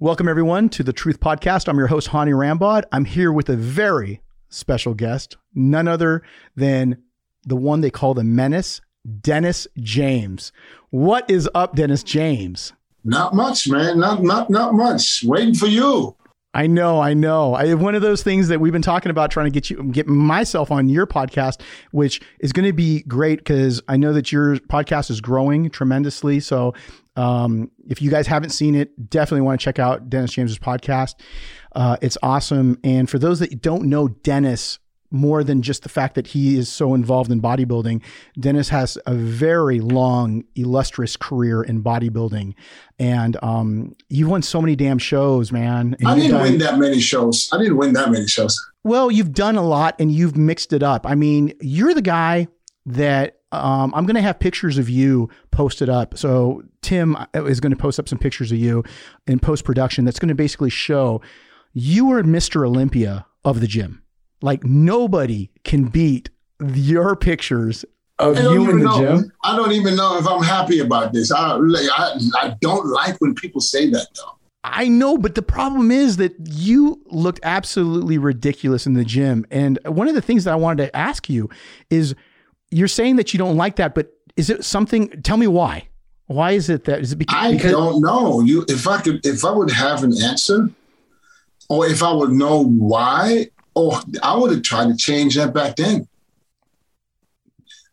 [0.00, 1.66] Welcome, everyone, to the Truth Podcast.
[1.66, 2.84] I'm your host, Hany Rambod.
[2.92, 6.22] I'm here with a very special guest, none other
[6.54, 7.02] than
[7.44, 8.80] the one they call the menace,
[9.20, 10.52] Dennis James.
[10.90, 12.72] What is up, Dennis James?
[13.02, 13.98] Not much, man.
[13.98, 15.24] Not not not much.
[15.24, 16.14] Waiting for you.
[16.54, 17.54] I know, I know.
[17.54, 20.06] I one of those things that we've been talking about trying to get you get
[20.06, 21.60] myself on your podcast,
[21.90, 26.40] which is going to be great because I know that your podcast is growing tremendously.
[26.40, 26.72] So
[27.16, 31.16] um, if you guys haven't seen it, definitely want to check out Dennis James's podcast.
[31.74, 32.78] Uh, it's awesome.
[32.82, 34.78] And for those that don't know Dennis,
[35.10, 38.02] more than just the fact that he is so involved in bodybuilding.
[38.38, 42.54] Dennis has a very long, illustrious career in bodybuilding,
[42.98, 45.96] and um, you've won so many damn shows, man.
[46.04, 47.48] I didn't done, win that many shows.
[47.52, 48.58] I didn't win that many shows.
[48.84, 51.06] Well, you've done a lot, and you've mixed it up.
[51.06, 52.48] I mean, you're the guy
[52.86, 56.18] that um, I'm going to have pictures of you posted up.
[56.18, 58.84] So Tim is going to post up some pictures of you
[59.26, 60.04] in post production.
[60.04, 61.22] That's going to basically show
[61.72, 62.66] you are Mr.
[62.66, 64.02] Olympia of the gym.
[64.40, 66.30] Like nobody can beat
[66.74, 67.84] your pictures
[68.18, 68.98] of you in the know.
[68.98, 69.32] gym.
[69.44, 71.30] I don't even know if I'm happy about this.
[71.30, 74.38] I, I, I don't like when people say that though.
[74.64, 79.46] I know, but the problem is that you looked absolutely ridiculous in the gym.
[79.50, 81.48] And one of the things that I wanted to ask you
[81.90, 82.14] is
[82.70, 85.08] you're saying that you don't like that, but is it something?
[85.22, 85.88] Tell me why.
[86.26, 87.00] Why is it that?
[87.00, 88.40] Is it because I don't know.
[88.40, 90.68] You, if I could, if I would have an answer,
[91.70, 93.46] or if I would know why,
[93.78, 96.08] oh, I would have tried to change that back then.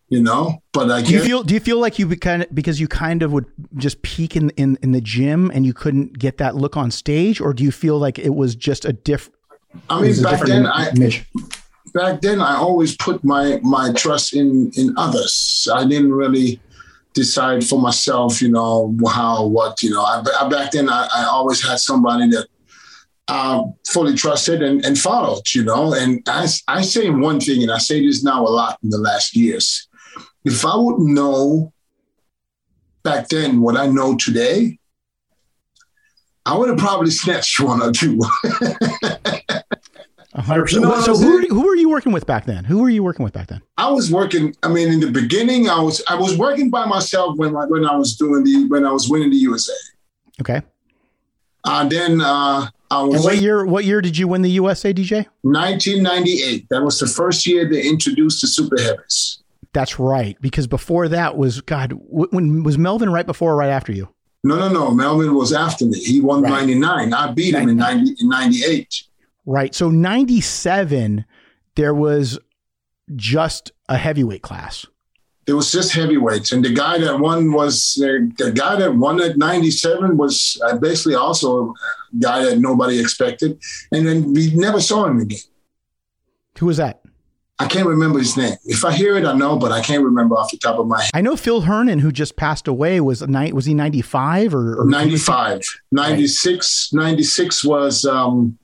[0.09, 2.80] You know, but I do you feel do you feel like you kind of because
[2.80, 6.38] you kind of would just peak in in in the gym and you couldn't get
[6.38, 9.39] that look on stage, or do you feel like it was just a different?
[9.89, 10.91] I mean, back then I
[11.94, 15.67] back then I always put my my trust in in others.
[15.73, 16.59] I didn't really
[17.16, 20.03] decide for myself, you know, how what you know.
[20.03, 22.47] I, I back then I, I always had somebody that
[23.28, 25.94] uh, fully trusted and, and followed, you know.
[25.94, 28.98] And I, I say one thing, and I say this now a lot in the
[28.98, 29.88] last years.
[30.44, 31.74] If I would know
[33.03, 34.80] back then what I know today,
[36.46, 38.19] I would have probably snatched one or two.
[40.35, 40.74] 100%.
[40.74, 42.66] You know so who, who were you working with back then?
[42.66, 43.62] Who were you working with back then?
[43.78, 44.53] I was working.
[44.64, 47.96] I mean, in the beginning, I was I was working by myself when when I
[47.96, 49.74] was doing the when I was winning the USA.
[50.41, 50.62] Okay.
[51.64, 52.68] Uh, then uh.
[52.91, 53.66] And what year?
[53.66, 55.25] What year did you win the USA, DJ?
[55.41, 56.69] 1998.
[56.69, 59.44] That was the first year they introduced the super heavies.
[59.73, 61.94] That's right, because before that was God.
[62.07, 64.07] When was Melvin right before or right after you?
[64.46, 64.91] No, no, no.
[64.91, 66.00] Melvin was after me.
[66.00, 66.51] He won right.
[66.51, 67.13] 99.
[67.13, 67.63] I beat 99.
[67.63, 69.03] him in 90, in 98.
[69.46, 69.75] Right.
[69.75, 71.25] So 97,
[71.75, 72.40] there was
[73.16, 74.85] just a heavyweight class.
[75.47, 79.22] It was just heavyweights, and the guy that won was uh, the guy that won
[79.22, 81.73] at 97 was uh, basically also a
[82.19, 83.59] guy that nobody expected,
[83.91, 85.39] and then we never saw him again.
[86.57, 87.01] Who was that?
[87.57, 88.55] I can't remember his name.
[88.66, 91.01] If I hear it, I know, but I can't remember off the top of my
[91.01, 91.11] head.
[91.13, 93.53] I know Phil Hernon, who just passed away, was a night.
[93.53, 95.61] Was he 95 or, or 95?
[95.91, 96.91] 96.
[96.91, 98.57] 96 was um,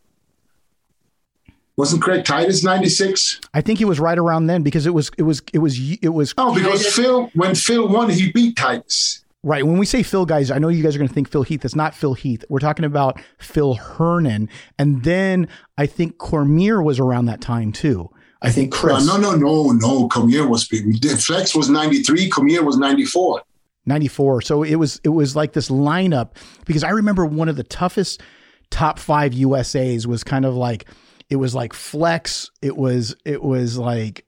[1.82, 3.42] wasn't Craig Titus 96?
[3.56, 6.10] I think he was right around then because it was it was it was it
[6.10, 9.26] was Oh, because Phil when Phil won, he beat Titus.
[9.42, 9.66] Right.
[9.66, 11.66] When we say Phil, guys, I know you guys are going to think Phil Heath.
[11.66, 12.46] It's not Phil Heath.
[12.50, 14.48] We're talking about Phil Hernon,
[14.78, 18.12] And then I think Cormier was around that time too.
[18.44, 19.04] I think Chris.
[19.08, 20.08] No, no, no, no.
[20.08, 21.04] Cormier was big.
[21.20, 22.30] Flex was 93.
[22.30, 23.42] Cormier was 94.
[23.88, 24.42] 94.
[24.42, 28.22] So it was, it was like this lineup because I remember one of the toughest
[28.70, 30.86] top five USAs was kind of like
[31.32, 32.52] it was like Flex.
[32.62, 34.26] It was it was like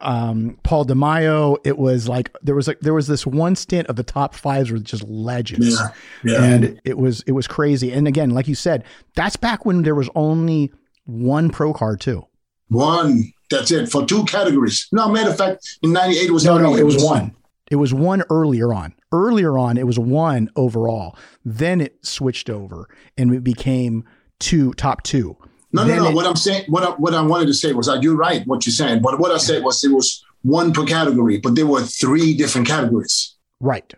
[0.00, 1.58] um, Paul DeMayo.
[1.64, 4.70] It was like there was like there was this one stint of the top fives
[4.70, 5.90] were just legends, yeah,
[6.24, 6.42] yeah.
[6.42, 7.92] and it was it was crazy.
[7.92, 8.84] And again, like you said,
[9.14, 10.72] that's back when there was only
[11.04, 12.26] one pro card too.
[12.68, 13.32] One.
[13.48, 14.88] That's it for two categories.
[14.90, 17.36] No, matter of fact, in '98 it was no, no, it was one.
[17.70, 18.94] It was one earlier on.
[19.12, 21.16] Earlier on, it was one overall.
[21.44, 24.04] Then it switched over and it became
[24.40, 25.36] two top two.
[25.72, 26.08] No, no, no.
[26.08, 28.16] It, what I'm saying, what I, what I wanted to say was, uh, I do
[28.16, 31.54] right what you're saying, but what I said was it was one per category, but
[31.54, 33.34] there were three different categories.
[33.60, 33.92] Right.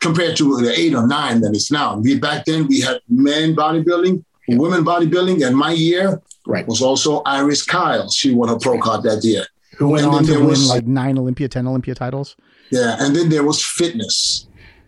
[0.00, 1.98] Compared to the eight or nine that it's now.
[1.98, 4.56] We back then we had men bodybuilding, yeah.
[4.56, 6.66] women bodybuilding, and my year right.
[6.66, 8.08] was also Iris Kyle.
[8.08, 9.44] She won a pro card that year.
[9.76, 12.34] Who went and on to win was, like nine Olympia, ten Olympia titles.
[12.70, 14.46] Yeah, and then there was fitness.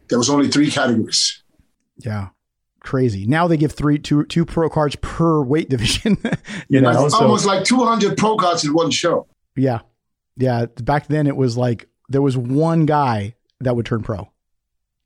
[0.08, 1.42] There was only three categories.
[1.98, 2.28] Yeah
[2.82, 3.26] crazy.
[3.26, 6.18] Now they give three, two, two pro cards per weight division.
[6.68, 9.26] you know, so, almost like 200 pro cards in one show.
[9.56, 9.80] Yeah.
[10.36, 10.66] Yeah.
[10.82, 14.30] Back then it was like there was one guy that would turn pro.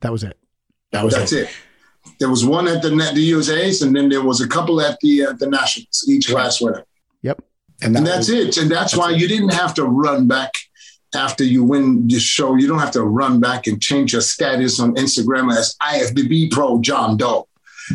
[0.00, 0.38] That was it.
[0.92, 1.48] That was That's it.
[1.48, 1.56] it.
[2.20, 5.26] There was one at the the USA's, and then there was a couple at the
[5.26, 6.84] uh, the nationals, each class winner.
[7.22, 7.42] Yep,
[7.82, 8.56] and, that and that's was, it.
[8.58, 9.18] And that's, that's why it.
[9.18, 10.52] you didn't have to run back
[11.14, 12.54] after you win your show.
[12.54, 16.80] You don't have to run back and change your status on Instagram as IFBB Pro
[16.80, 17.48] John Doe.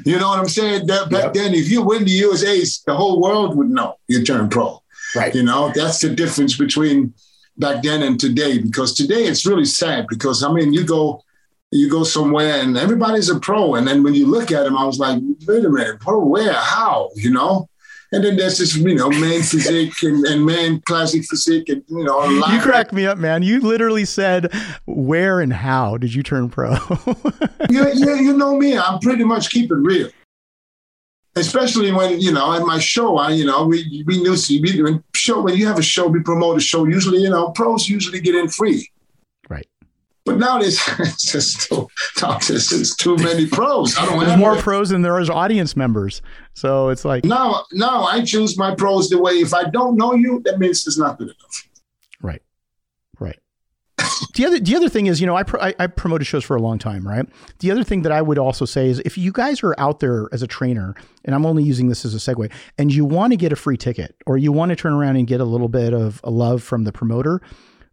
[0.05, 0.87] You know what I'm saying?
[0.87, 1.33] That, back yep.
[1.33, 4.81] then, if you win the USA's, the whole world would know you turned pro.
[5.15, 5.33] Right.
[5.35, 7.13] You know, that's the difference between
[7.57, 8.59] back then and today.
[8.59, 10.07] Because today it's really sad.
[10.07, 11.23] Because I mean, you go
[11.71, 13.75] you go somewhere and everybody's a pro.
[13.75, 16.53] And then when you look at them, I was like, wait a minute, pro where?
[16.53, 17.09] How?
[17.15, 17.69] You know?
[18.13, 22.03] And then there's this, you know, man physique and, and man classic physique and you
[22.03, 22.25] know.
[22.25, 23.41] You crack me up, man.
[23.41, 24.51] You literally said
[24.85, 26.71] where and how did you turn pro?
[27.69, 28.77] yeah, yeah, you know me.
[28.77, 30.09] I'm pretty much keep it real.
[31.37, 35.01] Especially when you know at my show, I you know we we knew we, when
[35.15, 36.85] show when you have a show, we promote a show.
[36.85, 38.91] Usually, you know, pros usually get in free.
[40.25, 40.77] But now there's
[41.17, 41.87] just too,
[42.19, 43.97] there's too many pros.
[43.97, 44.61] I don't there's more it.
[44.61, 46.21] pros than there is audience members.
[46.53, 50.13] So it's like now, now I choose my pros the way if I don't know
[50.13, 51.67] you, that means it's not good enough.
[52.21, 52.41] Right,
[53.19, 53.39] right.
[54.35, 56.55] the other the other thing is, you know, I, pr- I I promoted shows for
[56.55, 57.25] a long time, right?
[57.59, 60.29] The other thing that I would also say is, if you guys are out there
[60.31, 60.93] as a trainer,
[61.25, 63.77] and I'm only using this as a segue, and you want to get a free
[63.77, 66.61] ticket, or you want to turn around and get a little bit of a love
[66.61, 67.41] from the promoter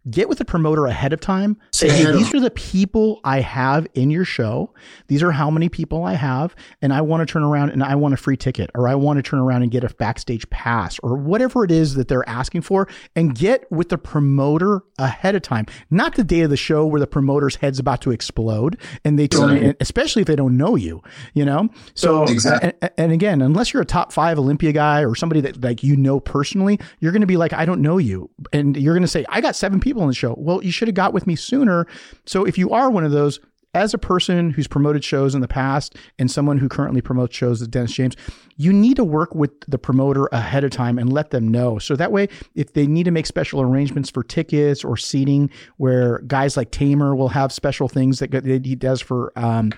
[0.09, 1.57] get with the promoter ahead of time.
[1.71, 4.73] Say, hey, these are the people I have in your show.
[5.07, 6.55] These are how many people I have.
[6.81, 9.17] And I want to turn around and I want a free ticket or I want
[9.17, 12.61] to turn around and get a backstage pass or whatever it is that they're asking
[12.61, 15.65] for and get with the promoter ahead of time.
[15.89, 19.27] Not the day of the show where the promoter's head's about to explode and they
[19.27, 21.01] tell me, especially if they don't know you,
[21.33, 21.69] you know?
[21.93, 22.73] So, exactly.
[22.81, 25.95] and, and again, unless you're a top five Olympia guy or somebody that like you
[25.95, 28.29] know personally, you're going to be like, I don't know you.
[28.53, 30.35] And you're going to say, I got seven people people on the show.
[30.37, 31.85] Well, you should have got with me sooner.
[32.25, 33.39] So if you are one of those,
[33.75, 37.61] as a person who's promoted shows in the past and someone who currently promotes shows
[37.61, 38.15] with Dennis James,
[38.57, 41.77] you need to work with the promoter ahead of time and let them know.
[41.77, 46.19] So that way, if they need to make special arrangements for tickets or seating, where
[46.25, 49.71] guys like Tamer will have special things that he does for um,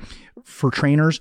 [0.45, 1.19] for trainers,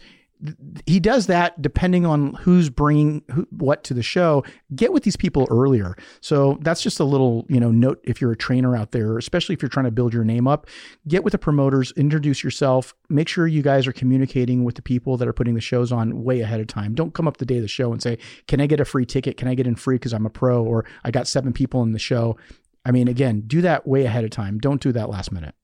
[0.87, 4.45] he does that depending on who's bringing who, what to the show.
[4.75, 5.97] Get with these people earlier.
[6.21, 9.55] So that's just a little, you know, note if you're a trainer out there, especially
[9.55, 10.67] if you're trying to build your name up.
[11.07, 12.95] Get with the promoters, introduce yourself.
[13.09, 16.23] Make sure you guys are communicating with the people that are putting the shows on
[16.25, 16.95] way ahead of time.
[16.95, 19.07] Don't come up the day of the show and say, "Can I get a free
[19.07, 19.37] ticket?
[19.37, 21.93] Can I get in free because I'm a pro or I got seven people in
[21.93, 22.37] the show?"
[22.85, 24.59] I mean, again, do that way ahead of time.
[24.59, 25.55] Don't do that last minute.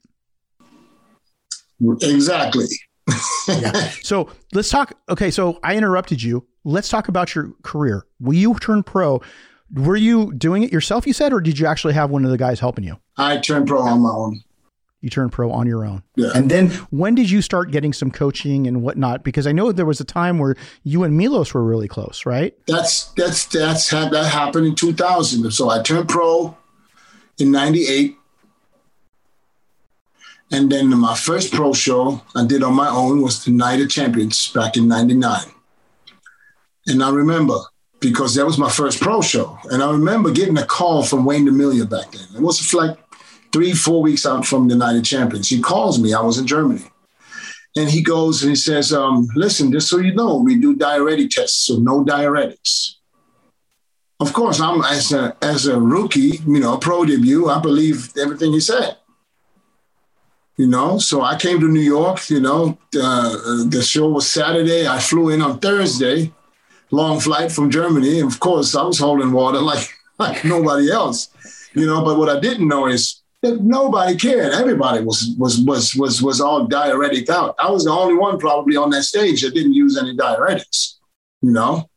[2.03, 2.67] Exactly
[3.49, 3.91] yeah.
[4.03, 4.95] So let's talk.
[5.09, 6.47] Okay, so I interrupted you.
[6.65, 8.07] Let's talk about your career.
[8.19, 9.21] When you turned pro,
[9.73, 11.07] were you doing it yourself?
[11.07, 12.99] You said, or did you actually have one of the guys helping you?
[13.17, 14.43] I turned pro on my own.
[15.01, 16.03] You turned pro on your own.
[16.17, 16.31] Yeah.
[16.35, 19.23] And then when did you start getting some coaching and whatnot?
[19.23, 22.55] Because I know there was a time where you and Milos were really close, right?
[22.67, 25.51] That's that's that's had that happened in 2000.
[25.53, 26.57] So I turned pro
[27.39, 28.17] in '98
[30.53, 33.91] and then my first pro show I did on my own was the Night of
[33.91, 35.41] Champions back in 99.
[36.87, 37.59] And I remember
[37.99, 39.59] because that was my first pro show.
[39.71, 42.27] And I remember getting a call from Wayne DeMilia back then.
[42.37, 42.97] It was like
[43.53, 45.49] three, four weeks out from the Night of Champions.
[45.49, 46.85] He calls me, I was in Germany.
[47.77, 51.31] And he goes and he says, um, listen, just so you know, we do diuretic
[51.31, 52.93] tests, so no diuretics.
[54.21, 58.55] Of course, I'm as a as a rookie, you know, pro debut, I believe everything
[58.55, 58.97] he said
[60.57, 60.99] you know.
[60.99, 62.79] So I came to New York, you know.
[62.99, 64.87] Uh, the show was Saturday.
[64.87, 66.33] I flew in on Thursday,
[66.91, 68.21] long flight from Germany.
[68.21, 71.29] And of course, I was holding water like like nobody else,
[71.75, 72.05] you know.
[72.05, 74.53] But what I didn't know is that nobody cared.
[74.53, 77.55] Everybody was was was was was all diuretic out.
[77.59, 80.95] I was the only one probably on that stage that didn't use any diuretics,
[81.43, 81.89] you know.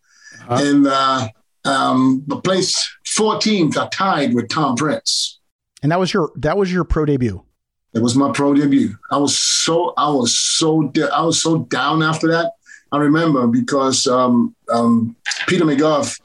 [0.47, 0.63] Uh-huh.
[0.63, 1.27] And uh,
[1.65, 5.39] um, the place 14th, I tied with Tom Prince.
[5.81, 7.43] And that was your that was your pro debut.
[7.93, 8.95] It was my pro debut.
[9.11, 12.53] I was so I was so I was so down after that.
[12.91, 15.15] I remember because um, um,
[15.47, 16.19] Peter McGough,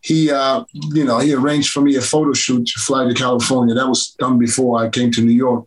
[0.00, 3.74] he uh, you know he arranged for me a photo shoot to fly to California.
[3.74, 5.66] That was done before I came to New York,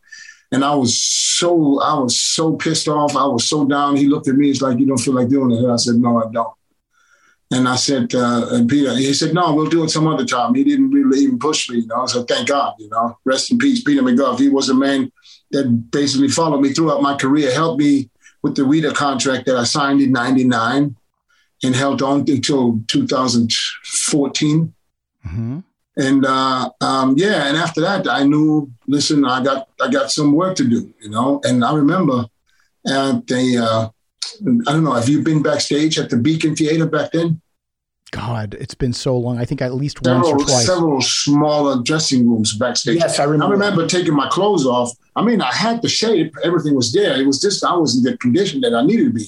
[0.51, 3.15] and I was so I was so pissed off.
[3.15, 3.98] I was so down.
[3.98, 4.48] He looked at me.
[4.48, 6.53] He's like, "You don't feel like doing it?" I said, "No, I don't."
[7.53, 10.55] And I said, uh, and Peter, he said, no, we'll do it some other time.
[10.55, 12.05] He didn't really even push me, you know.
[12.05, 13.17] So thank God, you know.
[13.25, 14.39] Rest in peace, Peter McGough.
[14.39, 15.12] He was a man
[15.51, 18.10] that basically followed me throughout my career, helped me
[18.41, 20.96] with the Weider contract that I signed in 99
[21.63, 24.74] and held on until 2014.
[25.25, 25.60] Mm-hmm.
[25.98, 30.31] And uh, um, yeah, and after that, I knew, listen, I got I got some
[30.31, 31.41] work to do, you know.
[31.43, 32.25] And I remember
[32.88, 33.89] at the uh,
[34.67, 34.93] I don't know.
[34.93, 37.41] Have you been backstage at the Beacon Theater back then?
[38.12, 39.39] God, it's been so long.
[39.39, 40.65] I think at least several, once or twice.
[40.65, 42.98] Several smaller dressing rooms backstage.
[42.98, 43.46] Yes, I remember.
[43.46, 44.91] I remember taking my clothes off.
[45.15, 47.20] I mean, I had the shape, everything was there.
[47.20, 49.25] It was just I was in the condition that I needed to be.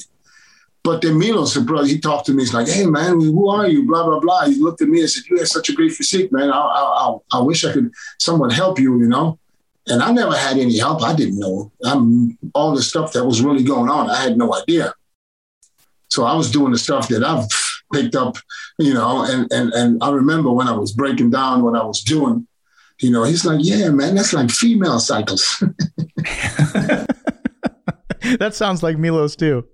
[0.83, 2.43] But then Milos, brother, he talked to me.
[2.43, 4.45] He's like, "Hey, man, who are you?" Blah blah blah.
[4.47, 6.51] He looked at me and said, "You have such a great physique, man.
[6.51, 9.39] I I, I, I wish I could someone help you, you know."
[9.87, 11.01] And I never had any help.
[11.03, 14.09] I didn't know I'm, all the stuff that was really going on.
[14.09, 14.93] I had no idea.
[16.09, 17.49] So I was doing the stuff that I've
[17.93, 18.37] picked up,
[18.79, 22.01] you know, and and and I remember when I was breaking down what I was
[22.01, 22.47] doing,
[22.99, 25.63] you know, he's like, "Yeah, man, that's like female cycles."
[28.39, 29.65] that sounds like Milos too.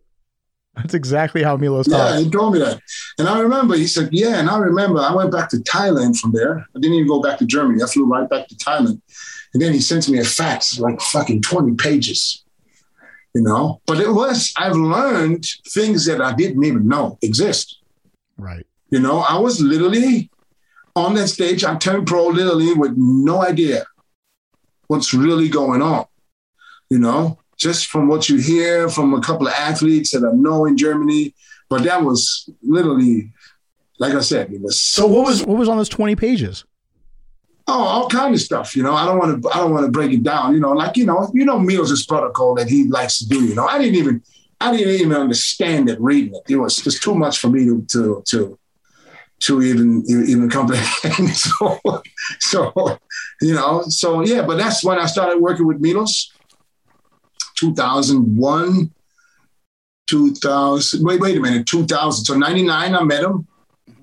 [0.76, 2.14] That's exactly how Milos yeah, talks.
[2.14, 2.80] Yeah, he told me that.
[3.18, 6.32] And I remember, he said, yeah, and I remember I went back to Thailand from
[6.32, 6.60] there.
[6.60, 7.84] I didn't even go back to Germany.
[7.84, 9.02] I flew right back to Thailand.
[9.54, 12.44] And then he sent me a fax, like fucking 20 pages,
[13.34, 13.82] you know?
[13.88, 17.79] But it was, I've learned things that I didn't even know exist.
[18.40, 18.66] Right.
[18.90, 20.32] You know, I was literally
[20.96, 21.64] on that stage.
[21.64, 23.86] I turned pro literally with no idea
[24.88, 26.06] what's really going on,
[26.90, 27.38] you know?
[27.60, 31.36] just from what you hear from a couple of athletes that I know in Germany.
[31.70, 33.32] But that was literally,
[34.00, 34.82] like I said, it was.
[34.82, 36.64] So what was what was on those twenty pages?
[37.68, 38.76] Oh, all kind of stuff.
[38.76, 39.50] You know, I don't want to.
[39.50, 40.56] I don't want to break it down.
[40.56, 43.44] You know, like you know, you know, Meals' is protocol that he likes to do.
[43.46, 44.24] You know, I didn't even,
[44.62, 46.54] I didn't even understand it reading it.
[46.54, 48.60] It was just too much for me to to to
[49.42, 51.30] to even even comprehend.
[51.36, 51.80] so,
[52.40, 53.00] so
[53.42, 54.42] you know, so yeah.
[54.42, 56.32] But that's when I started working with Milos
[57.60, 58.92] 2001,
[60.08, 61.06] 2000.
[61.06, 62.26] Wait, wait a minute, 2000.
[62.26, 63.48] So 99, I met him.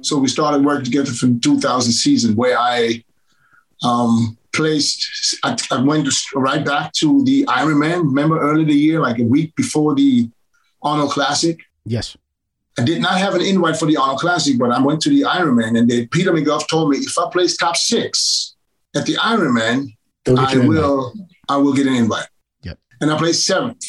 [0.02, 3.02] So we started working together from 2000 season where I
[3.82, 8.04] um, placed, I, I went right back to the Ironman.
[8.04, 10.30] Remember early the year, like a week before the
[10.87, 11.57] Arnold Classic?
[11.85, 12.16] Yes.
[12.78, 15.23] I did not have an invite for the Arnold Classic, but I went to the
[15.23, 18.55] Ironman and they, Peter McGough told me if I place top six
[18.95, 19.78] at the Ironman,
[20.28, 21.12] I will,
[21.49, 22.28] I will get an invite
[22.62, 22.78] Yep.
[23.00, 23.85] and I placed seventh.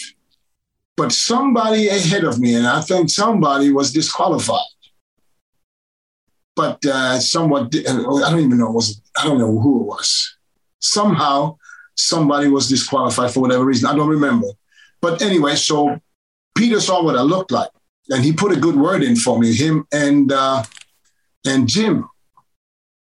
[0.96, 4.72] But somebody ahead of me, and I think somebody was disqualified.
[6.56, 7.94] But uh, somewhat, I
[8.32, 10.38] don't even know was I don't know who it was.
[10.80, 11.58] Somehow,
[11.94, 13.88] somebody was disqualified for whatever reason.
[13.88, 14.48] I don't remember.
[15.00, 16.00] But anyway, so
[16.57, 17.69] Peter saw what I looked like,
[18.09, 19.53] and he put a good word in for me.
[19.53, 20.63] Him and uh,
[21.45, 22.09] and Jim,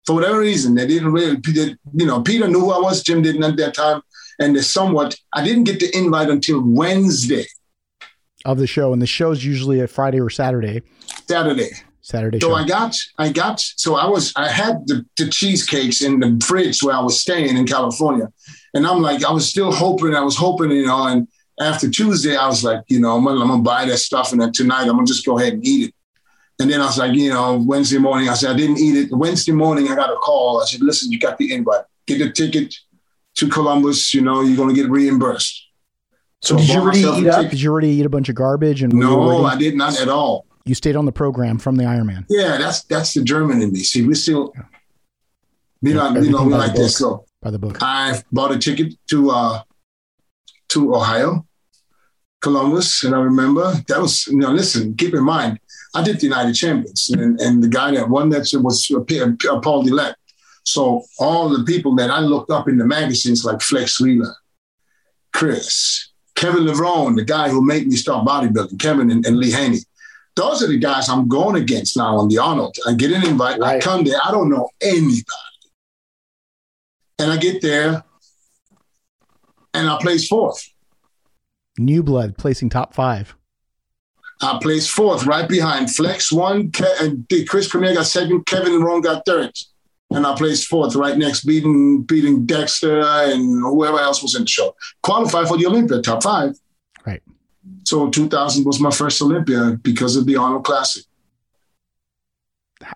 [0.04, 1.40] for whatever reason, they didn't really.
[1.94, 3.02] You know, Peter knew who I was.
[3.02, 4.02] Jim didn't at that time
[4.38, 7.46] and somewhat I didn't get the invite until Wednesday
[8.44, 10.82] of the show, and the show's usually a Friday or Saturday.
[11.28, 11.70] Saturday.
[12.00, 12.38] Saturday.
[12.38, 12.54] So show.
[12.54, 16.80] I got, I got, so I was, I had the, the cheesecakes in the fridge
[16.80, 18.28] where I was staying in California,
[18.72, 21.26] and I'm like, I was still hoping, I was hoping, you know, and
[21.60, 24.40] after Tuesday, I was like, you know, I'm gonna, I'm gonna buy that stuff, and
[24.40, 25.94] then tonight I'm gonna just go ahead and eat it.
[26.58, 29.12] And then I was like, you know, Wednesday morning, I said, I didn't eat it.
[29.12, 30.62] Wednesday morning, I got a call.
[30.62, 31.84] I said, listen, you got the invite.
[32.06, 32.74] Get the ticket
[33.36, 35.64] to Columbus, you know, you're to get reimbursed.
[36.42, 37.50] So, did you already eat up?
[37.50, 38.82] Did you already eat a bunch of garbage?
[38.82, 40.46] And no, I did not at all.
[40.64, 42.24] You stayed on the program from the Ironman.
[42.28, 43.80] Yeah, that's that's the German in me.
[43.80, 44.52] See, we still,
[45.80, 46.96] you know, you know, we like this.
[46.96, 49.62] So by the book, I bought a ticket to uh
[50.76, 51.46] to Ohio,
[52.42, 55.58] Columbus, and I remember that was you know, listen, keep in mind,
[55.94, 59.84] I did the United Champions, and, and the guy that won that was uh, Paul
[59.84, 60.14] Dillett.
[60.64, 64.34] So all the people that I looked up in the magazines like Flex Wheeler,
[65.32, 69.78] Chris, Kevin Levrone, the guy who made me start bodybuilding, Kevin and, and Lee Haney.
[70.34, 72.76] Those are the guys I'm going against now on the Arnold.
[72.86, 73.76] I get an invite, right.
[73.76, 75.24] I come there, I don't know anybody.
[77.18, 78.04] And I get there
[79.76, 80.68] and I place fourth.
[81.78, 83.36] New blood placing top five.
[84.40, 89.02] I placed fourth, right behind Flex one, Ke- and Chris Cormier got second, Kevin Levrone
[89.02, 89.52] got third
[90.10, 94.48] and I placed fourth, right next, beating beating Dexter and whoever else was in the
[94.48, 94.74] show.
[95.02, 96.54] Qualified for the Olympia, top five.
[97.04, 97.22] Right.
[97.84, 101.04] So 2000 was my first Olympia because of the Arnold Classic.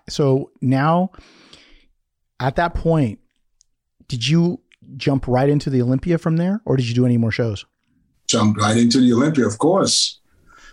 [0.09, 1.11] So now,
[2.39, 3.19] at that point,
[4.07, 4.60] did you
[4.97, 7.65] jump right into the Olympia from there, or did you do any more shows?
[8.27, 10.21] Jumped right into the Olympia, of course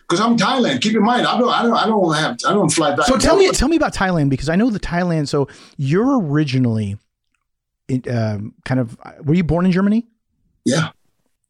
[0.08, 0.80] because I'm Thailand.
[0.80, 3.06] Keep in mind, I don't, I don't, I don't have, I don't fly back.
[3.06, 5.28] So tell me, tell me about Thailand because I know the Thailand.
[5.28, 6.96] So you're originally,
[8.10, 10.06] um, kind of, were you born in Germany?
[10.64, 10.90] Yeah.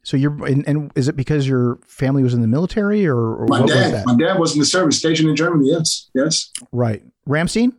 [0.02, 3.46] So you're, and, and, is it because your family was in the military or, or
[3.46, 4.04] my dad?
[4.06, 5.70] my dad was in the service station in Germany.
[5.70, 6.50] Yes, yes.
[6.72, 7.74] Right, Ramstein.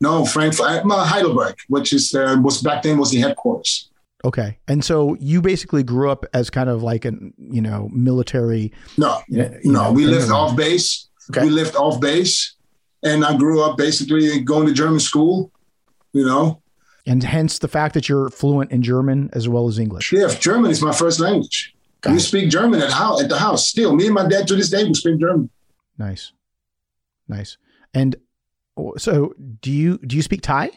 [0.00, 3.90] No, Frankfurt, uh, Heidelberg, which is uh, was back then was the headquarters.
[4.24, 4.58] Okay.
[4.66, 8.72] And so you basically grew up as kind of like a, you know, military.
[8.96, 11.08] No, you no, know, we lived off base.
[11.30, 11.42] Okay.
[11.42, 12.54] We lived off base.
[13.04, 15.52] And I grew up basically going to German school,
[16.12, 16.62] you know.
[17.06, 20.12] And hence the fact that you're fluent in German as well as English.
[20.12, 21.74] Yeah, German is my first language.
[22.00, 22.20] Got we it.
[22.20, 23.68] speak German at how at the house.
[23.68, 25.48] Still, me and my dad to this day we speak German.
[25.96, 26.32] Nice.
[27.28, 27.56] Nice.
[27.94, 28.16] And
[28.76, 30.70] oh, so do you do you speak Thai?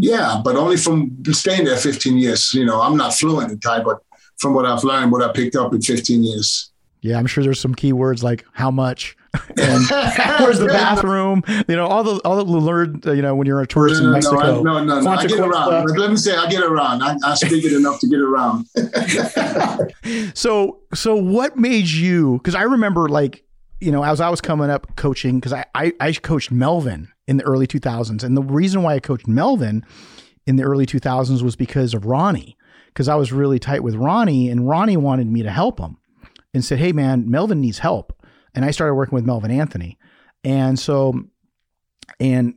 [0.00, 2.52] Yeah, but only from staying there 15 years.
[2.54, 3.98] You know, I'm not fluent in Thai, but
[4.38, 6.70] from what I've learned, what I picked up in 15 years.
[7.00, 9.16] Yeah, I'm sure there's some key words like how much
[9.56, 9.84] and
[10.40, 11.44] where's the bathroom.
[11.68, 13.06] You know, all the all the learned.
[13.06, 14.38] uh, You know, when you're a tourist No, in no, no, Mexico.
[14.38, 15.10] I, no, no, no.
[15.10, 15.96] I get around.
[15.96, 17.02] Let me say, I get around.
[17.02, 18.66] I, I speak it enough to get around.
[20.34, 22.38] So so what made you?
[22.38, 23.44] Because I remember like
[23.80, 27.36] you know as I was coming up coaching because I, I I coached Melvin in
[27.36, 29.84] the early 2000s, and the reason why I coached Melvin
[30.46, 32.56] in the early 2000s was because of Ronnie.
[32.86, 35.98] Because I was really tight with Ronnie, and Ronnie wanted me to help him,
[36.52, 38.12] and said, "Hey man, Melvin needs help,"
[38.54, 39.98] and I started working with Melvin Anthony,
[40.42, 41.14] and so
[42.18, 42.54] and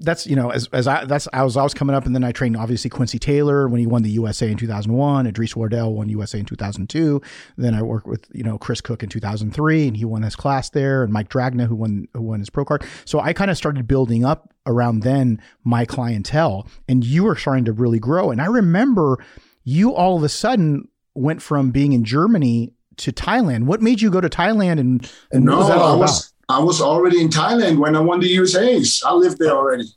[0.00, 2.24] that's you know as, as I that's I was I was coming up and then
[2.24, 6.08] I trained obviously Quincy Taylor when he won the USA in 2001 Idris Ward-El won
[6.08, 7.20] USA in 2002
[7.56, 10.70] then I worked with you know Chris Cook in 2003 and he won his class
[10.70, 12.84] there and Mike Dragna who won who won his pro card.
[13.04, 17.64] So I kind of started building up around then my clientele and you were starting
[17.66, 18.30] to really grow.
[18.30, 19.18] And I remember
[19.64, 23.64] you all of a sudden went from being in Germany to Thailand.
[23.64, 26.30] What made you go to Thailand and, and no, what was that all about?
[26.50, 29.02] I was already in Thailand when I won the USA's.
[29.06, 29.88] I lived there already.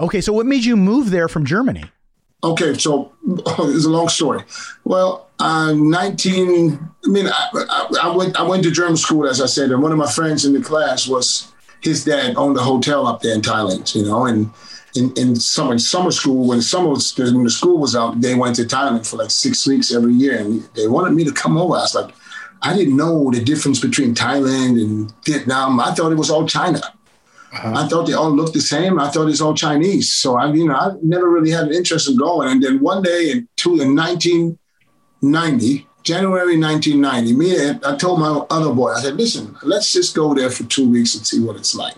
[0.00, 1.84] Okay, so what made you move there from Germany?
[2.42, 4.42] Okay, so it's a long story.
[4.84, 6.72] Well, uh, 19.
[7.04, 8.38] I mean, I, I, I went.
[8.38, 10.60] I went to German school, as I said, and one of my friends in the
[10.60, 11.52] class was
[11.82, 13.94] his dad owned a hotel up there in Thailand.
[13.94, 14.50] You know, and
[14.96, 18.56] in, in summer summer school when summer was, when the school was out, they went
[18.56, 21.74] to Thailand for like six weeks every year, and they wanted me to come over.
[21.74, 22.14] I was like,
[22.62, 25.80] I didn't know the difference between Thailand and Vietnam.
[25.80, 26.80] I thought it was all China.
[27.52, 27.72] Uh-huh.
[27.74, 29.00] I thought they all looked the same.
[29.00, 30.12] I thought it's all Chinese.
[30.12, 32.48] So I, you know, I never really had an interest in going.
[32.48, 38.44] And then one day in, two, in 1990, January 1990, me and I told my
[38.50, 41.56] other boy, I said, listen, let's just go there for two weeks and see what
[41.56, 41.96] it's like.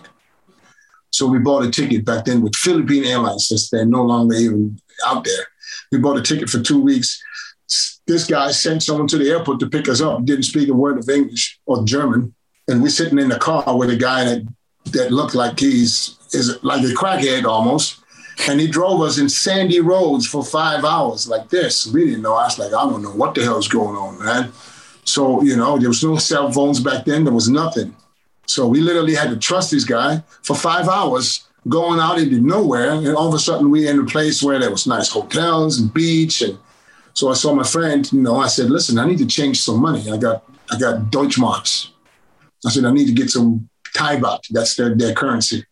[1.11, 4.79] So we bought a ticket back then with Philippine Airlines, since they're no longer even
[5.05, 5.45] out there.
[5.91, 7.21] We bought a ticket for two weeks.
[8.05, 10.97] This guy sent someone to the airport to pick us up, didn't speak a word
[10.97, 12.33] of English or German.
[12.67, 14.45] And we're sitting in the car with a guy that
[14.91, 17.99] that looked like he's is like a crackhead almost.
[18.47, 21.87] And he drove us in sandy roads for five hours like this.
[21.87, 22.33] We didn't know.
[22.33, 24.51] I was like, I don't know what the hell's going on, man.
[25.05, 27.25] So, you know, there was no cell phones back then.
[27.25, 27.95] There was nothing.
[28.47, 32.91] So we literally had to trust this guy for five hours going out into nowhere.
[32.91, 35.93] And all of a sudden we in a place where there was nice hotels and
[35.93, 36.41] beach.
[36.41, 36.57] And
[37.13, 39.79] so I saw my friend, you know, I said, listen, I need to change some
[39.81, 40.09] money.
[40.11, 41.89] I got I got Deutschmarks.
[42.65, 44.39] I said, I need to get some Thai baht.
[44.49, 45.65] That's their, their currency.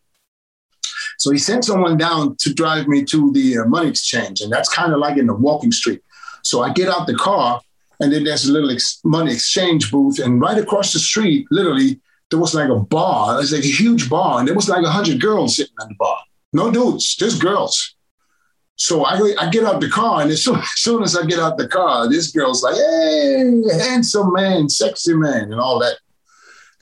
[1.18, 4.40] So he sent someone down to drive me to the uh, money exchange.
[4.40, 6.02] And that's kind of like in the walking street.
[6.42, 7.60] So I get out the car
[8.00, 10.18] and then there's a little ex- money exchange booth.
[10.18, 12.00] And right across the street, literally,
[12.30, 13.40] there was like a bar.
[13.40, 14.38] It's like a huge bar.
[14.38, 16.18] And there was like a hundred girls sitting at the bar.
[16.52, 17.94] No dudes, just girls.
[18.76, 21.38] So I, I get out the car, and as soon, as soon as I get
[21.38, 25.98] out the car, this girl's like, "Hey, handsome man, sexy man," and all that.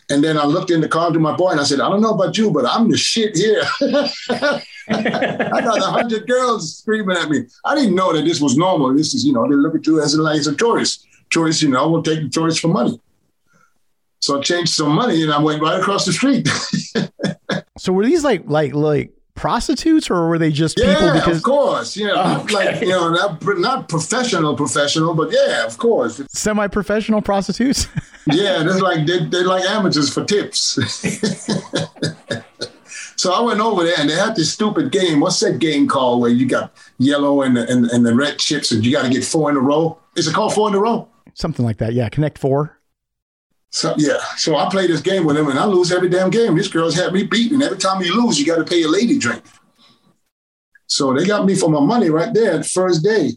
[0.09, 2.00] And then I looked in the car to my boy, and I said, "I don't
[2.00, 3.62] know about you, but I'm the shit here."
[4.92, 7.44] I got a hundred girls screaming at me.
[7.64, 8.92] I didn't know that this was normal.
[8.94, 11.07] This is, you know, they look at you as a, like as a tourist.
[11.31, 13.00] Tourist, you know, will take the tourist for money.
[14.18, 16.48] So I changed some money, and I went right across the street.
[17.81, 21.42] So were these like like like prostitutes or were they just Yeah, people because of
[21.42, 21.96] course.
[21.96, 22.55] Yeah, oh, Okay.
[22.55, 26.20] like you know, not, not professional, professional, but yeah, of course.
[26.31, 27.88] semi-professional prostitutes?
[28.26, 30.61] Yeah, they're like they they're like amateurs for tips.
[33.16, 35.20] so I went over there, and they had this stupid game.
[35.20, 38.72] What's that game called where you got yellow and the, and, and the red chips,
[38.72, 39.98] and you got to get four in a row?
[40.16, 41.09] Is it called four in a row?
[41.35, 41.94] Something like that.
[41.94, 42.76] Yeah, Connect 4.
[43.70, 46.56] So yeah, so I play this game with them, and I lose every damn game.
[46.56, 47.62] These girls had me beaten.
[47.62, 49.42] Every time you lose, you got to pay a lady drink.
[50.87, 53.33] So they got me for my money right there the first day.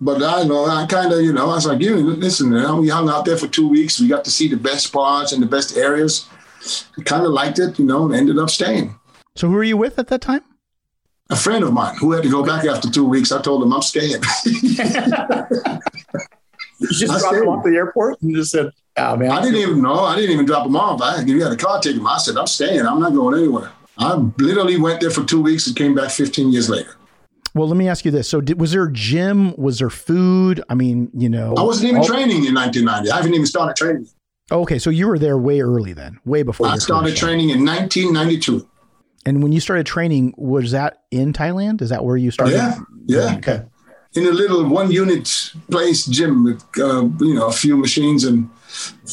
[0.00, 2.80] But I know I kind of, you know, I was like, you listen, you know,
[2.80, 4.00] we hung out there for two weeks.
[4.00, 6.26] We got to see the best spots and the best areas.
[7.04, 8.98] Kind of liked it, you know, and ended up staying.
[9.36, 10.42] So who were you with at that time?
[11.30, 13.72] A friend of mine who had to go back after two weeks, I told him
[13.72, 14.22] I'm staying.
[16.80, 17.42] You just I dropped stayed.
[17.42, 20.00] him off the airport and just said, "Oh man, I didn't even know.
[20.00, 21.00] I didn't even drop him off.
[21.00, 22.02] I you had a car ticket.
[22.02, 22.86] I said, I'm staying.
[22.86, 23.70] I'm not going anywhere.
[23.98, 26.94] I literally went there for two weeks and came back 15 years later.
[27.54, 28.28] Well, let me ask you this.
[28.28, 29.54] So, did, was there a gym?
[29.56, 30.62] Was there food?
[30.68, 33.10] I mean, you know, I wasn't even all, training in 1990.
[33.10, 34.06] I haven't even started training.
[34.50, 36.68] Okay, so you were there way early then, way before.
[36.68, 38.66] I started training in 1992.
[39.26, 41.82] And when you started training, was that in Thailand?
[41.82, 42.54] Is that where you started?
[42.54, 43.36] Yeah, yeah.
[43.36, 43.62] Okay.
[44.14, 48.48] In a little one unit place gym with uh, you know a few machines and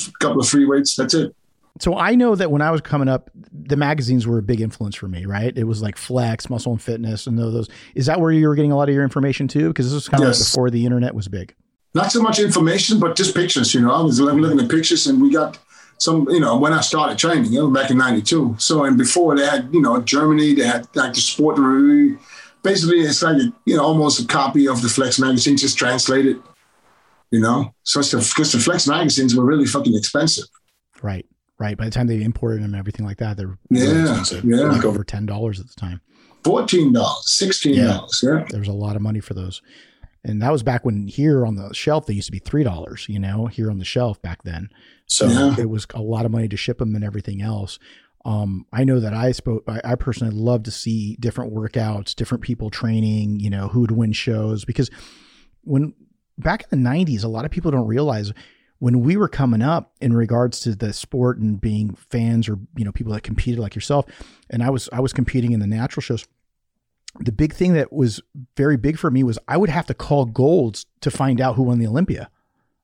[0.08, 0.96] a couple of free weights.
[0.96, 1.36] That's it.
[1.80, 4.96] So I know that when I was coming up, the magazines were a big influence
[4.96, 5.56] for me, right?
[5.58, 7.68] It was like Flex, Muscle and Fitness, and those.
[7.96, 9.68] Is that where you were getting a lot of your information too?
[9.68, 10.40] Because this was kind of yes.
[10.40, 11.54] like before the internet was big.
[11.94, 13.74] Not so much information, but just pictures.
[13.74, 15.60] You know, I was looking at pictures, and we got
[15.98, 16.30] some.
[16.30, 18.56] You know, when I started training, you know, back in '92.
[18.58, 22.18] So, and before they had, you know, Germany, they had like the Sportrevue.
[22.64, 26.42] Basically, it's like a, you know almost a copy of the Flex magazine, just translated.
[27.32, 30.46] You know, so it's because the Flex magazines were really fucking expensive.
[31.02, 31.26] Right
[31.60, 31.78] right?
[31.78, 34.46] By the time they imported them and everything like that, they're yeah, really expensive.
[34.46, 36.02] yeah, like over ten dollars at the time.
[36.44, 38.22] Fourteen dollars, sixteen dollars.
[38.24, 38.40] Yeah.
[38.40, 39.62] yeah, there was a lot of money for those,
[40.24, 43.08] and that was back when here on the shelf they used to be three dollars.
[43.10, 44.70] You know, here on the shelf back then,
[45.08, 45.56] so yeah.
[45.58, 47.80] it was a lot of money to ship them and everything else.
[48.26, 49.64] Um, I know that I spoke.
[49.68, 53.40] I, I personally love to see different workouts, different people training.
[53.40, 54.90] You know, who would win shows because
[55.64, 55.94] when
[56.38, 58.32] back in the 90s a lot of people don't realize
[58.80, 62.84] when we were coming up in regards to the sport and being fans or you
[62.86, 64.06] know people that competed like yourself
[64.50, 66.26] and i was i was competing in the natural shows
[67.20, 68.22] the big thing that was
[68.58, 71.64] very big for me was i would have to call golds to find out who
[71.64, 72.30] won the olympia.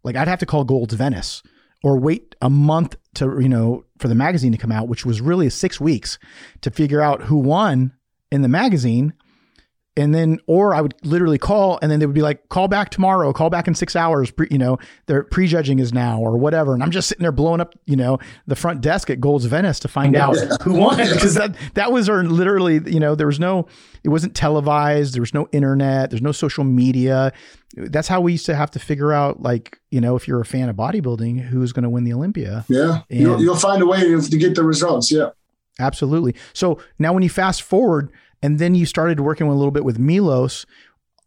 [0.03, 1.43] Like i'd have to call golds venice
[1.83, 5.21] or wait a month to you know for the magazine to come out which was
[5.21, 6.17] really six weeks
[6.61, 7.93] to figure out who won
[8.31, 9.13] in the magazine
[9.97, 12.89] and then or I would literally call and then they would be like call back
[12.89, 14.77] tomorrow call back in 6 hours pre, you know
[15.08, 16.73] their prejudging is now or whatever.
[16.73, 19.80] And I'm just sitting there blowing up you know the front desk at Gold's Venice
[19.82, 20.97] to find out who won?
[21.12, 23.67] Because that that was our literally you know there was no
[24.04, 27.34] it wasn't televised there was no internet there's no social media.
[27.75, 30.45] That's how we used to have to figure out like you know if you're a
[30.45, 32.65] fan of bodybuilding who's going to win the Olympia?
[32.69, 33.01] Yeah.
[33.10, 35.30] And, you'll, you'll find a way to get the results yeah.
[35.80, 36.36] Absolutely.
[36.54, 39.99] So now when you fast forward and then you started working a little bit with
[39.99, 40.65] Milos.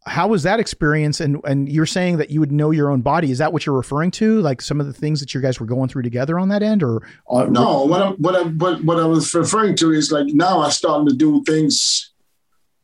[0.06, 1.20] How was that experience?
[1.20, 3.30] And and you're saying that you would know your own body.
[3.30, 4.40] Is that what you're referring to?
[4.40, 6.82] Like some of the things that you guys were going through together on that end,
[6.82, 7.84] or uh, no?
[7.84, 11.08] What I what I what, what I was referring to is like now I'm starting
[11.08, 12.12] to do things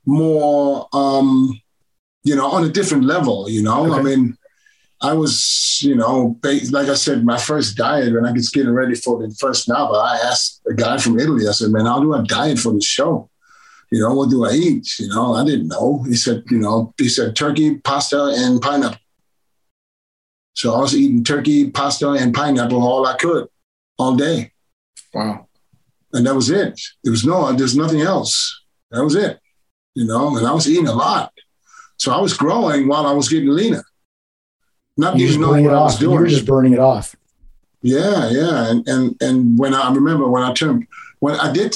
[0.06, 1.60] more, um,
[2.24, 3.50] you know, on a different level.
[3.50, 4.00] You know, okay.
[4.00, 4.38] I mean,
[5.02, 8.94] I was, you know, like I said, my first diet when I was getting ready
[8.94, 11.46] for the first novel, I asked a guy from Italy.
[11.48, 13.30] I said, "Man, how do I diet for the show?"
[13.90, 14.98] You know, what do I eat?
[14.98, 16.04] You know, I didn't know.
[16.06, 18.98] He said, you know, he said turkey, pasta, and pineapple.
[20.54, 23.48] So I was eating turkey, pasta, and pineapple all I could
[23.98, 24.52] all day.
[25.12, 25.48] Wow.
[26.12, 26.80] And that was it.
[27.02, 28.62] There was no, there's nothing else.
[28.90, 29.40] That was it.
[29.94, 31.32] You know, and I was eating a lot.
[31.96, 33.84] So I was growing while I was getting leaner.
[34.96, 36.14] Not you even knowing what I was doing.
[36.14, 37.16] You were just burning it off.
[37.82, 38.70] Yeah, yeah.
[38.70, 40.86] And and and when I remember when I turned
[41.20, 41.74] when I did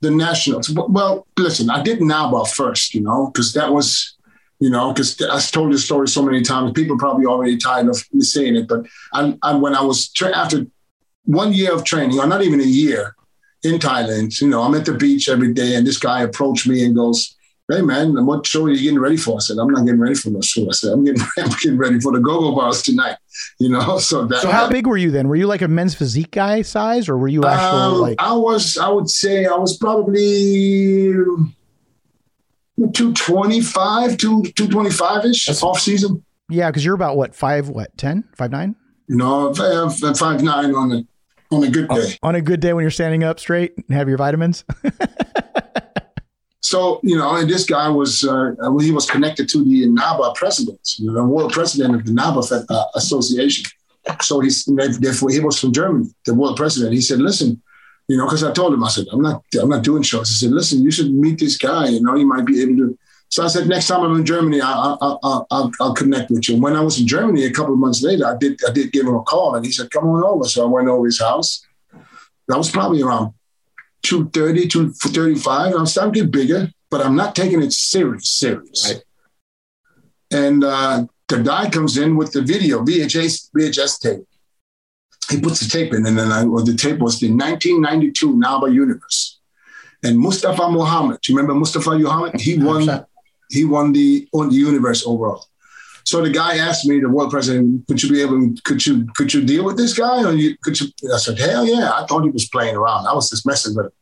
[0.00, 0.70] the Nationals.
[0.70, 4.16] Well, listen, I did NABBA first, you know, because that was,
[4.58, 6.72] you know, because I've told this story so many times.
[6.72, 10.36] People probably already tired of me saying it, but I, I when I was tra-
[10.36, 10.66] after
[11.24, 13.14] one year of training, or not even a year
[13.62, 16.84] in Thailand, you know, I'm at the beach every day, and this guy approached me
[16.84, 17.36] and goes,
[17.70, 19.36] hey man, what show are you getting ready for?
[19.36, 20.68] I said, I'm not getting ready for no show.
[20.68, 23.16] I said, I'm getting, I'm getting ready for the go-go bars tonight.
[23.58, 24.42] You know, so that.
[24.42, 25.28] So how big were you then?
[25.28, 28.16] Were you like a men's physique guy size, or were you actually um, like?
[28.18, 28.78] I was.
[28.78, 31.14] I would say I was probably.
[32.80, 36.24] 225 to 225 ish off season.
[36.48, 38.74] Yeah, because you're about what five, what 10 five nine
[39.08, 41.04] No, five, five nine on a
[41.54, 42.16] on a good day.
[42.22, 44.64] On a good day when you're standing up straight and have your vitamins.
[46.60, 50.80] So, you know, and this guy was, uh, he was connected to the NABBA president,
[50.98, 53.70] you know, the world president of the NABBA uh, Association.
[54.20, 56.92] So he's, therefore, he was from Germany, the world president.
[56.92, 57.62] He said, listen,
[58.08, 60.28] you know, because I told him, I said, I'm not, I'm not doing shows.
[60.28, 61.88] He said, listen, you should meet this guy.
[61.88, 62.98] You know, he might be able to.
[63.28, 66.48] So I said, next time I'm in Germany, I, I, I, I'll, I'll connect with
[66.48, 66.54] you.
[66.54, 68.90] And when I was in Germany a couple of months later, I did, I did
[68.92, 70.44] give him a call, and he said, come on over.
[70.44, 71.64] So I went over his house.
[72.48, 73.32] That was probably around
[74.02, 75.74] 230, 235.
[75.74, 78.92] I'm starting to get bigger, but I'm not taking it serious, serious.
[78.92, 79.04] Right.
[80.32, 84.26] And uh, the guy comes in with the video, VHS, VHS tape.
[85.28, 88.74] He puts the tape in, and then I, well, the tape was the 1992 NABBA
[88.74, 89.38] Universe.
[90.02, 92.40] And Mustafa Muhammad, do you remember Mustafa Muhammad?
[92.40, 93.06] He won,
[93.50, 95.44] he won the, on the universe overall.
[96.10, 99.32] So the guy asked me, the world president, could you be able, could you, could
[99.32, 100.24] you deal with this guy?
[100.24, 100.88] Or you, could you?
[101.14, 101.92] I said, hell yeah.
[101.94, 103.06] I thought he was playing around.
[103.06, 103.92] I was just messing with him.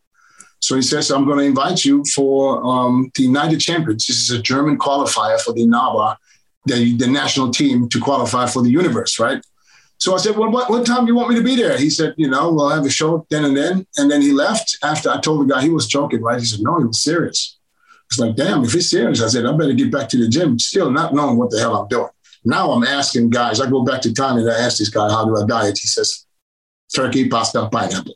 [0.60, 4.06] So he says, I'm going to invite you for um, the United Champions.
[4.06, 6.16] This is a German qualifier for the NABBA,
[6.64, 9.44] the, the national team to qualify for the universe, right?
[9.98, 11.76] So I said, well, what, what time do you want me to be there?
[11.76, 13.86] He said, you know, we'll have a show then and then.
[13.98, 16.40] And then he left after I told the guy he was joking, right?
[16.40, 17.57] He said, no, he was serious.
[18.10, 20.58] It's like, damn, if he's serious, I said, I better get back to the gym,
[20.58, 22.08] still not knowing what the hell I'm doing.
[22.44, 25.26] Now I'm asking guys, I go back to Thailand, and I ask this guy, how
[25.26, 25.78] do I diet?
[25.78, 26.26] He says,
[26.94, 28.14] turkey, pasta, pineapple.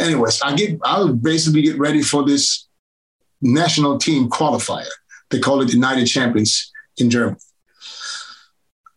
[0.00, 2.66] Anyways, I get, I would basically get ready for this
[3.40, 4.88] national team qualifier.
[5.30, 7.38] They call it the United Champions in Germany.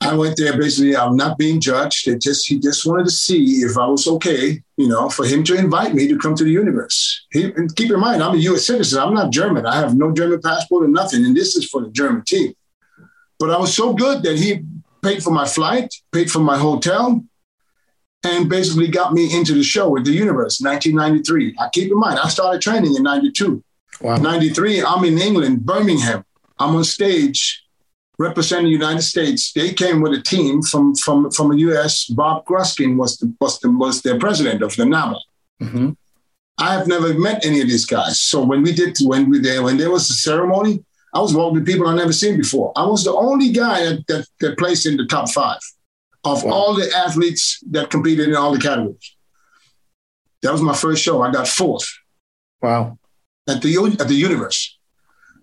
[0.02, 0.96] I went there basically.
[0.96, 2.08] I'm not being judged.
[2.08, 5.44] It just he just wanted to see if I was okay, you know, for him
[5.46, 7.26] to invite me to come to the universe.
[7.32, 8.66] He, keep in mind, I'm a U.S.
[8.66, 9.00] citizen.
[9.00, 9.66] I'm not German.
[9.66, 12.54] I have no German passport or nothing, and this is for the German team.
[13.40, 14.64] But I was so good that he
[15.04, 17.24] paid for my flight, paid for my hotel,
[18.24, 20.62] and basically got me into the show with the universe.
[20.62, 21.56] 1993.
[21.60, 23.64] I keep in mind, I started training in '92.
[24.02, 24.16] Wow.
[24.16, 24.84] 93.
[24.84, 26.26] I'm in England, Birmingham.
[26.58, 27.64] I'm on stage
[28.18, 29.52] representing the United States.
[29.54, 32.06] They came with a team from from from the U.S.
[32.06, 35.20] Bob Gruskin was the was the was their president of the NABBA.
[35.62, 35.90] Mm-hmm.
[36.58, 38.22] I have never met any of these guys.
[38.22, 41.56] So when we did when we there when there was a ceremony, I was walking
[41.56, 42.72] with people I never seen before.
[42.76, 45.60] I was the only guy that that, that placed in the top five
[46.24, 46.52] of wow.
[46.52, 49.16] all the athletes that competed in all the categories.
[50.44, 51.22] That was my first show.
[51.22, 51.88] I got fourth.
[52.62, 52.98] Wow.
[53.48, 54.78] At the at the universe.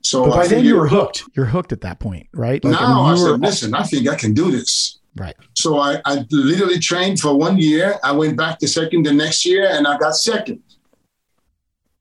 [0.03, 1.25] So but by then you were hooked.
[1.35, 2.63] You're hooked at that point, right?
[2.65, 4.99] Like, now I, mean, I said, listen, I think I can do this.
[5.17, 5.35] Right.
[5.55, 7.99] So I, I literally trained for one year.
[8.05, 10.63] I went back to second the next year and I got second.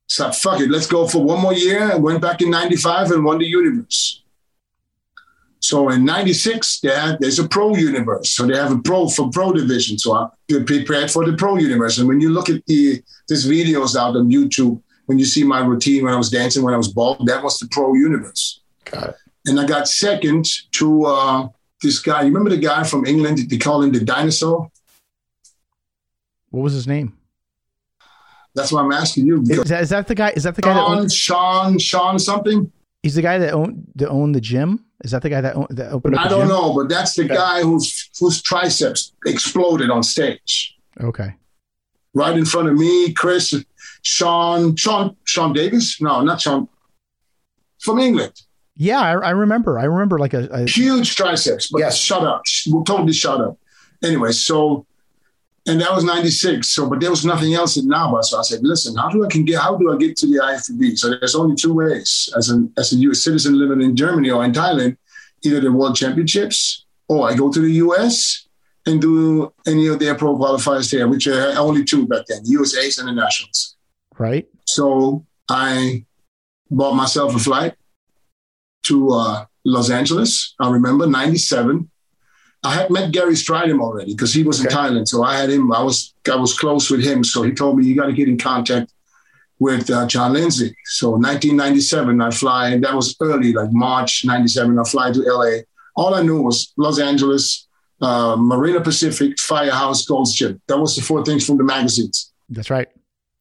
[0.07, 1.91] So fuck it, let's go for one more year.
[1.91, 4.23] I went back in 95 and won the universe.
[5.59, 8.31] So in 96, there, there's a pro universe.
[8.31, 9.97] So they have a pro for pro division.
[9.97, 11.97] So I prepared for the pro universe.
[11.97, 15.59] And when you look at the these videos out on YouTube, when you see my
[15.65, 18.61] routine when I was dancing, when I was bald, that was the pro universe.
[18.85, 19.15] Got it.
[19.47, 21.47] And I got second to uh,
[21.81, 22.21] this guy.
[22.21, 23.49] You remember the guy from England?
[23.49, 24.69] They call him the dinosaur.
[26.49, 27.13] What was his name?
[28.53, 29.41] That's why I'm asking you.
[29.43, 30.29] Is that, is that the guy?
[30.35, 32.71] Is that the guy Sean, that owned, Sean, Sean something?
[33.03, 34.83] He's the guy that owned that owned the gym.
[35.03, 36.15] Is that the guy that, owned, that opened?
[36.17, 37.35] I don't know, but that's the okay.
[37.35, 40.75] guy whose whose triceps exploded on stage.
[40.99, 41.35] Okay.
[42.13, 43.53] Right in front of me, Chris,
[44.01, 46.01] Sean, Sean, Sean Davis.
[46.01, 46.67] No, not Sean.
[47.79, 48.33] From England.
[48.75, 49.79] Yeah, I, I remember.
[49.79, 51.97] I remember like a, a huge triceps, but yes.
[51.97, 52.43] shut up,
[52.85, 53.57] totally shut up.
[54.03, 54.85] Anyway, so
[55.67, 56.67] and that was 96.
[56.67, 58.23] So, but there was nothing else in NABBA.
[58.23, 60.37] So I said, listen, how do I can get, how do I get to the
[60.37, 60.97] IFBB?
[60.97, 64.45] So there's only two ways as a, as a US citizen living in Germany or
[64.45, 64.95] in Thailand,
[65.43, 68.47] either the world championships or I go to the US
[68.85, 72.99] and do any of their pro qualifiers there, which are only two back then, USAs
[72.99, 73.75] and the nationals.
[74.17, 74.47] Right.
[74.65, 76.05] So I
[76.69, 77.75] bought myself a flight
[78.83, 80.55] to uh, Los Angeles.
[80.59, 81.89] I remember 97
[82.63, 84.69] I had met Gary Strydom already because he was okay.
[84.69, 85.07] in Thailand.
[85.07, 85.71] So I had him.
[85.71, 87.23] I was I was close with him.
[87.23, 88.93] So he told me you got to get in contact
[89.59, 90.75] with uh, John Lindsay.
[90.85, 94.77] So 1997, I fly, and that was early, like March 97.
[94.77, 95.59] I fly to LA.
[95.95, 97.67] All I knew was Los Angeles,
[98.01, 100.61] uh, Marina Pacific, Firehouse, Gold's Gym.
[100.67, 102.33] That was the four things from the magazines.
[102.49, 102.87] That's right.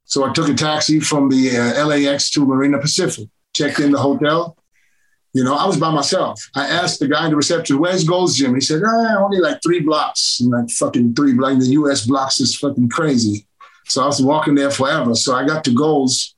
[0.06, 3.98] So I took a taxi from the uh, LAX to Marina Pacific, checked in the
[3.98, 4.56] hotel,
[5.36, 6.48] you know, I was by myself.
[6.54, 8.54] I asked the guy in the reception, where's Gold's Gym?
[8.54, 10.40] He said, ah, only like three blocks.
[10.40, 11.66] And like fucking three blocks.
[11.66, 13.46] The US blocks is fucking crazy.
[13.84, 15.14] So I was walking there forever.
[15.14, 16.34] So I got to Gold's.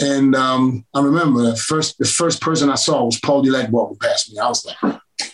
[0.00, 3.98] And um, I remember the first the first person I saw was Paul Dillett walking
[3.98, 4.38] past me.
[4.38, 4.76] I was like,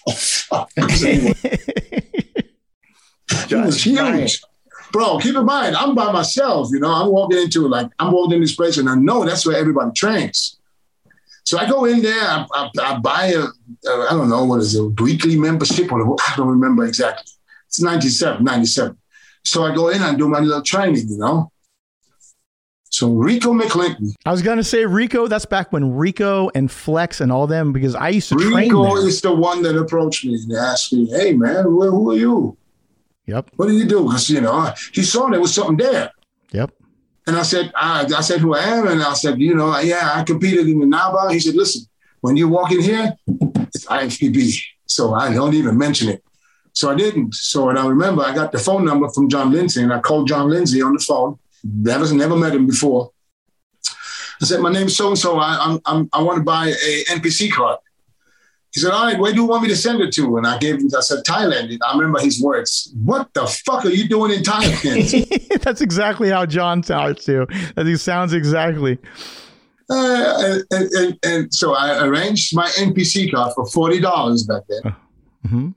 [0.08, 0.70] oh fuck.
[3.48, 4.40] he was huge.
[4.92, 6.90] Bro, keep in mind, I'm by myself, you know.
[6.90, 9.90] I'm walking into like I'm walking in this place and I know that's where everybody
[9.94, 10.58] trains.
[11.44, 14.60] So I go in there, I, I, I buy a, a, I don't know, what
[14.60, 17.32] is it, weekly membership or I don't remember exactly.
[17.66, 18.96] It's 97, 97.
[19.44, 21.50] So I go in and do my little training, you know.
[22.90, 24.12] So Rico McClinton.
[24.24, 25.26] I was gonna say Rico.
[25.26, 28.72] That's back when Rico and Flex and all them because I used to Rico train
[28.72, 32.16] Rico is the one that approached me and asked me, "Hey man, who, who are
[32.16, 32.56] you?
[33.28, 33.50] Yep.
[33.56, 36.10] What do you do?" Because you know he saw there was something there.
[36.52, 36.72] Yep.
[37.28, 38.86] And I said, I, I said who I am.
[38.88, 41.30] And I said, you know, yeah, I competed in the NABBA.
[41.32, 41.82] He said, listen,
[42.22, 43.14] when you walk in here,
[43.74, 44.58] it's IFBB.
[44.86, 46.24] So I don't even mention it.
[46.72, 47.34] So I didn't.
[47.34, 50.26] So and I remember I got the phone number from John Lindsay and I called
[50.26, 51.38] John Lindsay on the phone.
[51.62, 53.10] Never, never met him before.
[54.40, 55.38] I said, my name's so-and-so.
[55.38, 57.78] I, I'm, I'm, I want to buy a NPC card.
[58.78, 60.36] He said, all right, where do you want me to send it to?
[60.36, 61.76] And I gave him, I said, Thailand.
[61.84, 62.94] I remember his words.
[63.02, 65.62] What the fuck are you doing in Thailand?
[65.62, 67.48] That's exactly how John sounds too.
[67.74, 68.98] That he sounds exactly.
[69.90, 74.94] Uh, and, and, and, so I arranged my NPC card for forty dollars back then.
[75.46, 75.68] Mm-hmm.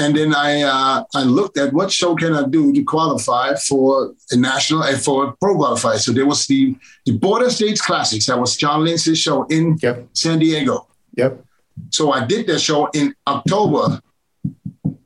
[0.00, 4.12] And then I uh, I looked at what show can I do to qualify for
[4.32, 5.96] a national and for a pro qualify.
[5.96, 6.76] So there was the
[7.06, 8.26] the Border States Classics.
[8.26, 10.08] That was John Lindsay's show in yep.
[10.12, 10.88] San Diego.
[11.14, 11.44] Yep.
[11.90, 14.00] So I did that show in October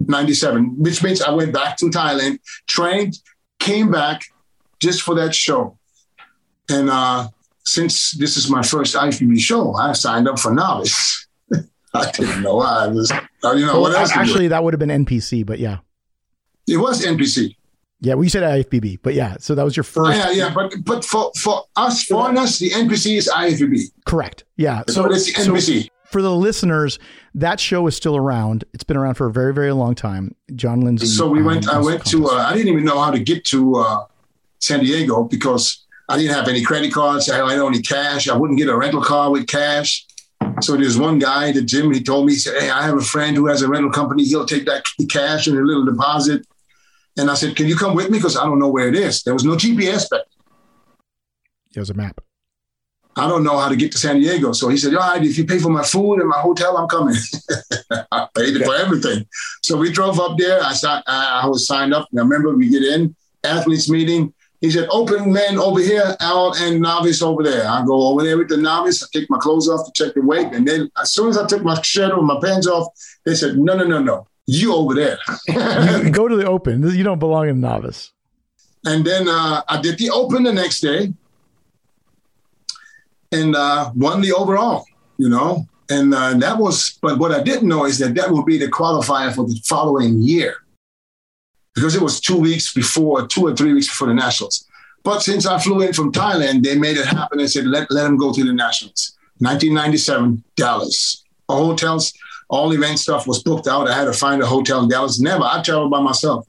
[0.01, 3.19] 97, which means I went back to Thailand, trained,
[3.59, 4.23] came back
[4.81, 5.79] just for that show.
[6.69, 7.29] And uh,
[7.65, 11.27] since this is my first IFBB show, I signed up for novice.
[11.95, 14.13] I didn't know I was, uh, you know, well, what else?
[14.13, 15.79] Actually, that would have been NPC, but yeah.
[16.67, 17.55] It was NPC.
[18.01, 20.17] Yeah, we said IFBB, but yeah, so that was your first.
[20.17, 23.91] Yeah, yeah, but but for for us foreigners, the NPC is IFBB.
[24.05, 24.45] Correct.
[24.57, 25.83] Yeah, so, so it's the NPC.
[25.85, 26.99] So for the listeners,
[27.35, 28.65] that show is still around.
[28.73, 30.35] It's been around for a very, very long time.
[30.55, 31.07] John Lindsay.
[31.07, 31.69] So we went.
[31.69, 32.29] Um, I went to.
[32.29, 34.05] Uh, I didn't even know how to get to uh,
[34.61, 37.29] San Diego because I didn't have any credit cards.
[37.31, 38.29] I had only cash.
[38.29, 40.07] I wouldn't get a rental car with cash.
[40.61, 41.93] So there's one guy, the gym.
[41.93, 44.25] He told me, he said, "Hey, I have a friend who has a rental company.
[44.25, 46.47] He'll take that cash and a little deposit."
[47.19, 48.19] And I said, "Can you come with me?
[48.19, 50.23] Because I don't know where it is." There was no GPS back.
[51.75, 52.21] There was a map.
[53.19, 54.53] I don't know how to get to San Diego.
[54.53, 56.89] So he said, all right, if you pay for my food and my hotel, I'm
[56.89, 57.17] coming.
[58.13, 58.65] I paid yeah.
[58.65, 59.27] for everything.
[59.63, 60.61] So we drove up there.
[60.63, 62.09] I, I was signed up.
[62.11, 64.33] And I remember we get in, athletes meeting.
[64.61, 67.69] He said, open men over here, out and novice over there.
[67.69, 69.03] I go over there with the novice.
[69.03, 70.53] I take my clothes off to check the weight.
[70.53, 72.89] And then as soon as I took my shirt or my pants off,
[73.25, 74.27] they said, no, no, no, no.
[74.47, 75.19] You over there.
[75.49, 76.83] you go to the open.
[76.89, 78.13] You don't belong in novice.
[78.85, 81.13] And then uh, I did the open the next day
[83.33, 84.87] and uh, won the overall,
[85.19, 85.67] you know.
[85.91, 88.69] And uh, that was, but what I didn't know is that that would be the
[88.69, 90.57] qualifier for the following year
[91.75, 94.67] because it was two weeks before, two or three weeks before the Nationals.
[95.05, 98.07] But since I flew in from Thailand, they made it happen and said, let, let
[98.07, 99.17] him go to the Nationals.
[99.39, 101.25] 1997, Dallas.
[101.49, 102.13] All hotels,
[102.49, 103.89] all event stuff was booked out.
[103.89, 105.21] I had to find a hotel in Dallas.
[105.21, 105.45] Never.
[105.45, 106.47] I traveled by myself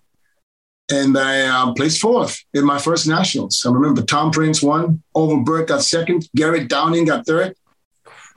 [0.91, 3.63] and I uh, placed fourth in my first nationals.
[3.65, 7.55] I remember Tom Prince won, Overberg got second, Garrett Downing got third,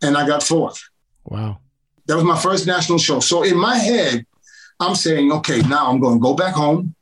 [0.03, 0.83] and I got fourth.
[1.25, 1.59] Wow.
[2.07, 3.21] That was my first national show.
[3.21, 4.27] So in my head,
[4.81, 6.95] I'm saying, okay, now I'm going to go back home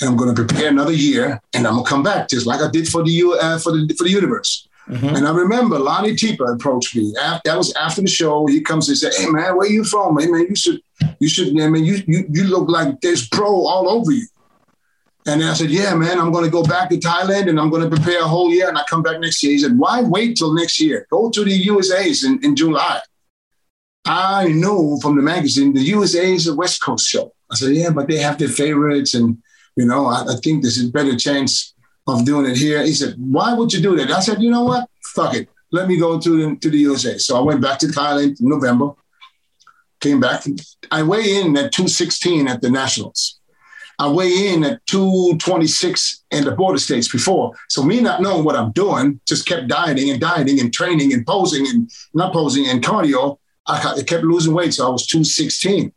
[0.00, 2.60] and I'm going to prepare another year and I'm going to come back just like
[2.60, 4.66] I did for the uh, for the for the universe.
[4.88, 5.14] Mm-hmm.
[5.14, 7.12] And I remember Lonnie Teper approached me.
[7.14, 8.46] That was after the show.
[8.46, 10.18] He comes and said, "Hey man, where you from?
[10.18, 10.80] Hey man, you should
[11.20, 11.60] you should.
[11.60, 14.26] I mean, you you you look like there's pro all over you."
[15.30, 17.88] And I said, Yeah, man, I'm going to go back to Thailand and I'm going
[17.88, 19.52] to prepare a whole year and I come back next year.
[19.52, 21.06] He said, Why wait till next year?
[21.10, 23.00] Go to the USA's in, in July.
[24.04, 27.32] I know from the magazine the USA is a West Coast show.
[27.50, 29.14] I said, Yeah, but they have their favorites.
[29.14, 29.38] And,
[29.76, 31.74] you know, I, I think there's a better chance
[32.08, 32.82] of doing it here.
[32.84, 34.10] He said, Why would you do that?
[34.10, 34.88] I said, You know what?
[35.14, 35.48] Fuck it.
[35.70, 37.18] Let me go to the, to the USA.
[37.18, 38.90] So I went back to Thailand in November,
[40.00, 40.44] came back.
[40.90, 43.39] I weigh in at 216 at the Nationals.
[44.00, 47.52] I weigh in at 226 in the border states before.
[47.68, 51.26] So me not knowing what I'm doing, just kept dieting and dieting and training and
[51.26, 53.36] posing and not posing and cardio.
[53.66, 54.72] I kept losing weight.
[54.72, 55.92] So I was 216.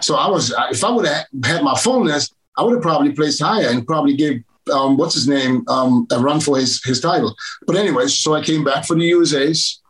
[0.00, 3.42] So I was, if I would have had my fullness, I would have probably placed
[3.42, 7.34] higher and probably gave um, what's his name um, a run for his his title.
[7.66, 9.82] But anyways, so I came back for the USA's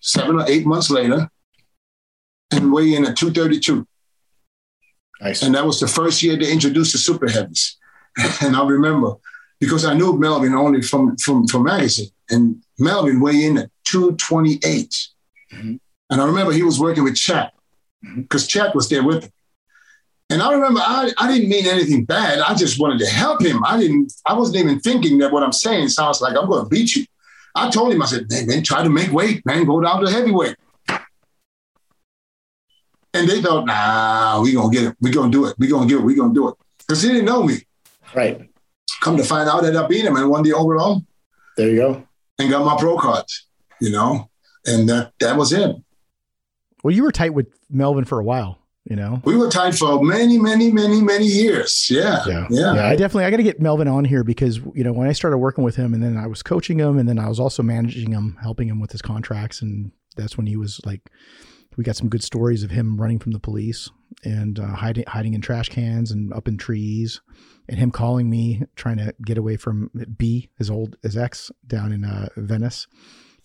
[0.00, 1.30] seven or eight months later
[2.50, 3.86] and weigh in at 232.
[5.20, 5.42] Nice.
[5.42, 7.76] And that was the first year they introduced the super heavies.
[8.42, 9.14] and I remember
[9.60, 15.08] because I knew Melvin only from from from magazine, and Melvin weighed in at 228.
[15.52, 15.76] Mm-hmm.
[16.10, 17.50] And I remember he was working with Chad
[18.16, 18.58] because mm-hmm.
[18.58, 19.32] Chad was there with him.
[20.30, 22.38] And I remember I, I didn't mean anything bad.
[22.38, 23.64] I just wanted to help him.
[23.64, 26.68] I didn't, I wasn't even thinking that what I'm saying sounds like I'm going to
[26.68, 27.04] beat you.
[27.56, 30.10] I told him, I said, man, man, try to make weight, man, go down to
[30.10, 30.54] heavyweight.
[33.12, 34.96] And they thought, nah, we gonna get it.
[35.00, 35.56] We gonna do it.
[35.58, 36.04] We gonna get it.
[36.04, 36.54] We gonna do it.
[36.78, 37.56] Because they didn't know me.
[38.14, 38.40] Right.
[39.00, 41.04] Come to find out, that I ended up beating him and won the overall.
[41.56, 42.06] There you go.
[42.38, 43.46] And got my pro cards,
[43.80, 44.30] you know,
[44.66, 45.76] and that that was it.
[46.82, 49.20] Well, you were tight with Melvin for a while, you know.
[49.24, 51.88] We were tight for many, many, many, many years.
[51.90, 52.22] Yeah.
[52.26, 52.46] Yeah.
[52.50, 52.74] Yeah.
[52.74, 55.38] yeah I definitely I gotta get Melvin on here because, you know, when I started
[55.38, 58.12] working with him and then I was coaching him and then I was also managing
[58.12, 61.10] him, helping him with his contracts, and that's when he was like
[61.80, 63.88] we got some good stories of him running from the police
[64.22, 67.22] and uh, hiding hiding in trash cans and up in trees,
[67.70, 71.90] and him calling me trying to get away from B, his old his ex down
[71.90, 72.86] in uh, Venice.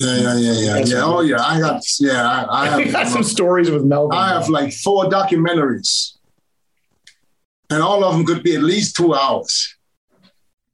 [0.01, 1.01] Yeah, yeah, yeah, yeah, yeah.
[1.01, 1.41] Oh, yeah.
[1.41, 2.27] I got yeah.
[2.29, 4.17] I, I have got some stories with Melvin.
[4.17, 6.17] I have like four documentaries,
[7.69, 9.77] and all of them could be at least two hours.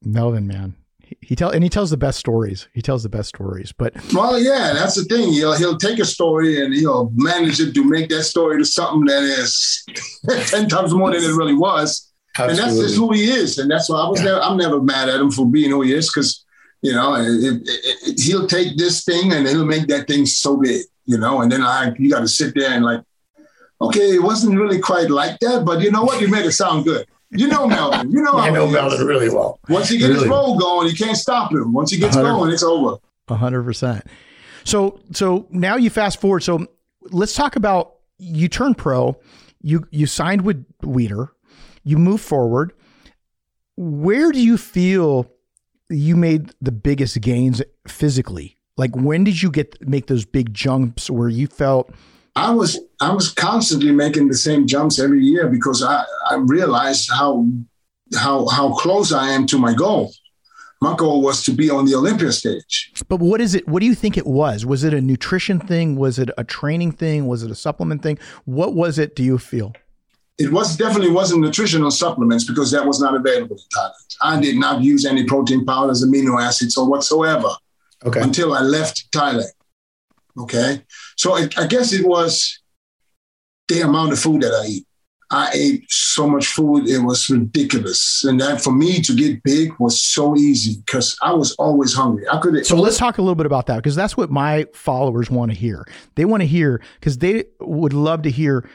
[0.04, 0.74] Melvin, man,
[1.20, 2.68] He tell and he tells the best stories.
[2.72, 3.72] He tells the best stories.
[3.72, 5.32] But well, yeah, that's the thing.
[5.32, 9.04] He'll he'll take a story and he'll manage it to make that story to something
[9.06, 9.84] that is
[10.50, 12.12] ten times more than it really was.
[12.38, 12.62] Absolutely.
[12.62, 13.58] And that's just who he is.
[13.58, 14.26] And that's why I was yeah.
[14.26, 16.44] never I'm never mad at him for being who he is because
[16.80, 20.56] you know it, it, it, he'll take this thing and he'll make that thing so
[20.56, 20.82] big.
[21.04, 23.02] You know, and then I you got to sit there and like,
[23.80, 26.20] okay, it wasn't really quite like that, but you know what?
[26.20, 27.06] You made it sound good.
[27.34, 28.10] You know Melvin.
[28.10, 29.58] You know I know Melvin really well.
[29.68, 30.20] Once he gets really.
[30.20, 31.72] his roll going, you can't stop him.
[31.72, 32.98] Once he gets going, it's over.
[33.28, 34.04] hundred percent.
[34.64, 36.40] So so now you fast forward.
[36.40, 36.66] So
[37.10, 39.18] let's talk about you turn pro.
[39.62, 41.28] You you signed with Weider.
[41.84, 42.72] You move forward.
[43.76, 45.26] Where do you feel
[45.88, 48.58] you made the biggest gains physically?
[48.76, 51.92] Like when did you get make those big jumps where you felt
[52.36, 57.10] I was I was constantly making the same jumps every year because I, I realized
[57.12, 57.44] how
[58.14, 60.12] how how close I am to my goal.
[60.80, 62.92] My goal was to be on the Olympia stage.
[63.08, 63.66] But what is it?
[63.66, 64.64] What do you think it was?
[64.64, 65.96] Was it a nutrition thing?
[65.96, 67.26] Was it a training thing?
[67.26, 68.20] Was it a supplement thing?
[68.44, 69.16] What was it?
[69.16, 69.72] Do you feel?
[70.38, 74.16] It was definitely wasn't nutritional supplements because that was not available in Thailand.
[74.22, 77.50] I did not use any protein powders, amino acids, or whatsoever
[78.04, 78.20] okay.
[78.20, 79.52] until I left Thailand.
[80.38, 80.82] Okay.
[81.16, 82.61] So I, I guess it was
[83.72, 84.86] the amount of food that I eat.
[85.30, 88.22] I ate so much food, it was ridiculous.
[88.22, 92.28] And that for me to get big was so easy because I was always hungry.
[92.28, 95.30] I could So let's talk a little bit about that because that's what my followers
[95.30, 95.86] want to hear.
[96.16, 98.68] They want to hear because they would love to hear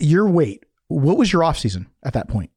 [0.00, 0.64] your weight.
[0.88, 2.50] What was your off season at that point?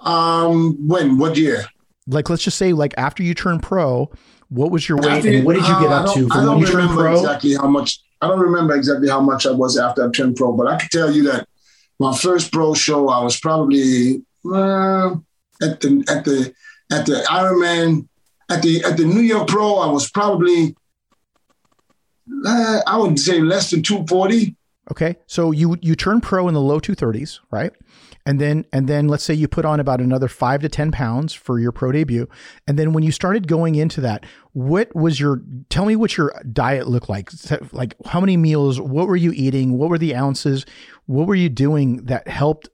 [0.00, 1.66] Um, when what year?
[2.06, 4.10] Like let's just say like after you turned pro,
[4.48, 6.66] what was your weight, and what did you get uh, up to from when you
[6.66, 7.12] turned pro?
[7.12, 8.00] Exactly how much.
[8.20, 10.88] I don't remember exactly how much I was after I turned pro, but I can
[10.90, 11.48] tell you that
[11.98, 15.10] my first pro show, I was probably uh,
[15.62, 16.54] at the at the
[16.90, 18.08] at the Ironman
[18.50, 19.76] at the at the New York Pro.
[19.76, 20.76] I was probably
[22.46, 24.56] uh, I would say less than two forty.
[24.90, 27.72] Okay, so you you turn pro in the low two thirties, right?
[28.26, 31.32] And then and then let's say you put on about another five to ten pounds
[31.32, 32.28] for your pro debut.
[32.66, 36.34] And then when you started going into that what was your tell me what your
[36.52, 37.30] diet looked like.
[37.72, 40.66] Like how many meals what were you eating what were the ounces
[41.06, 42.68] what were you doing that helped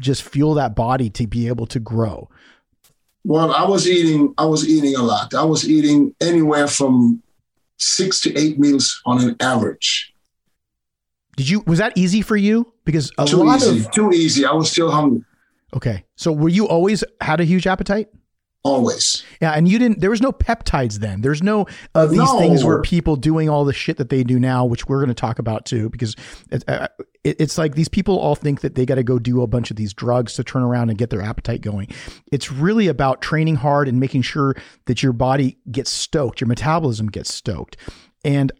[0.00, 2.30] just fuel that body to be able to grow?
[3.24, 5.34] Well i was eating i was eating a lot.
[5.34, 7.22] I was eating anywhere from
[7.76, 10.14] six to eight meals on an average.
[11.36, 12.73] Did you was that easy for you?
[12.84, 14.44] Because a too lot easy, of too easy.
[14.44, 15.24] I was still hungry.
[15.74, 16.04] Okay.
[16.16, 18.08] So were you always had a huge appetite?
[18.62, 19.22] Always.
[19.42, 20.00] Yeah, and you didn't.
[20.00, 21.20] There was no peptides then.
[21.20, 22.38] There's no of these no.
[22.38, 25.14] things where people doing all the shit that they do now, which we're going to
[25.14, 26.16] talk about too, because
[26.50, 26.88] it, uh,
[27.24, 29.70] it, it's like these people all think that they got to go do a bunch
[29.70, 31.88] of these drugs to turn around and get their appetite going.
[32.32, 34.56] It's really about training hard and making sure
[34.86, 37.76] that your body gets stoked, your metabolism gets stoked.
[38.24, 38.50] And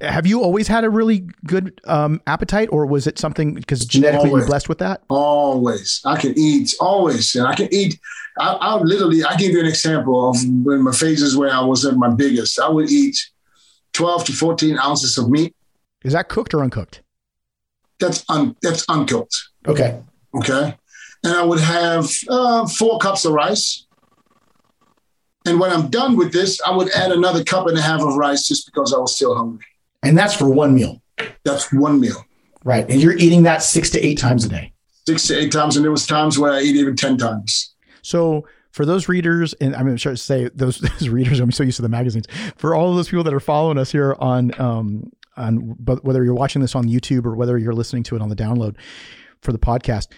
[0.00, 4.28] have you always had a really good um, appetite, or was it something because genetically
[4.28, 5.02] always, you're blessed with that?
[5.08, 7.98] Always, I can eat always, and I can eat.
[8.38, 11.84] I, I literally, I give you an example of when my phases where I was
[11.84, 12.58] at my biggest.
[12.58, 13.16] I would eat
[13.92, 15.54] twelve to fourteen ounces of meat.
[16.04, 17.02] Is that cooked or uncooked?
[18.00, 19.36] That's un, that's uncooked.
[19.66, 20.02] Okay.
[20.34, 20.76] Okay.
[21.22, 23.86] And I would have uh, four cups of rice.
[25.46, 28.16] And when I'm done with this, I would add another cup and a half of
[28.16, 29.66] rice just because I was still hungry.
[30.04, 31.02] And that's for one meal.
[31.44, 32.24] That's one meal.
[32.64, 32.88] Right.
[32.88, 34.72] And you're eating that six to eight times a day.
[35.06, 35.76] Six to eight times.
[35.76, 37.74] And there was times where I eat even 10 times.
[38.02, 41.76] So for those readers, and I'm sure to say those, those readers, I'm so used
[41.76, 42.26] to the magazines.
[42.56, 46.24] For all of those people that are following us here on, um, on, but whether
[46.24, 48.76] you're watching this on YouTube or whether you're listening to it on the download
[49.42, 50.08] for the podcast,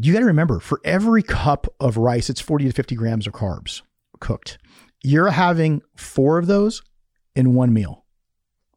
[0.00, 3.34] you got to remember for every cup of rice, it's 40 to 50 grams of
[3.34, 3.82] carbs
[4.20, 4.58] cooked.
[5.02, 6.82] You're having four of those
[7.34, 8.01] in one meal.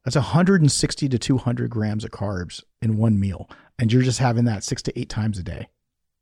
[0.06, 3.49] That's 160 to 200 grams of carbs in one meal.
[3.80, 5.68] And you're just having that six to eight times a day.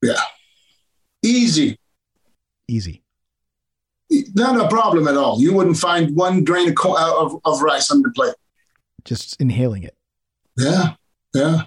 [0.02, 0.22] Yeah.
[1.22, 1.78] Easy.
[2.68, 3.04] Easy.
[4.10, 5.40] Not a problem at all.
[5.40, 8.36] You wouldn't find one grain of, of, of rice on the plate.
[9.04, 9.98] Just inhaling it.
[10.58, 10.94] Yeah.
[11.34, 11.64] Yeah.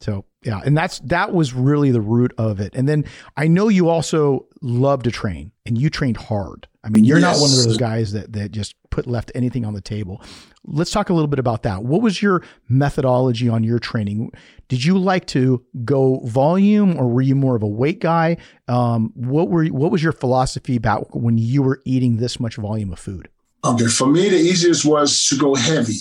[0.00, 2.72] So yeah, and that's that was really the root of it.
[2.76, 3.04] And then
[3.36, 6.68] I know you also love to train, and you trained hard.
[6.84, 7.36] I mean, you're yes.
[7.36, 10.22] not one of those guys that that just put left anything on the table.
[10.64, 11.82] Let's talk a little bit about that.
[11.82, 14.30] What was your methodology on your training?
[14.68, 18.36] Did you like to go volume, or were you more of a weight guy?
[18.68, 22.92] Um, what were what was your philosophy about when you were eating this much volume
[22.92, 23.28] of food?
[23.64, 25.98] Okay, for me, the easiest was to go heavy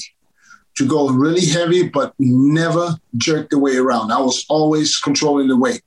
[0.76, 4.11] to go really heavy, but never jerk the weight around.
[4.11, 5.82] I was always controlling the weight,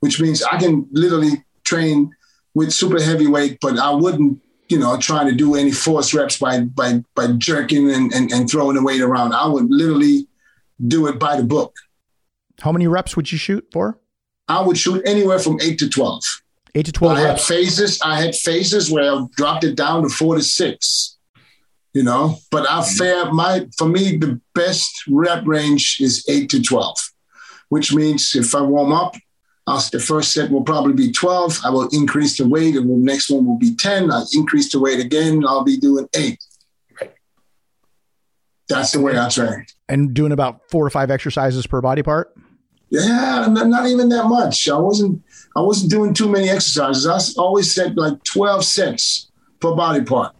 [0.00, 2.12] which means I can literally train
[2.54, 6.38] with super heavy weight, but I wouldn't you know, trying to do any force reps
[6.38, 9.32] by by by jerking and, and, and throwing the weight around.
[9.32, 10.28] I would literally
[10.86, 11.74] do it by the book.
[12.60, 13.98] How many reps would you shoot for?
[14.48, 16.22] I would shoot anywhere from eight to twelve.
[16.76, 17.48] Eight to twelve I reps.
[17.48, 18.00] had phases.
[18.02, 21.18] I had phases where I dropped it down to four to six.
[21.92, 22.96] You know, but I mm-hmm.
[22.96, 26.98] fair my for me the best rep range is eight to twelve,
[27.68, 29.16] which means if I warm up,
[29.66, 31.58] I'll, the first set will probably be twelve.
[31.64, 34.12] I will increase the weight, and the next one will be ten.
[34.12, 35.44] I increase the weight again.
[35.44, 36.38] I'll be doing eight.
[37.00, 37.12] Right.
[38.68, 39.66] That's the way I train.
[39.88, 42.32] and doing about four or five exercises per body part.
[42.90, 44.68] Yeah, not, not even that much.
[44.68, 45.22] I wasn't.
[45.56, 47.06] I wasn't doing too many exercises.
[47.06, 49.30] I always said like twelve sets
[49.60, 50.36] per body part.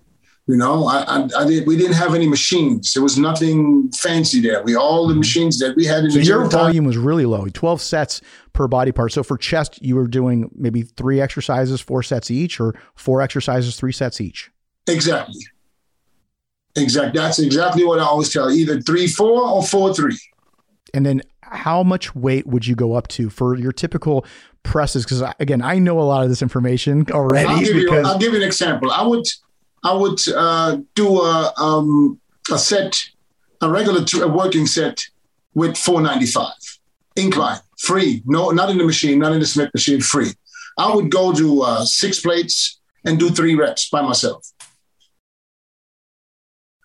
[0.51, 1.64] You know, I, I, I did.
[1.64, 2.92] We didn't have any machines.
[2.92, 4.64] There was nothing fancy there.
[4.64, 5.20] We all the mm-hmm.
[5.20, 8.20] machines that we had in So the your volume was really low, 12 sets
[8.53, 9.12] per body part.
[9.12, 13.76] So for chest, you were doing maybe three exercises, four sets each, or four exercises,
[13.76, 14.51] three sets each.
[14.88, 15.40] Exactly.
[16.74, 17.20] Exactly.
[17.20, 18.51] That's exactly what I always tell.
[18.51, 20.18] Either three four or four three.
[20.92, 24.26] And then how much weight would you go up to for your typical
[24.64, 25.05] presses?
[25.05, 27.48] Because again, I know a lot of this information already.
[27.48, 27.92] I'll give you.
[28.01, 28.90] I'll give you an example.
[28.90, 29.24] I would.
[29.83, 32.20] I would uh, do a um,
[32.51, 32.99] a set,
[33.61, 35.05] a regular a working set
[35.55, 36.53] with 495
[37.16, 38.22] incline, free.
[38.26, 40.33] No, not in the machine, not in the Smith machine, free.
[40.78, 44.47] I would go to uh, six plates and do three reps by myself.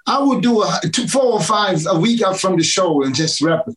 [0.08, 3.16] I would do a two, four or five a week out from the show and
[3.16, 3.76] just rep it.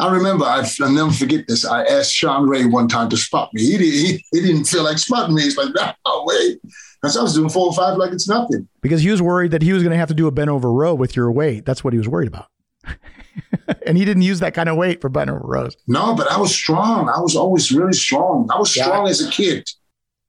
[0.00, 1.64] I remember, I, will never forget this.
[1.64, 3.62] I asked Shawn Ray one time to spot me.
[3.62, 5.42] He, he, he didn't feel like spotting me.
[5.42, 6.56] He's like, no way.
[7.02, 8.68] Because I was doing four or five like it's nothing.
[8.82, 10.72] because he was worried that he was going to have to do a bent over
[10.72, 11.64] row with your weight.
[11.66, 12.46] That's what he was worried about.
[13.86, 15.76] and he didn't use that kind of weight for bent over rows.
[15.86, 17.08] No, but I was strong.
[17.08, 18.48] I was always really strong.
[18.52, 18.84] I was Yeah.
[18.84, 19.68] strong as a kid.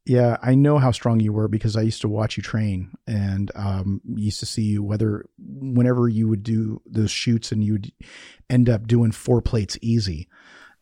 [0.05, 3.51] Yeah, I know how strong you were because I used to watch you train and
[3.55, 7.91] um, used to see you whether whenever you would do those shoots and you would
[8.49, 10.27] end up doing four plates easy.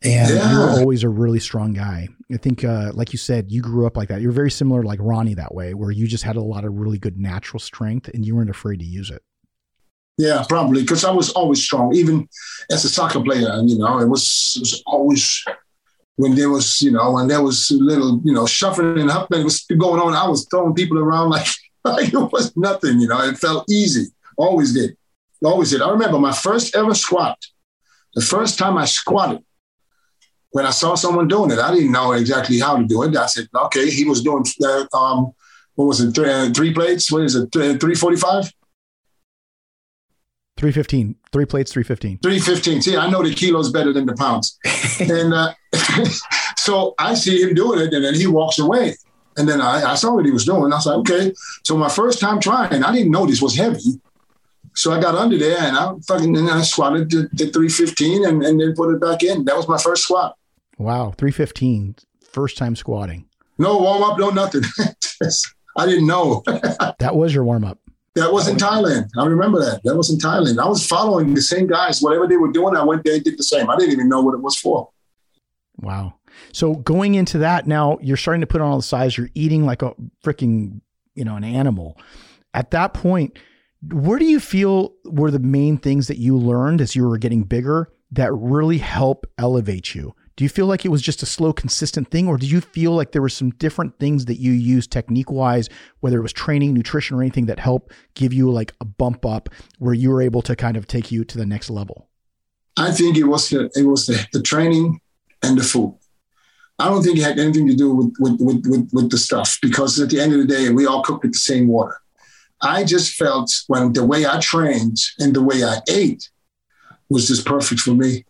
[0.01, 0.53] And Yeah.
[0.53, 2.07] you were always a really strong guy.
[2.31, 4.21] I think, uh, like you said, you grew up like that.
[4.21, 6.97] You're very similar like Ronnie that way, where you just had a lot of really
[6.97, 9.21] good natural strength and you weren't afraid to use it.
[10.17, 12.29] Yeah, probably because I was always strong, even
[12.71, 13.49] as a soccer player.
[13.51, 15.43] And you know, it was, it was always
[16.19, 19.65] when there was, you know, when there was little, you know, shuffling and huffing was
[19.77, 20.13] going on.
[20.13, 21.47] I was throwing people around like,
[21.85, 22.99] like it was nothing.
[22.99, 24.07] You know, it felt easy.
[24.35, 24.97] Always did,
[25.41, 25.81] always did.
[25.81, 27.37] I remember my first ever squat.
[28.15, 29.45] The first time I squatted,
[30.51, 33.15] when I saw someone doing it, I didn't know exactly how to do it.
[33.15, 35.31] I said, okay, he was doing, uh, um,
[35.75, 37.09] what was it, three, uh, three plates?
[37.09, 38.51] What is it, three forty-five?
[40.59, 42.19] 315, three plates, 315.
[42.19, 42.81] 315.
[42.81, 44.59] See, I know the kilos better than the pounds.
[44.99, 45.53] and uh,
[46.57, 48.95] so I see him doing it, and then he walks away.
[49.37, 50.73] And then I, I saw what he was doing.
[50.73, 51.33] I was like, okay.
[51.63, 53.79] So my first time trying, I didn't know this was heavy.
[54.75, 58.43] So I got under there and I fucking and I squatted to, to 315 and,
[58.43, 59.45] and then put it back in.
[59.45, 60.37] That was my first squat.
[60.77, 61.95] Wow, 315,
[62.31, 63.27] first time squatting.
[63.57, 64.63] No warm up, no nothing.
[65.77, 66.43] I didn't know.
[66.99, 67.79] That was your warm up.
[68.19, 69.09] That was in Thailand.
[69.17, 69.81] I remember that.
[69.83, 70.61] That was in Thailand.
[70.61, 72.01] I was following the same guys.
[72.01, 73.69] Whatever they were doing, I went there and did the same.
[73.69, 74.89] I didn't even know what it was for.
[75.77, 76.15] Wow.
[76.51, 79.17] So going into that now, you're starting to put on all the size.
[79.17, 79.93] You're eating like a
[80.23, 80.81] freaking,
[81.15, 81.97] you know, an animal.
[82.53, 83.37] At that point,
[83.91, 87.43] where do you feel were the main things that you learned as you were getting
[87.43, 90.15] bigger that really help elevate you?
[90.39, 92.93] Do you feel like it was just a slow, consistent thing, or do you feel
[92.93, 95.67] like there were some different things that you used technique wise,
[95.99, 99.49] whether it was training, nutrition, or anything that helped give you like a bump up
[99.79, 102.07] where you were able to kind of take you to the next level?
[102.77, 105.01] I think it was the, it was the, the training
[105.43, 105.97] and the food.
[106.79, 109.59] I don't think it had anything to do with, with, with, with, with the stuff
[109.61, 111.99] because at the end of the day, we all cook with the same water.
[112.61, 116.29] I just felt when the way I trained and the way I ate
[117.09, 118.23] was just perfect for me.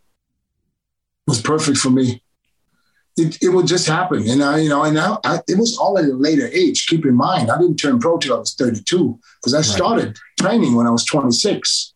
[1.29, 2.23] Was perfect for me.
[3.15, 5.99] It, it would just happen, and I, you know, and now I, it was all
[5.99, 6.87] at a later age.
[6.87, 10.73] Keep in mind, I didn't turn pro till I was 32 because I started training
[10.73, 11.93] when I was 26.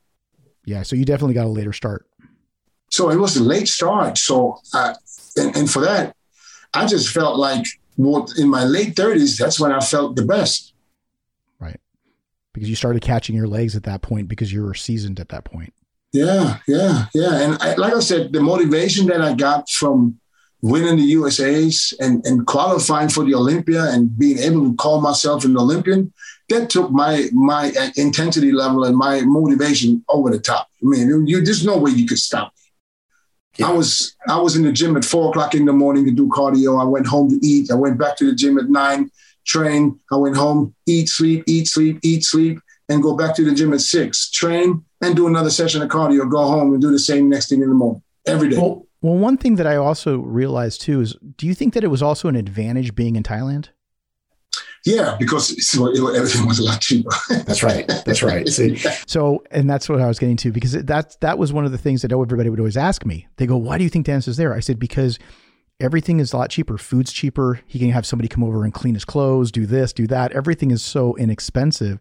[0.66, 0.84] Yeah.
[0.84, 2.06] So you definitely got a later start.
[2.92, 4.20] So it was a late start.
[4.20, 4.94] So, uh,
[5.36, 6.16] and, and for that,
[6.76, 7.66] I just felt like
[7.96, 10.74] what in my late 30s, that's when I felt the best.
[11.60, 11.80] Right.
[12.54, 15.44] Because you started catching your legs at that point because you were seasoned at that
[15.44, 15.74] point.
[16.14, 17.42] Yeah, yeah, yeah.
[17.42, 20.20] And I, like I said, the motivation that I got from
[20.62, 25.44] winning the USA's and, and qualifying for the Olympia and being able to call myself
[25.44, 26.14] an Olympian,
[26.50, 30.68] that took my my intensity level and my motivation over the top.
[30.84, 32.64] I mean, you, there's no way you could stop me.
[33.58, 33.70] Yeah.
[33.70, 36.28] I was I was in the gym at four o'clock in the morning to do
[36.28, 36.80] cardio.
[36.80, 37.72] I went home to eat.
[37.72, 39.10] I went back to the gym at nine
[39.46, 40.00] train.
[40.12, 42.60] I went home, eat, sleep, eat, sleep, eat, sleep,
[42.90, 46.30] and go back to the gym at six, train, and do another session of cardio,
[46.30, 48.58] go home and do the same next thing in the morning every day.
[48.58, 51.88] Well, well, one thing that I also realized too is do you think that it
[51.88, 53.70] was also an advantage being in Thailand?
[54.86, 57.10] Yeah, because everything was a lot cheaper.
[57.30, 57.88] that's right.
[57.88, 58.48] That's right.
[58.50, 58.76] See?
[59.08, 61.78] So, and that's what I was getting to because that that was one of the
[61.78, 63.28] things that everybody would always ask me.
[63.38, 65.20] They go, "Why do you think Dennis is there?" I said, "Because
[65.80, 66.78] everything is a lot cheaper.
[66.78, 67.62] Food's cheaper.
[67.66, 70.34] He can have somebody come over and clean his clothes, do this, do that.
[70.34, 72.00] Everything is so inexpensive."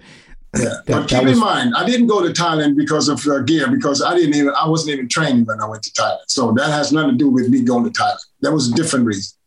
[0.54, 3.40] Yeah, that, but keep was, in mind, I didn't go to Thailand because of uh,
[3.40, 6.24] gear because I didn't even I wasn't even training when I went to Thailand.
[6.28, 8.18] So that has nothing to do with me going to Thailand.
[8.42, 9.38] That was a different reason.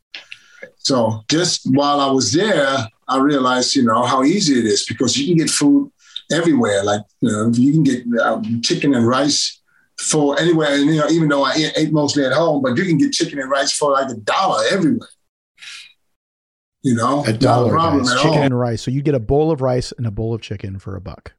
[0.78, 2.78] So just while I was there,
[3.08, 5.92] I realized, you know, how easy it is because you can get food
[6.32, 6.84] everywhere.
[6.84, 9.62] Like, you know, you can get uh, chicken and rice
[10.00, 10.74] for anywhere.
[10.74, 13.40] And, you know, even though I ate mostly at home, but you can get chicken
[13.40, 15.10] and rice for like a dollar everywhere.
[16.86, 18.44] You know, a dollar problem chicken all.
[18.44, 18.84] and rice.
[18.84, 21.34] So you get a bowl of rice and a bowl of chicken for a buck.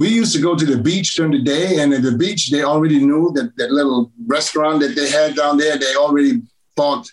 [0.00, 2.64] We used to go to the beach during the day, and at the beach, they
[2.64, 5.78] already knew that that little restaurant that they had down there.
[5.78, 6.42] They already
[6.74, 7.08] bought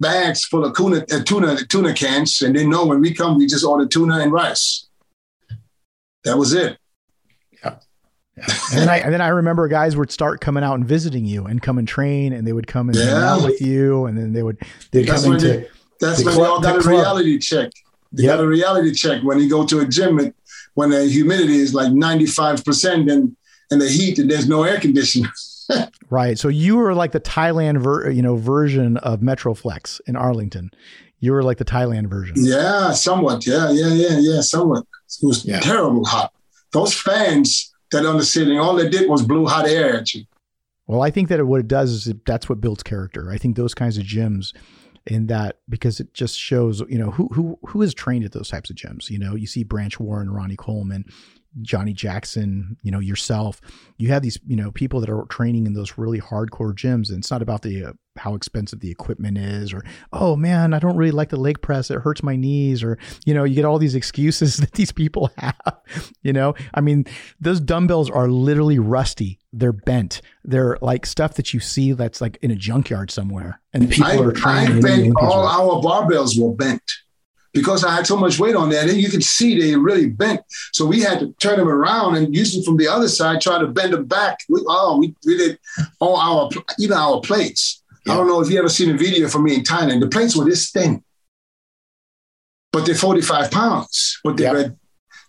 [0.00, 3.46] bags full of tuna, uh, tuna, tuna cans, and they know when we come, we
[3.46, 4.86] just order tuna and rice.
[6.24, 6.76] That was it.
[7.64, 7.76] Yeah.
[8.36, 8.44] yeah.
[8.72, 11.46] and then I and then I remember guys would start coming out and visiting you
[11.46, 13.04] and come and train, and they would come and yeah.
[13.06, 14.58] hang out with you, and then they would
[14.90, 15.46] they that's come into.
[15.46, 15.68] They,
[16.00, 16.94] that's the when club, they all got a club.
[16.94, 17.70] reality check.
[18.12, 18.38] They yep.
[18.38, 20.34] got a reality check when you go to a gym
[20.74, 23.36] when the humidity is like ninety five percent and
[23.70, 25.30] and the heat and there's no air conditioning.
[26.10, 26.38] right.
[26.38, 30.70] So you were like the Thailand, ver- you know, version of Metroflex in Arlington.
[31.20, 32.34] You were like the Thailand version.
[32.38, 33.46] Yeah, somewhat.
[33.46, 34.86] Yeah, yeah, yeah, yeah, somewhat.
[35.22, 35.60] It was yeah.
[35.60, 36.32] terrible hot.
[36.72, 40.24] Those fans that on the ceiling, all they did was blew hot air at you.
[40.86, 43.30] Well, I think that what it does is it, that's what builds character.
[43.30, 44.52] I think those kinds of gyms
[45.06, 48.48] in that because it just shows you know who who who is trained at those
[48.48, 51.04] types of gyms you know you see branch warren ronnie coleman
[51.62, 53.60] Johnny Jackson, you know, yourself,
[53.96, 57.08] you have these, you know, people that are training in those really hardcore gyms.
[57.08, 60.78] And it's not about the, uh, how expensive the equipment is or, oh man, I
[60.78, 61.90] don't really like the leg press.
[61.90, 62.82] It hurts my knees.
[62.82, 65.80] Or, you know, you get all these excuses that these people have,
[66.22, 67.06] you know, I mean,
[67.40, 69.38] those dumbbells are literally rusty.
[69.52, 70.20] They're bent.
[70.44, 73.60] They're like stuff that you see that's like in a junkyard somewhere.
[73.72, 74.78] And people I, are trying.
[74.78, 76.82] I bent all our barbells were bent
[77.52, 78.88] because I had so much weight on there.
[78.88, 80.40] And you could see they really bent.
[80.72, 83.58] So we had to turn them around and use them from the other side, try
[83.58, 84.38] to bend them back.
[84.48, 85.58] We, oh, we, we did
[85.98, 87.79] all our, even our plates.
[88.04, 88.12] Yeah.
[88.12, 90.00] I don't know if you ever seen a video from me in Thailand.
[90.00, 91.02] The plates were this thin,
[92.72, 94.18] but they're 45 pounds.
[94.24, 94.52] But they yeah.
[94.52, 94.76] were,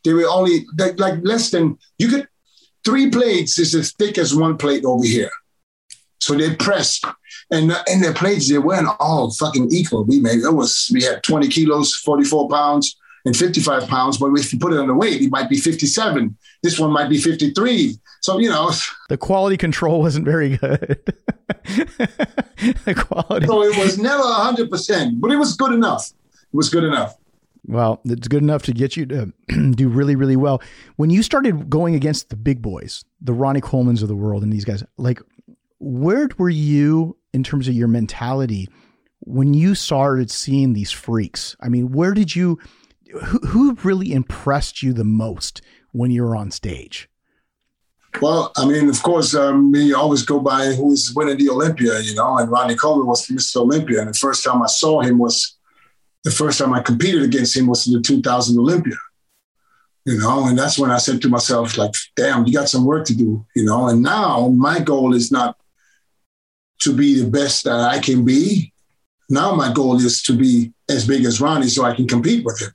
[0.04, 2.28] they were only like, like less than, you could,
[2.86, 5.32] three plates is as thick as one plate over here.
[6.20, 7.06] So they pressed
[7.52, 10.06] and in their plates they weren't all fucking equal.
[10.06, 12.96] We made it was we had 20 kilos, 44 pounds,
[13.26, 14.18] and 55 pounds.
[14.18, 16.38] But if you put it on the weight, it might be 57.
[16.64, 17.96] This one might be 53.
[18.22, 18.72] So you know,
[19.10, 21.02] the quality control wasn't very good.
[22.86, 23.48] the quality.
[23.48, 26.10] So it was never 100, percent but it was good enough.
[26.10, 27.16] It was good enough.
[27.68, 29.34] Well, it's good enough to get you to
[29.72, 30.62] do really, really well.
[30.96, 34.52] When you started going against the big boys, the Ronnie Colemans of the world, and
[34.52, 35.22] these guys, like,
[35.80, 38.68] where were you in terms of your mentality
[39.22, 41.56] when you started seeing these freaks?
[41.60, 42.60] I mean, where did you,
[43.12, 47.10] who, who really impressed you the most when you were on stage?
[48.20, 52.14] Well, I mean, of course, um, we always go by who's winning the Olympia, you
[52.14, 53.58] know, and Ronnie Coleman was Mr.
[53.58, 54.02] Olympia.
[54.02, 55.58] And the first time I saw him was
[56.24, 58.98] the first time I competed against him was in the 2000 Olympia,
[60.06, 63.06] you know, and that's when I said to myself, like, damn, you got some work
[63.08, 63.88] to do, you know.
[63.88, 65.58] And now my goal is not
[66.82, 68.74] to be the best that I can be.
[69.30, 72.62] Now my goal is to be as big as Ronnie so I can compete with
[72.62, 72.72] him.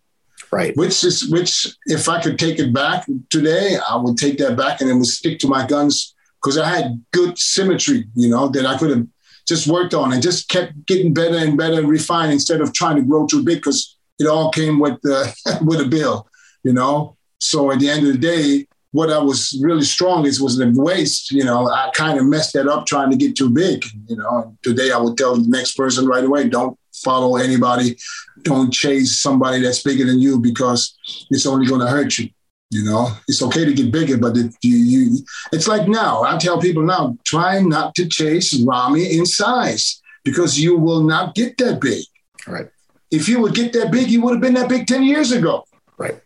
[0.56, 0.76] Right.
[0.76, 4.80] Which is which if I could take it back today, I would take that back
[4.80, 8.64] and then would stick to my guns because I had good symmetry, you know, that
[8.64, 9.06] I could have
[9.46, 12.96] just worked on and just kept getting better and better and refined instead of trying
[12.96, 16.26] to grow too big because it all came with the with a bill,
[16.64, 17.16] you know.
[17.38, 20.72] So at the end of the day, what I was really strong is was the
[20.74, 21.30] waist.
[21.30, 23.84] You know, I kind of messed that up trying to get too big.
[24.08, 27.96] You know, today I would tell the next person right away, don't follow anybody,
[28.42, 30.96] don't chase somebody that's bigger than you because
[31.30, 32.30] it's only going to hurt you.
[32.70, 35.18] You know, it's okay to get bigger, but it, you, you,
[35.52, 36.22] it's like now.
[36.22, 41.36] I tell people now, try not to chase Ramy in size because you will not
[41.36, 42.04] get that big.
[42.46, 42.68] Right.
[43.12, 45.64] If you would get that big, you would have been that big 10 years ago.
[45.96, 46.20] Right.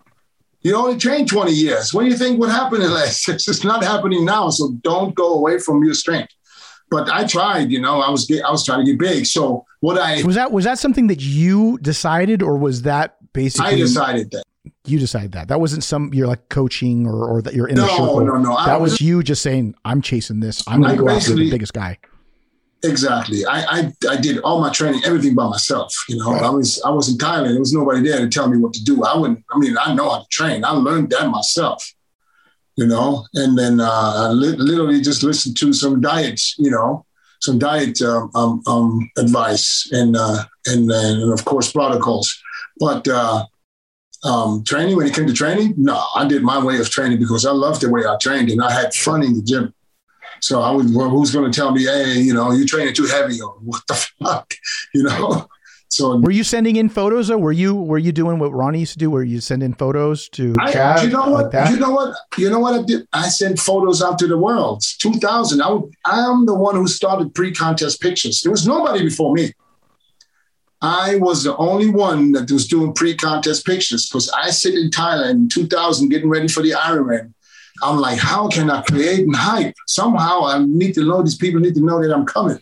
[0.63, 1.93] You only trained 20 years.
[1.93, 3.47] What do you think would happen in last six?
[3.47, 4.49] It's not happening now.
[4.49, 6.33] So don't go away from your strength.
[6.91, 9.25] But I tried, you know, I was I was trying to get big.
[9.27, 13.67] So what I was that was that something that you decided or was that basically
[13.73, 14.43] I decided that.
[14.87, 15.49] you decided that.
[15.49, 18.21] That wasn't some you're like coaching or or that you're in No, circle.
[18.27, 18.57] no, no.
[18.65, 20.63] That was was- you just saying, I'm chasing this.
[20.67, 21.99] I'm gonna go after the biggest guy.
[22.83, 23.45] Exactly.
[23.45, 25.95] I, I I did all my training, everything by myself.
[26.09, 26.43] You know, Right.
[26.43, 27.51] I was I was in Thailand.
[27.51, 29.05] There was nobody there to tell me what to do.
[29.05, 29.45] I wouldn't.
[29.53, 30.65] I mean, I know how to train.
[30.65, 31.93] I learned that myself.
[32.77, 36.55] You know, and then uh, I li- literally just listened to some diets.
[36.59, 37.05] You know,
[37.41, 42.41] some diet um, um, um, advice and uh, and and of course protocols.
[42.79, 43.45] But uh,
[44.25, 47.47] um, training when it came to training, no, I did my way of training because
[47.47, 49.75] I loved the way I trained and I had fun in the gym.
[50.41, 53.07] So I was, well, who's going to tell me, hey, you know, you're training too
[53.07, 54.55] heavy or what the fuck,
[54.95, 55.47] you know?
[55.91, 57.39] So Were you sending in photos though?
[57.39, 59.11] Were you were you doing what Ronnie used to do?
[59.11, 61.53] Where you send in photos to I, Chad, you know like what?
[61.53, 61.71] that?
[61.73, 62.15] you know what?
[62.39, 63.09] You know what I did?
[63.13, 64.85] I sent photos out to the world.
[65.01, 65.61] 2000.
[65.61, 68.41] I, I am the one who started pre-contest pictures.
[68.41, 69.53] There was nobody before me.
[70.81, 75.31] I was the only one that was doing pre-contest pictures because I sit in Thailand
[75.33, 77.35] in 2000 getting ready for the Ironman.
[77.83, 79.75] I'm like, how can I create and hype?
[79.89, 82.61] Somehow I need to know these people need to know that I'm coming.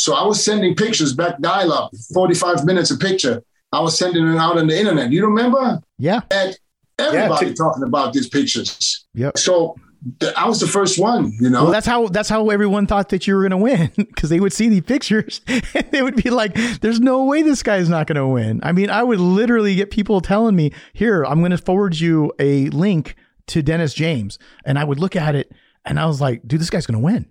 [0.00, 3.42] So I was sending pictures back dial up, 45 minutes a picture.
[3.70, 5.12] I was sending it out on the internet.
[5.12, 5.78] You remember?
[5.98, 6.20] Yeah.
[6.30, 6.56] Had
[6.98, 9.04] everybody Yeah, talking about these pictures.
[9.12, 9.36] Yep.
[9.36, 9.76] So
[10.20, 11.64] th- I was the first one, you know.
[11.64, 14.40] Well, that's how that's how everyone thought that you were going to win because they
[14.40, 18.06] would see the pictures and they would be like, "There's no way this guy's not
[18.06, 21.50] going to win." I mean, I would literally get people telling me, "Here, I'm going
[21.50, 23.16] to forward you a link
[23.48, 25.52] to Dennis James," and I would look at it
[25.84, 27.26] and I was like, "Dude, this guy's going to win."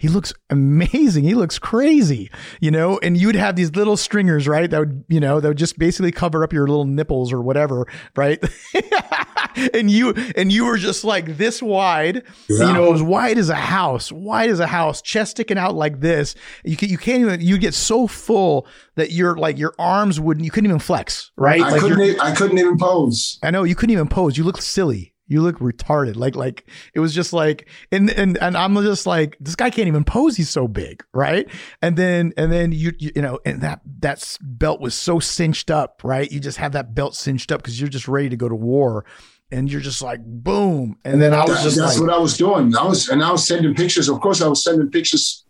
[0.00, 1.24] He looks amazing.
[1.24, 2.98] He looks crazy, you know.
[3.02, 4.70] And you would have these little stringers, right?
[4.70, 7.86] That would, you know, that would just basically cover up your little nipples or whatever,
[8.16, 8.42] right?
[9.74, 12.68] and you and you were just like this wide, Yeah.
[12.68, 16.00] you know, as wide as a house, wide as a house, chest sticking out like
[16.00, 16.34] this.
[16.64, 17.40] You can, you can't even.
[17.42, 20.44] You get so full that your like your arms wouldn't.
[20.46, 21.60] You couldn't even flex, right?
[21.60, 22.20] I like couldn't.
[22.20, 23.38] I couldn't even pose.
[23.42, 24.38] I know you couldn't even pose.
[24.38, 25.14] You look silly.
[25.30, 26.16] You look retarded.
[26.16, 29.88] Like like it was just like and and and I'm just like this guy can't
[29.88, 30.36] even pose.
[30.36, 31.46] He's so big, right?
[31.80, 35.70] And then and then you you, you know and that that belt was so cinched
[35.70, 36.30] up, right?
[36.30, 39.06] You just have that belt cinched up because you're just ready to go to war,
[39.52, 40.96] and you're just like boom.
[41.04, 42.76] And then I was That- just that's like, what I was doing.
[42.76, 44.08] I was, and I was sending pictures.
[44.08, 45.44] Of course, I was sending pictures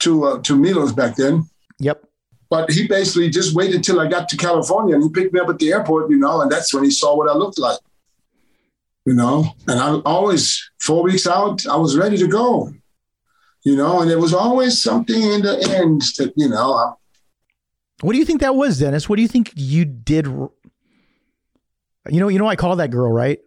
[0.00, 1.48] to uh, to Milos back then.
[1.80, 2.04] yep.
[2.50, 5.48] But he basically just waited till I got to California, and he picked me up
[5.48, 6.10] at the airport.
[6.10, 7.78] You know, and that's when he saw what I looked like.
[9.04, 12.72] You know, and I always four weeks out, I was ready to go.
[13.64, 16.72] You know, and there was always something in the end that you know.
[16.74, 16.92] I-
[18.00, 19.08] What do you think that was, Dennis?
[19.08, 20.26] What do you think you did?
[20.26, 20.50] You
[22.20, 23.38] know, you know, I call that girl, right?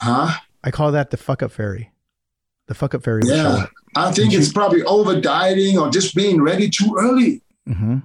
[0.00, 0.32] Huh?
[0.64, 1.92] I call that the fuck up fairy.
[2.66, 3.22] The fuck up fairy.
[3.24, 3.66] Yeah.
[3.96, 7.42] I think it's probably over dieting or just being ready too early.
[7.68, 8.02] Mhm.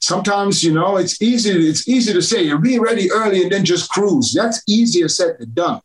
[0.00, 1.50] Sometimes, you know, it's easy.
[1.68, 4.32] It's easy to say you're be ready early and then just cruise.
[4.32, 5.80] That's easier said than done.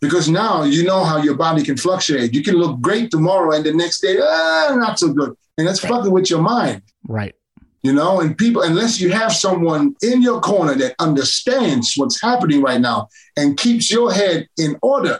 [0.00, 2.34] Because now you know how your body can fluctuate.
[2.34, 5.34] You can look great tomorrow and the next day, ah, not so good.
[5.58, 7.34] And that's fucking with your mind, Right.
[7.82, 8.20] you know.
[8.20, 13.08] And people, unless you have someone in your corner that understands what's happening right now
[13.38, 15.18] and keeps your head in order,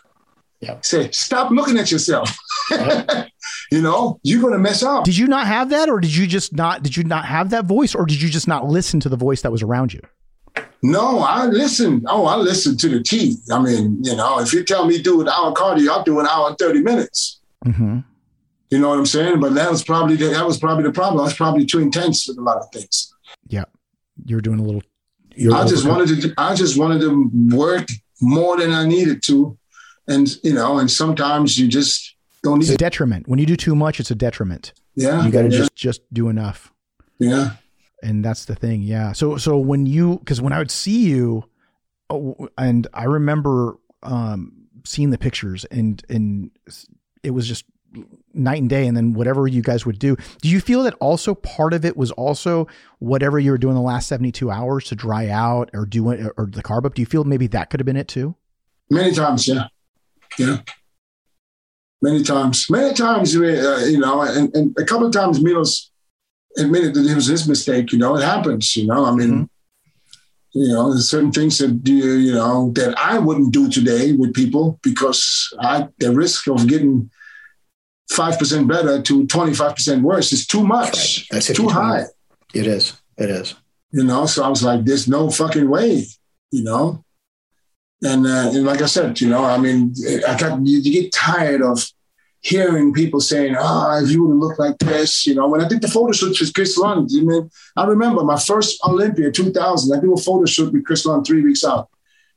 [0.61, 0.85] Yep.
[0.85, 2.37] say, stop looking at yourself.
[3.70, 5.05] you know, you're going to mess up.
[5.05, 6.83] Did you not have that, or did you just not?
[6.83, 9.43] Did you not have that voice, or did you just not listen to the voice
[9.43, 10.01] that was around you?
[10.83, 12.05] No, I listen.
[12.07, 13.43] Oh, I listen to the teeth.
[13.51, 16.27] I mean, you know, if you tell me do an hour cardio, I'll do an
[16.27, 17.41] hour and 30 minutes.
[17.65, 18.01] Mm-hmm.
[18.71, 19.41] You know what I'm saying?
[19.41, 21.21] But that was probably the, that was probably the problem.
[21.21, 23.13] I was probably too intense with a lot of things.
[23.49, 23.65] Yeah,
[24.25, 24.83] you were doing a little.
[25.35, 27.89] You're I just overcome- wanted to I just wanted to work
[28.21, 29.57] more than I needed to.
[30.09, 32.65] And you know, and sometimes you just don't need.
[32.67, 33.29] It's a detriment.
[33.29, 34.73] When you do too much, it's a detriment.
[34.95, 35.25] Yeah.
[35.25, 36.73] You gotta yeah, Just just do enough,
[37.19, 37.57] yeah.
[38.07, 38.83] And that's the thing.
[38.83, 39.13] Yeah.
[39.13, 41.45] So so when you because when I would see you,
[42.11, 44.53] oh, and I remember um,
[44.85, 46.51] seeing the pictures, and and
[47.23, 47.65] it was just
[48.35, 51.35] night and day and then whatever you guys would do do you feel that also
[51.35, 52.67] part of it was also
[52.99, 56.45] whatever you were doing the last 72 hours to dry out or do it or
[56.45, 58.35] the carb up do you feel maybe that could have been it too
[58.91, 59.67] Many times, yeah,
[60.39, 60.59] yeah.
[62.03, 65.91] Many times, many times, uh, you know, and, and a couple of times, Milos
[66.59, 67.93] admitted that it was his mistake.
[67.93, 68.77] You know, it happens.
[68.77, 69.49] You know, I mean, Mhm.
[70.55, 74.33] you know, there's certain things that do, you know, that I wouldn't do today with
[74.35, 77.11] people because I the risk of getting
[78.11, 80.95] five percent better to twenty five percent worse is too much.
[80.95, 81.27] Right.
[81.31, 81.73] That's It's too 50-20.
[81.73, 82.05] high.
[82.55, 82.93] It is.
[83.19, 83.55] It is.
[83.93, 86.07] You know, so I was like, "There's no fucking way,"
[86.51, 87.03] you know.
[88.03, 89.95] And, uh, and like I said, you know, I mean,
[90.29, 91.83] I got you, you get tired of
[92.47, 95.49] hearing people saying, "Ah, oh, if you would have looked like this," you know.
[95.49, 98.78] When I did the photo shoot with Chris Lund, I mean, I remember my first
[98.84, 99.92] Olympia, 2000.
[99.92, 101.88] I did a photo shoot with Chris Lund three weeks out,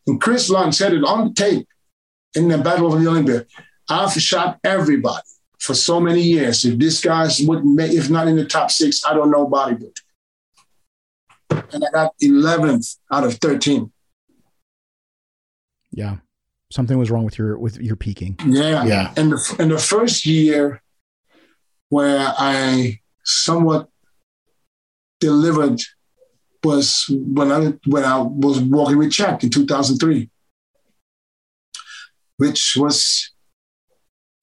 [0.08, 1.68] and Chris Lund said it on tape
[2.34, 3.46] in the Battle of the Olympia.
[3.88, 5.28] I've shot everybody
[5.60, 6.66] for so many years.
[6.66, 10.02] If this guy's wouldn't make, if not in the top six, I don't know bodybuilding.
[11.72, 13.92] And I got 11th out of 13.
[15.92, 16.18] Yeah
[16.72, 18.38] something was wrong with your with your peaking.
[18.46, 19.14] Yeah, yeah.
[19.18, 20.82] And the in the first year
[21.90, 23.90] where I somewhat
[25.20, 25.82] delivered
[26.64, 30.30] was when I when I was walking with Chuck in 2003,
[32.38, 33.32] which was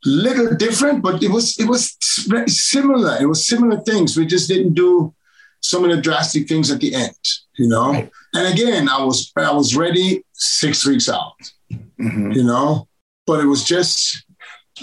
[0.04, 1.96] little different, but it was it was
[2.46, 3.16] similar.
[3.20, 4.16] It was similar things.
[4.16, 5.14] We just didn't do
[5.60, 7.16] some of the drastic things at the end,
[7.58, 7.92] you know.
[7.92, 8.10] Right.
[8.34, 11.34] And again, I was I was ready six weeks out
[12.00, 12.32] mm-hmm.
[12.32, 12.88] you know.
[13.26, 14.24] But it was just,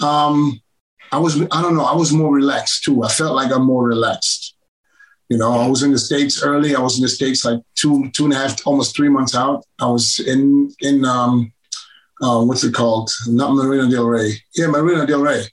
[0.02, 0.60] um,
[1.12, 3.02] I was, I don't know, I was more relaxed too.
[3.02, 4.56] I felt like I'm more relaxed.
[5.30, 6.76] You know, I was in the States early.
[6.76, 9.64] I was in the States like two, two and a half, almost three months out.
[9.80, 11.52] I was in, in, um,
[12.20, 13.10] uh, what's it called?
[13.26, 14.34] Not Marina Del Rey.
[14.54, 15.44] Yeah, Marina Del Rey.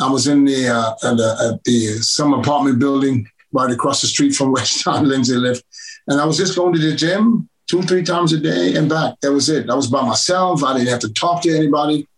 [0.00, 4.06] I was in the, uh, at the, at the some apartment building right across the
[4.08, 5.62] street from where John Lindsay lived.
[6.08, 9.20] And I was just going to the gym two, three times a day and back.
[9.20, 9.70] That was it.
[9.70, 10.64] I was by myself.
[10.64, 12.08] I didn't have to talk to anybody.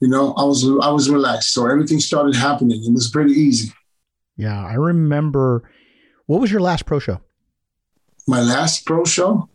[0.00, 1.52] You know, I was I was relaxed.
[1.52, 2.82] So everything started happening.
[2.84, 3.72] It was pretty easy.
[4.36, 5.70] Yeah, I remember.
[6.26, 7.20] What was your last pro show?
[8.26, 9.48] My last pro show,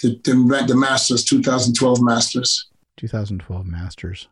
[0.00, 2.68] the the, the Masters, 2012 Masters.
[2.98, 4.28] 2012 Masters.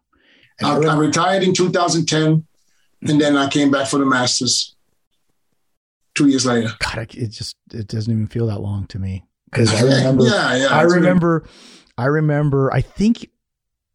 [0.63, 2.47] I, I, retired in 2010,
[3.09, 4.77] and then I came back for the Masters
[6.15, 6.69] two years later.
[6.79, 10.25] God, it just it doesn't even feel that long to me because I remember.
[10.25, 10.67] yeah, yeah.
[10.69, 11.45] I remember.
[11.97, 12.73] I remember.
[12.73, 13.29] I think.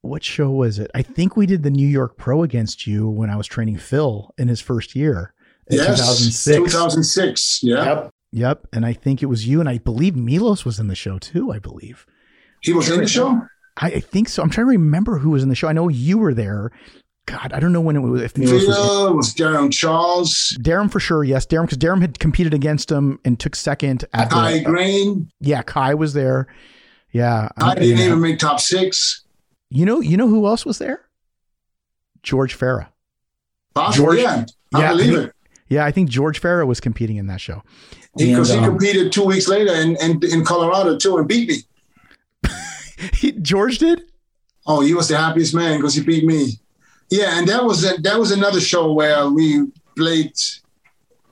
[0.01, 0.89] What show was it?
[0.95, 4.33] I think we did the New York Pro against you when I was training Phil
[4.37, 5.33] in his first year.
[5.69, 6.73] Yes, 2006.
[6.73, 7.59] 2006.
[7.63, 7.83] Yeah.
[7.83, 8.11] Yep.
[8.31, 8.67] Yep.
[8.71, 11.51] And I think it was you, and I believe Milos was in the show too.
[11.51, 12.05] I believe
[12.61, 13.41] he was in the show.
[13.77, 14.43] I, I think so.
[14.43, 15.67] I'm trying to remember who was in the show.
[15.67, 16.71] I know you were there.
[17.27, 18.21] God, I don't know when it was.
[18.21, 20.57] If Milos was, was Darren Charles.
[20.61, 24.29] Darren for sure, yes, Darren because Darren had competed against him and took second at
[24.31, 25.29] Kai the, Green.
[25.41, 26.47] Yeah, Kai was there.
[27.11, 29.25] Yeah, I didn't even make top six.
[29.69, 31.01] You know, you know who else was there?
[32.23, 32.87] George Farah.
[33.73, 35.33] Possible, George, yeah, I yeah, believe it.
[35.67, 37.61] Yeah, I think George Farah was competing in that show
[38.15, 42.49] because he um, competed two weeks later in, in, in Colorado too and beat me.
[43.13, 44.01] he, George did.
[44.65, 46.53] Oh, he was the happiest man because he beat me.
[47.09, 50.33] Yeah, and that was a, that was another show where we played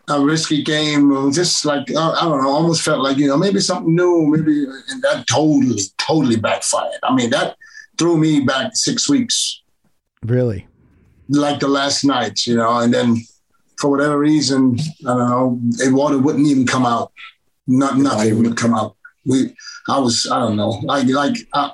[0.08, 3.60] a risky game, just like uh, I don't know, almost felt like you know maybe
[3.60, 7.00] something new, maybe, and that totally, totally backfired.
[7.04, 7.58] I mean, that
[7.98, 9.62] threw me back six weeks.
[10.24, 10.68] Really?
[11.28, 13.18] Like the last night, you know, and then
[13.78, 15.60] for whatever reason, I don't know,
[15.92, 17.12] water wouldn't even come out.
[17.68, 18.96] Not nothing would come out.
[19.26, 19.56] We,
[19.90, 21.36] I was, I don't know, like like.
[21.54, 21.72] I,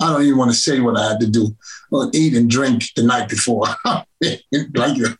[0.00, 1.56] I don't even want to say what I had to do.
[1.90, 3.66] Well, eat and drink the night before.
[3.84, 4.06] like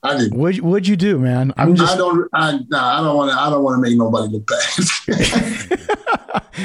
[0.02, 0.36] I didn't.
[0.36, 1.52] What would you do, man?
[1.56, 1.94] I'm just.
[1.94, 2.28] I don't.
[2.32, 3.38] I, nah, I don't want to.
[3.38, 5.74] I don't want to make nobody look bad.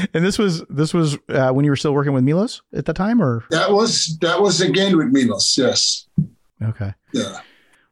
[0.13, 2.93] and this was this was uh, when you were still working with Milos at the
[2.93, 5.57] time, or that was that was again with Milos.
[5.57, 6.07] Yes.
[6.61, 6.93] Okay.
[7.13, 7.39] Yeah.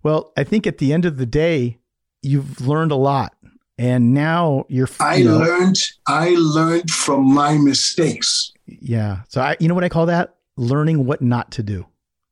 [0.03, 1.80] Well, I think at the end of the day,
[2.22, 3.36] you've learned a lot,
[3.78, 4.88] and now you're.
[4.88, 5.78] You I know, learned.
[6.07, 8.51] I learned from my mistakes.
[8.65, 9.21] Yeah.
[9.30, 10.36] So I, you know what I call that?
[10.55, 11.86] Learning what not to do.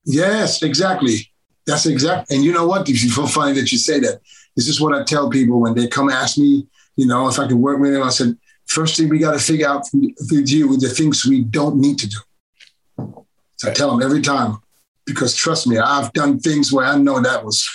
[0.04, 1.32] Yes, exactly.
[1.66, 2.32] That's exact.
[2.32, 2.88] And you know what?
[2.90, 4.22] It's so funny that you say that.
[4.56, 6.66] This is what I tell people when they come ask me,
[6.96, 8.04] you know, if I can work with them.
[8.04, 8.38] I said,
[8.68, 12.08] first thing we got to figure out with you the things we don't need to
[12.08, 13.26] do.
[13.58, 14.60] So I tell them every time,
[15.06, 17.68] because trust me, I've done things where I know that was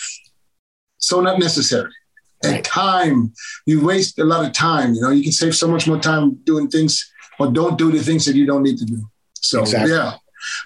[0.99, 1.93] so not necessary.
[2.43, 3.32] And time,
[3.66, 4.95] you waste a lot of time.
[4.95, 8.03] You know, you can save so much more time doing things or don't do the
[8.03, 9.03] things that you don't need to do.
[9.34, 9.93] So exactly.
[9.93, 10.14] yeah.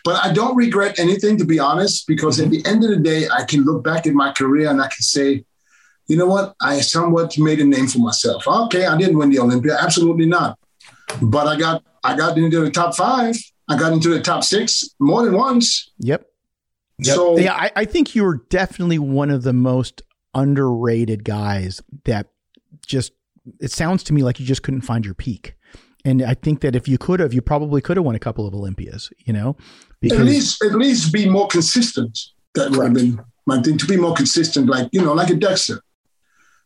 [0.04, 2.44] But I don't regret anything to be honest, because mm-hmm.
[2.44, 4.86] at the end of the day, I can look back at my career and I
[4.86, 5.44] can say,
[6.06, 8.46] you know what, I somewhat made a name for myself.
[8.46, 10.58] Okay, I didn't win the Olympia, absolutely not.
[11.20, 13.34] But I got I got into the top five.
[13.68, 15.90] I got into the top six more than once.
[15.98, 16.26] Yep.
[16.98, 17.14] yep.
[17.14, 20.02] So yeah, I, I think you're definitely one of the most
[20.34, 22.28] underrated guys that
[22.86, 23.12] just
[23.60, 25.54] it sounds to me like you just couldn't find your peak.
[26.04, 28.46] And I think that if you could have, you probably could have won a couple
[28.46, 29.56] of Olympias, you know?
[30.00, 32.18] Because at least at least be more consistent.
[32.54, 35.34] That would have been my thing to be more consistent, like, you know, like a
[35.34, 35.80] Dexter.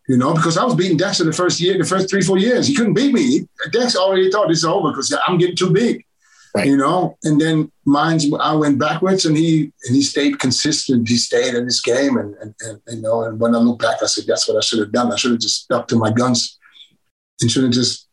[0.09, 2.67] You know, because I was beating Dexter the first year, the first three, four years.
[2.67, 3.47] He couldn't beat me.
[3.73, 6.05] Dexter already thought this is over because I'm getting too big.
[6.59, 6.67] Right.
[6.67, 11.09] You know, and then mine's I went backwards, and he and he stayed consistent.
[11.09, 13.23] He stayed in his game, and, and, and you know.
[13.23, 15.13] And when I look back, I said, "That's what I should have done.
[15.13, 16.59] I should have just stuck to my guns,
[17.41, 18.09] and should have just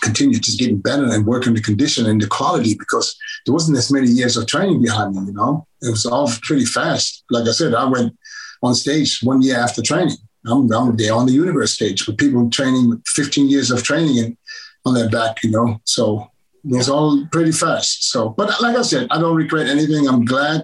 [0.00, 3.92] continued just getting better and working the condition and the quality because there wasn't as
[3.92, 5.26] many years of training behind me.
[5.26, 7.24] You know, it was all pretty fast.
[7.30, 8.16] Like I said, I went
[8.62, 10.16] on stage one year after training.
[10.46, 14.36] I'm, I'm there on the universe stage with people training 15 years of training and
[14.84, 15.42] on their back.
[15.42, 16.30] You know, so
[16.64, 18.10] it was all pretty fast.
[18.10, 20.08] So, but like I said, I don't regret anything.
[20.08, 20.62] I'm glad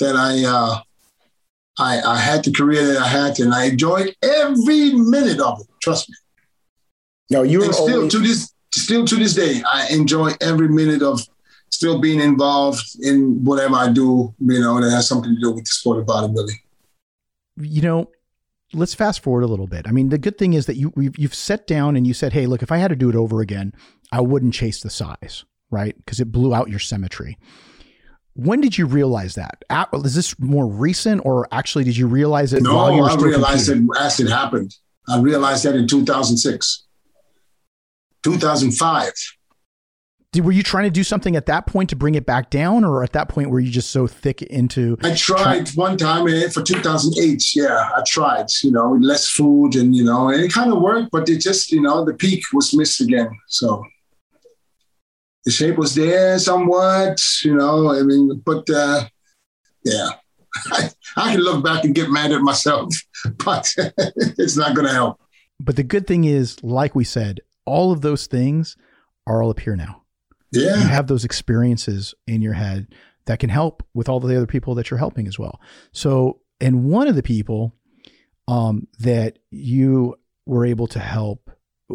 [0.00, 0.80] that I uh,
[1.78, 5.66] I, I had the career that I had, and I enjoyed every minute of it.
[5.82, 6.16] Trust me.
[7.30, 11.02] No, you were still always- to this still to this day, I enjoy every minute
[11.02, 11.20] of
[11.70, 14.34] still being involved in whatever I do.
[14.40, 16.56] You know, that has something to do with the sport of bodybuilding.
[17.56, 18.10] You know,
[18.72, 19.86] let's fast forward a little bit.
[19.86, 22.46] I mean, the good thing is that you you've set down and you said, "Hey,
[22.46, 23.72] look, if I had to do it over again,
[24.12, 25.96] I wouldn't chase the size, right?
[25.96, 27.38] Because it blew out your symmetry."
[28.34, 29.62] When did you realize that?
[29.92, 32.62] Is this more recent, or actually did you realize it?
[32.62, 33.88] No, I realized competing?
[33.94, 34.74] it as it happened.
[35.08, 36.86] I realized that in 2006,
[38.22, 39.12] 2005
[40.32, 42.84] did, were you trying to do something at that point to bring it back down,
[42.84, 44.96] or at that point were you just so thick into?
[45.02, 47.54] I tried try- one time eh, for 2008.
[47.54, 48.46] Yeah, I tried.
[48.62, 51.70] You know, less food, and you know, and it kind of worked, but it just,
[51.70, 53.30] you know, the peak was missed again.
[53.46, 53.84] So
[55.44, 57.20] the shape was there somewhat.
[57.42, 59.04] You know, I mean, but uh,
[59.84, 60.10] yeah,
[60.66, 62.94] I, I can look back and get mad at myself,
[63.44, 65.20] but it's not going to help.
[65.60, 68.76] But the good thing is, like we said, all of those things
[69.26, 70.02] are all up here now.
[70.50, 70.76] Yeah.
[70.76, 72.88] You have those experiences in your head
[73.26, 75.60] that can help with all the other people that you're helping as well.
[75.92, 77.74] So, and one of the people
[78.48, 81.50] um, that you were able to help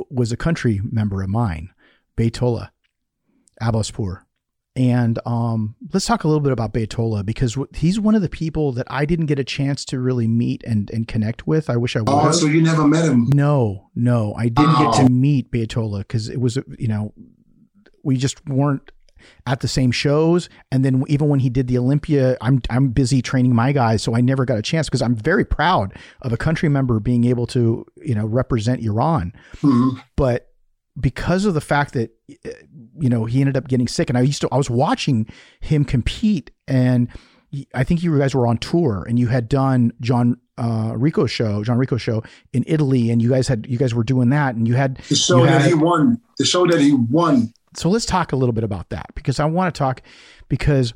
[0.09, 1.69] was a country member of mine,
[2.15, 2.69] Baitollah
[3.61, 4.23] Abbaspour.
[4.75, 8.71] And um, let's talk a little bit about Baitollah because he's one of the people
[8.73, 11.67] that I didn't get a chance to really meet and, and connect with.
[11.67, 12.09] I wish I would.
[12.09, 13.27] Oh, so you never met him?
[13.33, 14.91] No, no, I didn't oh.
[14.91, 17.11] get to meet Baitollah because it was, you know,
[18.03, 18.91] we just weren't
[19.45, 20.49] at the same shows.
[20.71, 24.15] And then even when he did the Olympia, I'm I'm busy training my guys, so
[24.15, 27.47] I never got a chance because I'm very proud of a country member being able
[27.47, 29.33] to you know represent Iran.
[29.57, 29.99] Mm-hmm.
[30.15, 30.46] But
[30.99, 34.41] because of the fact that you know he ended up getting sick, and I used
[34.41, 35.27] to I was watching
[35.59, 37.09] him compete, and
[37.73, 41.63] I think you guys were on tour, and you had done John uh, Rico show,
[41.63, 42.23] John Rico show
[42.53, 45.15] in Italy, and you guys had you guys were doing that, and you had the
[45.15, 47.53] show had, that he won, the show that he won.
[47.75, 50.01] So let's talk a little bit about that because I want to talk
[50.49, 50.93] because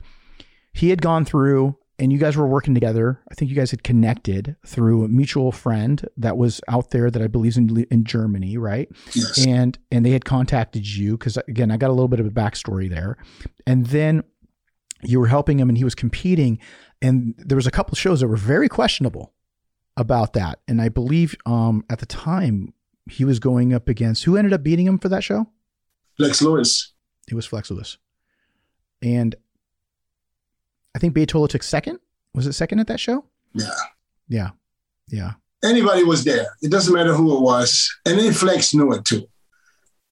[0.74, 3.22] he had gone through and you guys were working together.
[3.30, 7.22] I think you guys had connected through a mutual friend that was out there that
[7.22, 8.89] I believe in in Germany, right?
[9.14, 9.46] Yes.
[9.46, 12.32] And and they had contacted you because again, I got a little bit of a
[12.32, 13.18] backstory there,
[13.66, 14.24] and then
[15.04, 16.60] you were helping him and he was competing,
[17.02, 19.34] and there was a couple shows that were very questionable
[19.98, 22.74] about that, and I believe um, at the time
[23.10, 25.48] he was going up against who ended up beating him for that show.
[26.18, 26.94] Flex Lewis.
[27.28, 27.98] It was Flex Lewis.
[29.02, 29.36] And
[30.96, 32.00] I think Baitollah took second.
[32.34, 33.26] Was it second at that show?
[33.54, 33.70] Yeah.
[34.28, 34.50] Yeah.
[35.08, 35.34] Yeah.
[35.64, 36.48] Anybody was there.
[36.62, 37.89] It doesn't matter who it was.
[38.06, 39.28] And then Flex knew it too.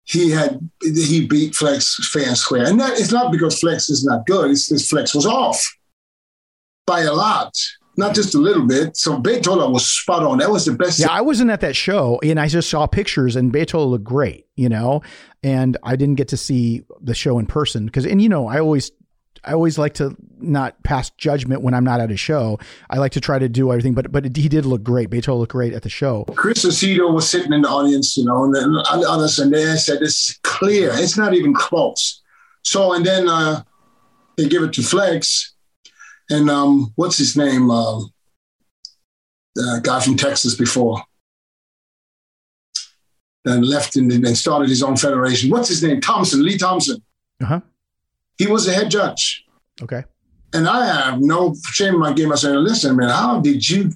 [0.04, 2.66] He had he beat Flex fair and square.
[2.66, 5.64] And that it's not because Flex is not good, it's because Flex was off
[6.86, 7.54] by a lot
[8.00, 8.98] not just a little bit.
[8.98, 10.40] So Baitollah was spot on.
[10.40, 11.00] That was the best.
[11.00, 14.48] Yeah, I wasn't at that show, and I just saw pictures, and Baitollah looked great,
[14.56, 15.02] you know.
[15.44, 18.60] And I didn't get to see the show in person because, and you know, I
[18.60, 18.92] always,
[19.44, 22.60] I always like to not pass judgment when I'm not at a show.
[22.90, 25.10] I like to try to do everything, but but he did look great.
[25.10, 26.26] Baitollah looked great at the show.
[26.36, 30.02] Chris Aceto was sitting in the audience, you know, and then others and they said
[30.02, 30.92] it's clear.
[30.94, 32.22] It's not even close.
[32.64, 33.64] So and then uh,
[34.38, 35.54] they give it to Flex
[36.30, 37.72] and um, what's his name?
[37.72, 38.12] Um,
[39.56, 41.04] the guy from Texas before.
[43.46, 45.50] And left and, and started his own federation.
[45.50, 46.02] What's his name?
[46.02, 47.02] Thompson, Lee Thompson.
[47.42, 47.62] Uh huh.
[48.40, 49.46] He was the head judge.
[49.84, 50.04] Okay.
[50.54, 52.32] And I have no shame in my game.
[52.32, 53.92] I said, listen, man, how did you,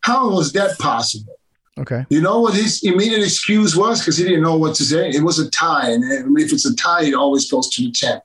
[0.00, 1.36] how was that possible?
[1.78, 2.04] Okay.
[2.10, 4.00] You know what his immediate excuse was?
[4.00, 5.10] Because he didn't know what to say.
[5.10, 5.90] It was a tie.
[5.90, 6.02] And
[6.38, 8.24] if it's a tie, it always goes to the champ.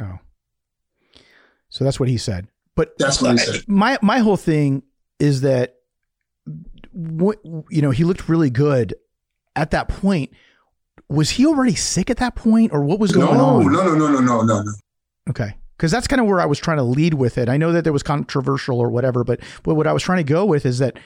[0.00, 0.18] Oh.
[1.68, 2.48] So that's what he said.
[2.74, 3.68] But that's what he said.
[3.68, 4.82] My my whole thing
[5.18, 5.76] is that
[6.94, 8.94] you know he looked really good
[9.56, 10.30] at that point.
[11.08, 13.72] Was he already sick at that point, or what was going no, on?
[13.72, 14.72] No, no, no, no, no, no, no.
[15.30, 17.48] Okay, because that's kind of where I was trying to lead with it.
[17.48, 20.32] I know that there was controversial or whatever, but but what I was trying to
[20.32, 20.98] go with is that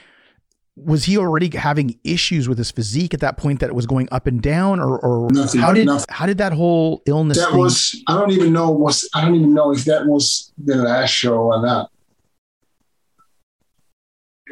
[0.75, 4.07] was he already having issues with his physique at that point that it was going
[4.11, 6.05] up and down or, or Nothing, how did nothing.
[6.09, 9.35] how did that whole illness that thing- was I don't even know was I don't
[9.35, 11.89] even know if that was the last show or not.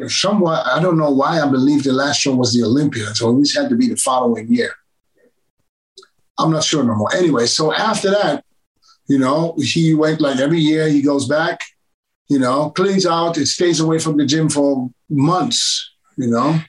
[0.07, 3.49] Somewhat I don't know why I believe the last show was the Olympia, so it
[3.55, 4.73] had to be the following year.
[6.37, 7.13] I'm not sure no more.
[7.15, 8.44] Anyway, so after that,
[9.07, 11.61] you know, he went like every year he goes back,
[12.27, 16.59] you know, cleans out, it stays away from the gym for months, you know.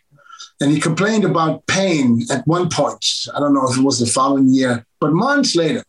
[0.61, 3.05] And he complained about pain at one point.
[3.35, 5.83] I don't know if it was the following year, but months later.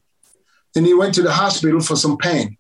[0.76, 2.58] And he went to the hospital for some pain.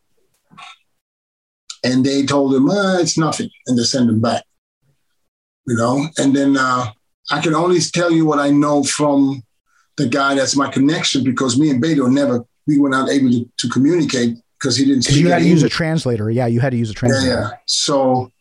[1.83, 3.49] And they told him, uh, it's nothing.
[3.67, 4.43] And they sent him back.
[5.65, 6.91] You know, and then uh,
[7.29, 9.43] I can only tell you what I know from
[9.97, 13.49] the guy that's my connection because me and Beto never, we were not able to,
[13.57, 16.71] to communicate because he didn't speak you had to use a translator yeah you had
[16.71, 17.49] to use a translator yeah.
[17.65, 18.31] So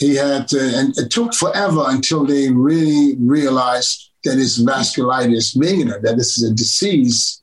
[0.00, 6.00] he had, to, and it took forever until they really realized that it's vasculitis Wegener,
[6.02, 7.42] that this is a disease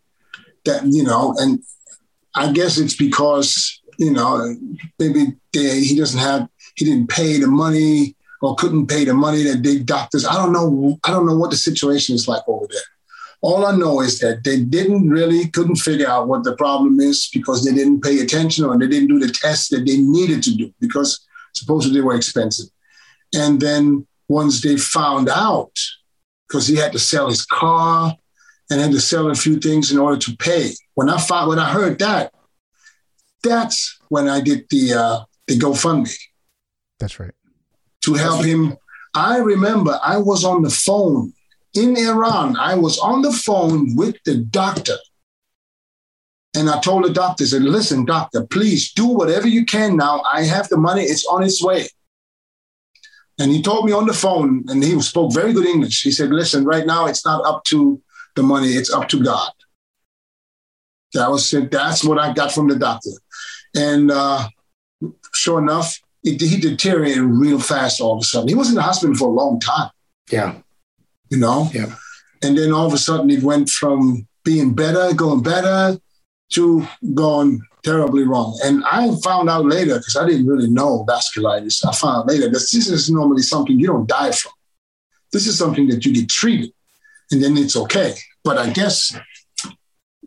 [0.65, 1.61] that, you know, and
[2.35, 4.55] I guess it's because, you know,
[4.97, 9.43] maybe they, he doesn't have, he didn't pay the money or couldn't pay the money
[9.43, 10.25] that big doctors.
[10.25, 10.97] I don't know.
[11.03, 12.81] I don't know what the situation is like over there.
[13.41, 17.29] All I know is that they didn't really couldn't figure out what the problem is
[17.31, 20.55] because they didn't pay attention or they didn't do the tests that they needed to
[20.55, 22.67] do because supposedly they were expensive.
[23.35, 25.77] And then once they found out,
[26.47, 28.17] because he had to sell his car
[28.69, 30.71] and had to sell a few things in order to pay.
[30.95, 32.33] When I found when I heard that,
[33.43, 36.13] that's when I did the uh, the GoFundMe
[36.99, 37.31] that's right
[38.01, 38.77] to help him.
[39.13, 41.33] I remember I was on the phone
[41.78, 42.57] in Iran.
[42.57, 44.97] I was on the phone with the doctor.
[46.55, 50.21] And I told the doctor, I said, listen, doctor, please do whatever you can now.
[50.21, 51.88] I have the money, it's on its way.
[53.39, 56.01] And he told me on the phone, and he spoke very good English.
[56.01, 58.01] He said, listen, right now it's not up to
[58.36, 59.51] the money, it's up to God.
[61.13, 61.69] That was it.
[61.71, 63.11] That's what I got from the doctor.
[63.75, 64.49] And uh,
[65.34, 68.49] sure enough, it, he deteriorated real fast all of a sudden.
[68.49, 69.91] He was in the hospital for a long time,
[70.32, 70.55] Yeah.
[71.30, 71.69] You know?
[71.73, 71.93] Yeah.
[72.43, 75.99] And then all of a sudden it went from being better, going better,
[76.53, 78.57] to going terribly wrong.
[78.63, 82.45] And I found out later, because I didn't really know vasculitis, I found out later
[82.45, 84.51] that this is normally something you don't die from.
[85.34, 86.71] This is something that you get treated
[87.32, 88.13] and then it's okay.
[88.43, 89.17] But I guess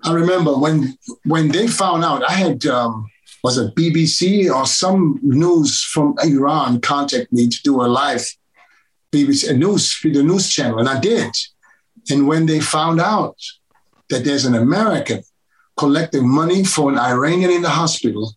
[0.04, 3.08] I remember when when they found out, I had um,
[3.42, 8.26] was it BBC or some news from Iran contact me to do a live
[9.12, 11.30] BBC news through the news channel, and I did.
[12.10, 13.36] And when they found out
[14.08, 15.22] that there's an American
[15.76, 18.32] collecting money for an Iranian in the hospital,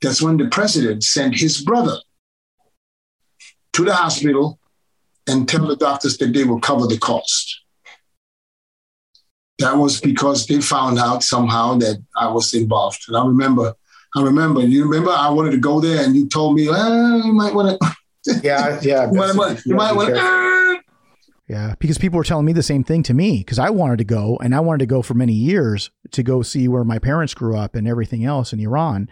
[0.00, 1.98] that's when the president sent his brother
[3.72, 4.58] to the hospital
[5.26, 7.62] and tell the doctors that they will cover the cost.
[9.58, 13.04] That was because they found out somehow that I was involved.
[13.08, 13.74] And I remember,
[14.14, 17.32] I remember, you remember I wanted to go there and you told me, well, you
[17.32, 17.96] might want to,
[18.42, 18.78] Yeah.
[18.82, 19.06] Yeah.
[19.10, 20.80] you might, want- you might want to,
[21.48, 24.04] Yeah, because people were telling me the same thing to me because I wanted to
[24.04, 27.34] go and I wanted to go for many years to go see where my parents
[27.34, 29.08] grew up and everything else in Iran.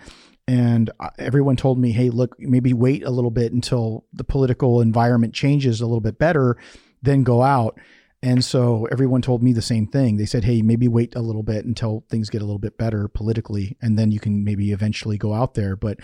[0.49, 4.81] And uh, everyone told me, hey, look, maybe wait a little bit until the political
[4.81, 6.57] environment changes a little bit better,
[7.03, 7.79] then go out.
[8.21, 10.17] And so everyone told me the same thing.
[10.17, 13.07] They said, hey, maybe wait a little bit until things get a little bit better
[13.07, 15.77] politically, and then you can maybe eventually go out there.
[15.77, 15.99] But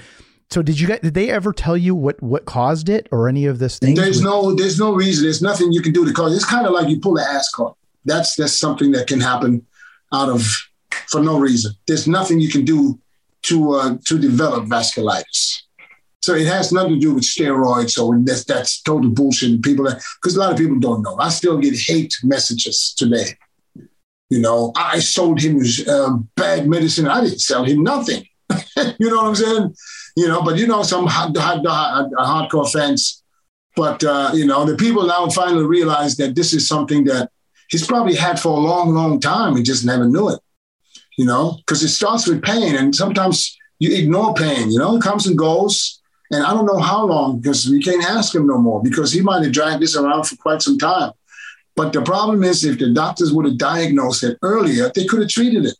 [0.50, 3.46] so did you guys, did they ever tell you what, what caused it or any
[3.46, 3.94] of this thing?
[3.94, 5.24] There's no, there's no reason.
[5.24, 6.32] There's nothing you can do to cause.
[6.32, 6.36] it.
[6.36, 7.74] It's kind of like you pull an ass card.
[8.04, 9.64] That's that's something that can happen
[10.12, 10.42] out of
[11.08, 11.72] for no reason.
[11.86, 12.98] There's nothing you can do
[13.42, 15.62] to uh, to develop vasculitis.
[16.22, 17.90] So it has nothing to do with steroids.
[17.90, 19.62] So that's that's total bullshit.
[19.62, 21.16] People because a lot of people don't know.
[21.18, 23.36] I still get hate messages today.
[24.30, 27.06] You know, I sold him uh, bad medicine.
[27.06, 28.26] I didn't sell him nothing.
[28.98, 29.74] you know what I'm saying?
[30.16, 33.22] You know, but you know, some hard, hard, hard, hardcore fans.
[33.76, 37.30] But uh, you know, the people now finally realize that this is something that
[37.68, 40.40] he's probably had for a long, long time and just never knew it.
[41.16, 44.70] You know, because it starts with pain, and sometimes you ignore pain.
[44.70, 46.00] You know, it comes and goes.
[46.32, 49.20] And I don't know how long because we can't ask him no more because he
[49.20, 51.10] might have dragged this around for quite some time.
[51.74, 55.28] But the problem is, if the doctors would have diagnosed it earlier, they could have
[55.28, 55.76] treated it.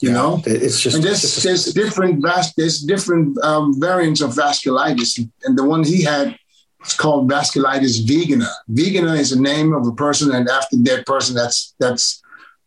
[0.00, 0.14] You Yeah.
[0.14, 0.96] know, It's just.
[0.96, 5.84] and there's, just- there's different vas- there's different um, variants of vasculitis, and the one
[5.84, 6.36] he had
[6.84, 8.52] is called vasculitis Wegener.
[8.70, 12.20] Wegener is the name of a person, and after that person, that's that's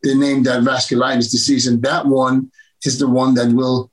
[0.03, 2.51] they named that vasculitis disease, and that one
[2.83, 3.91] is the one that will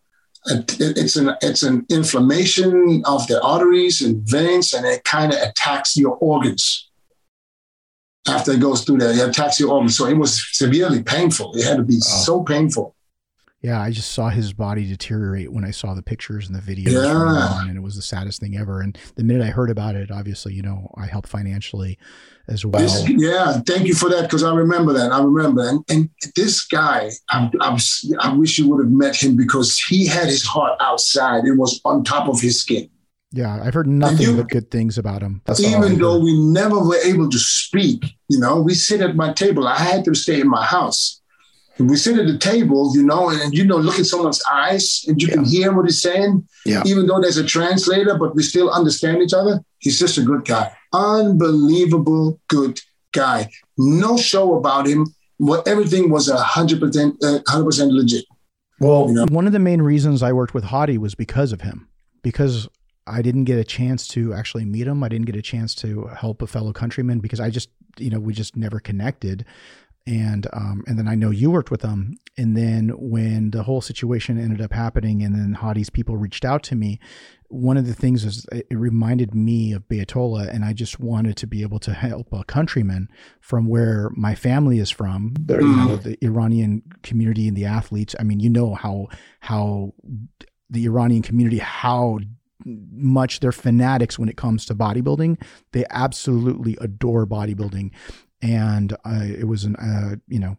[0.49, 5.97] it's an it's an inflammation of the arteries and veins, and it kind of attacks
[5.97, 6.89] your organs.
[8.29, 9.97] After it goes through there, it attacks your organs.
[9.97, 11.55] So it was severely painful.
[11.55, 12.23] It had to be oh.
[12.25, 12.96] so painful.
[13.63, 16.93] Yeah, I just saw his body deteriorate when I saw the pictures and the videos.
[16.93, 17.63] Yeah.
[17.63, 18.81] and it was the saddest thing ever.
[18.81, 21.99] And the minute I heard about it, obviously, you know, I helped financially
[22.49, 22.83] as well.
[22.83, 25.11] This, yeah, thank you for that because I remember that.
[25.11, 25.67] I remember.
[25.67, 27.79] And, and this guy, I, I,
[28.21, 31.45] I wish you would have met him because he had his heart outside.
[31.47, 32.91] It was on top of his skin.
[33.33, 35.43] Yeah, I've heard nothing you, but good things about him.
[35.45, 39.33] That's even though we never were able to speak, you know, we sit at my
[39.33, 39.67] table.
[39.67, 41.21] I had to stay in my house
[41.79, 45.21] we sit at the table, you know, and, you know, look at someone's eyes and
[45.21, 45.35] you yeah.
[45.35, 46.47] can hear what he's saying.
[46.65, 46.83] Yeah.
[46.87, 49.61] Even though there's a translator, but we still understand each other.
[49.79, 50.75] He's just a good guy.
[50.93, 52.81] Unbelievable good
[53.13, 53.51] guy.
[53.77, 55.07] No show about him.
[55.39, 58.25] What everything was a hundred percent, uh, hundred percent legit.
[58.81, 59.27] Well, you know?
[59.27, 61.89] one of the main reasons I worked with Hadi was because of him,
[62.23, 62.69] because
[63.07, 65.03] I didn't get a chance to actually meet him.
[65.03, 68.19] I didn't get a chance to help a fellow countryman because I just, you know,
[68.19, 69.45] we just never connected
[70.07, 72.19] and um, and then I know you worked with them.
[72.39, 76.63] And then when the whole situation ended up happening, and then Hadi's people reached out
[76.65, 77.01] to me,
[77.49, 81.47] one of the things is it reminded me of Bayatollah, and I just wanted to
[81.47, 83.09] be able to help a countryman
[83.41, 88.15] from where my family is from, you know, the Iranian community and the athletes.
[88.21, 89.09] I mean, you know how
[89.41, 89.95] how
[90.69, 92.19] the Iranian community how
[92.65, 95.41] much they're fanatics when it comes to bodybuilding.
[95.73, 97.93] They absolutely adore bodybuilding
[98.47, 100.57] and uh, it was an uh, you know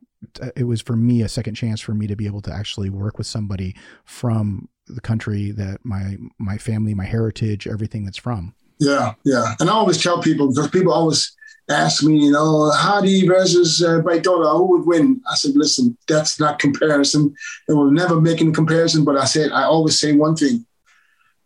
[0.56, 3.18] it was for me a second chance for me to be able to actually work
[3.18, 8.54] with somebody from the country that my my family my heritage everything that's from.
[8.80, 9.54] Yeah yeah.
[9.60, 11.34] And i always tell people because people always
[11.70, 15.22] ask me you know hadi versus uh, Bayatollah, who would win?
[15.32, 17.34] I said listen that's not comparison.
[17.70, 20.66] It will never make any comparison but i said i always say one thing.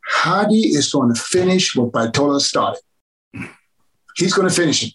[0.08, 2.82] Hadi is going to finish what Bayatollah started.
[4.18, 4.94] He's going to finish it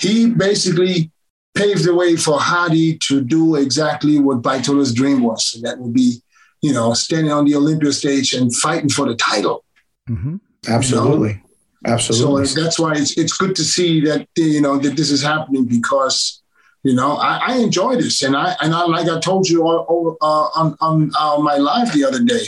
[0.00, 1.10] he basically
[1.54, 5.52] paved the way for Hadi to do exactly what Bayatollah's dream was.
[5.54, 6.22] And that would be,
[6.62, 9.64] you know, standing on the Olympia stage and fighting for the title.
[10.08, 10.36] Mm-hmm.
[10.68, 11.28] Absolutely.
[11.28, 11.92] You know?
[11.94, 12.46] Absolutely.
[12.46, 15.66] So that's why it's, it's good to see that, you know, that this is happening
[15.66, 16.42] because,
[16.82, 18.22] you know, I, I enjoy this.
[18.22, 21.56] And I, and I, like I told you all, all, uh, on, on uh, my
[21.56, 22.46] live the other day,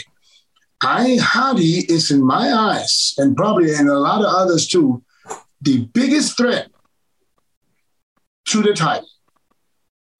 [0.81, 5.03] I, Hadi is in my eyes and probably in a lot of others too,
[5.61, 6.69] the biggest threat
[8.45, 9.07] to the title.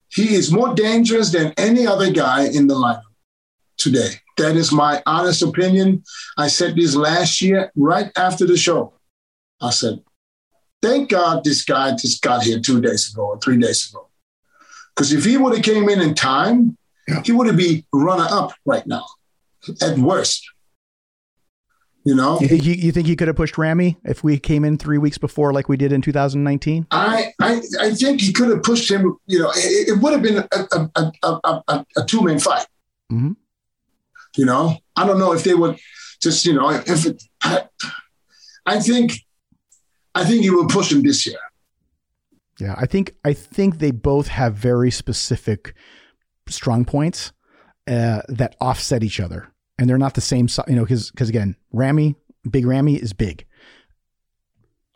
[0.08, 3.02] He is more dangerous than any other guy in the lineup
[3.76, 4.10] today.
[4.36, 6.04] That is my honest opinion.
[6.36, 8.94] I said this last year, right after the show.
[9.60, 10.00] I said,
[10.82, 14.08] thank God this guy just got here two days ago or three days ago.
[14.94, 16.76] Because if he would have came in in time,
[17.08, 17.22] yeah.
[17.24, 19.04] he would have been runner up right now,
[19.82, 20.48] at worst.
[22.04, 24.62] You know, you think he, you think he could have pushed Ramy if we came
[24.62, 26.86] in three weeks before, like we did in 2019?
[26.90, 29.16] I I, I think he could have pushed him.
[29.26, 32.66] You know, it, it would have been a a, a, a, a two man fight.
[33.10, 33.32] Mm-hmm.
[34.36, 35.78] You know, I don't know if they would
[36.20, 37.64] just you know if it, I,
[38.66, 39.20] I think
[40.14, 41.38] I think he will push him this year.
[42.60, 45.74] Yeah, I think I think they both have very specific
[46.50, 47.32] strong points
[47.86, 51.28] uh, that offset each other and they're not the same size, you know, because because
[51.28, 52.14] again, Ramy,
[52.48, 53.44] big Ramy is big.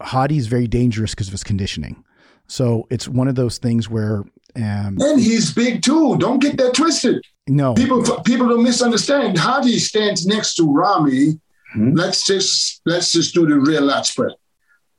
[0.00, 2.04] Hadi is very dangerous because of his conditioning.
[2.46, 4.24] So it's one of those things where
[4.56, 6.16] um, and he's big too.
[6.18, 7.24] Don't get that twisted.
[7.46, 9.38] No, people people don't misunderstand.
[9.38, 11.40] Hadi stands next to Ramy.
[11.76, 11.94] Mm-hmm.
[11.94, 14.32] Let's just let's just do the real lat spread.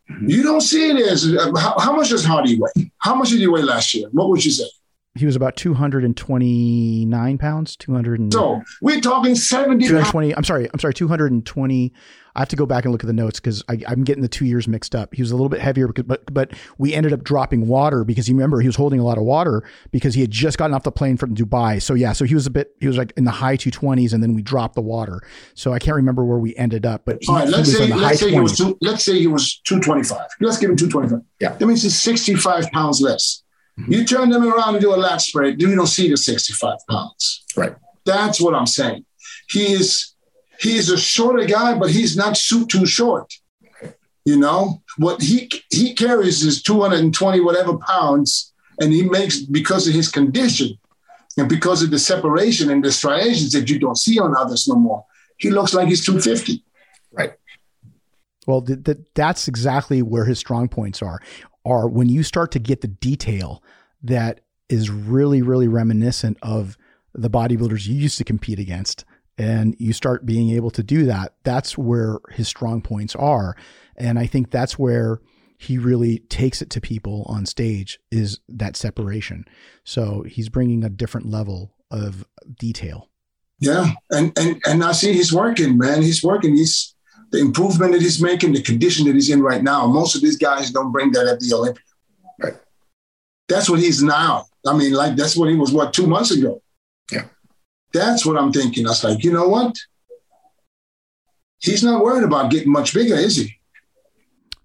[0.09, 0.29] Mm-hmm.
[0.29, 2.91] You don't see it as how, how much does Hadi weigh?
[2.97, 4.07] How much did he weigh last year?
[4.11, 4.65] What would you say?
[5.15, 10.79] He was about 229 pounds 200 and, so we're talking 70 220 i'm sorry i'm
[10.79, 11.93] sorry 220
[12.35, 14.45] i have to go back and look at the notes because i'm getting the two
[14.45, 15.13] years mixed up.
[15.13, 18.29] He was a little bit heavier because, but but we ended up dropping water because
[18.29, 20.83] you remember he was holding a lot of water because he had just gotten off
[20.83, 21.81] the plane from dubai.
[21.81, 24.21] So yeah so he was a bit he was like in the high 220s and
[24.21, 25.21] then we dropped the water.
[25.55, 28.19] So i can't remember where we ended up but he, all right let's say let's
[28.19, 31.53] say, he was two, let's say he was 225 let's give him 225 yeah.
[31.55, 33.43] That means he's 65 pounds less.
[33.87, 37.45] You turn them around and do a lat spread, you don't see the 65 pounds.
[37.55, 37.75] Right.
[38.05, 39.05] That's what I'm saying.
[39.49, 40.13] He is
[40.59, 43.33] he is a shorter guy, but he's not too short.
[44.25, 49.93] You know what he he carries is 220 whatever pounds, and he makes because of
[49.93, 50.77] his condition
[51.37, 54.75] and because of the separation and the striations that you don't see on others no
[54.75, 55.05] more.
[55.37, 56.63] He looks like he's 250.
[57.13, 57.33] Right.
[58.45, 61.21] Well, th- th- that's exactly where his strong points are
[61.69, 63.63] are when you start to get the detail
[64.01, 66.77] that is really, really reminiscent of
[67.13, 69.05] the bodybuilders you used to compete against.
[69.39, 73.55] and you start being able to do that, that's where his strong points are.
[73.95, 75.21] And I think that's where
[75.57, 79.45] he really takes it to people on stage is that separation.
[79.85, 82.25] So he's bringing a different level of
[82.59, 83.09] detail.
[83.61, 86.01] Yeah, and and and I see he's working, man.
[86.01, 86.55] He's working.
[86.55, 86.95] He's
[87.31, 89.85] the improvement that he's making, the condition that he's in right now.
[89.87, 91.83] Most of these guys don't bring that at the Olympia.
[92.41, 92.57] Right.
[93.47, 94.45] That's what he's now.
[94.65, 95.71] I mean, like that's what he was.
[95.71, 96.61] What two months ago?
[97.11, 97.25] Yeah.
[97.93, 98.85] That's what I'm thinking.
[98.85, 99.75] I was like, you know what?
[101.59, 103.59] He's not worried about getting much bigger, is he?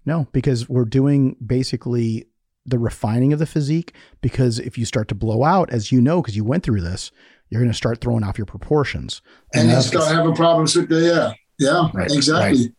[0.05, 2.27] No, because we're doing basically
[2.65, 3.93] the refining of the physique.
[4.21, 7.11] Because if you start to blow out, as you know, because you went through this,
[7.49, 9.21] you're going to start throwing off your proportions.
[9.53, 12.61] And, and you start having problems with the, yeah, yeah, right, exactly.
[12.65, 12.71] Right.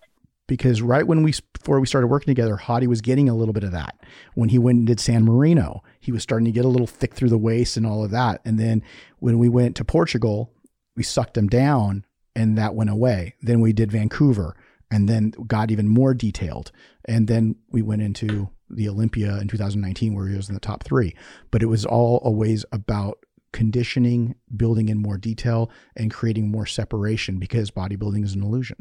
[0.48, 3.64] Because right when we, before we started working together, Hadi was getting a little bit
[3.64, 3.96] of that.
[4.34, 7.14] When he went and did San Marino, he was starting to get a little thick
[7.14, 8.42] through the waist and all of that.
[8.44, 8.84] And then
[9.18, 10.52] when we went to Portugal,
[10.94, 12.04] we sucked him down
[12.36, 13.34] and that went away.
[13.42, 14.56] Then we did Vancouver
[14.90, 16.70] and then got even more detailed.
[17.06, 20.84] And then we went into the Olympia in 2019 where he was in the top
[20.84, 21.14] three.
[21.50, 23.18] But it was all always about
[23.56, 28.76] conditioning, building in more detail, and creating more separation because bodybuilding is an illusion.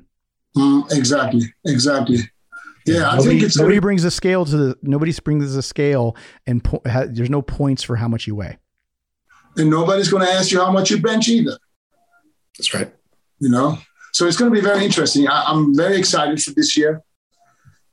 [0.57, 1.43] Mm, exactly.
[1.65, 2.17] Exactly.
[2.85, 6.17] Yeah, I nobody, think it's nobody brings a scale to the nobody brings a scale
[6.45, 8.57] and po- ha, there's no points for how much you weigh.
[9.55, 11.57] And nobody's going to ask you how much you bench either.
[12.57, 12.93] That's right.
[13.39, 13.77] You know,
[14.11, 15.25] so it's going to be very interesting.
[15.29, 17.01] I, I'm very excited for this year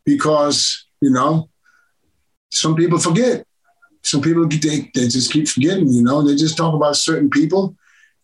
[0.05, 1.49] because you know
[2.51, 3.47] some people forget.
[4.03, 5.89] Some people they, they just keep forgetting.
[5.89, 7.77] You know, they just talk about certain people.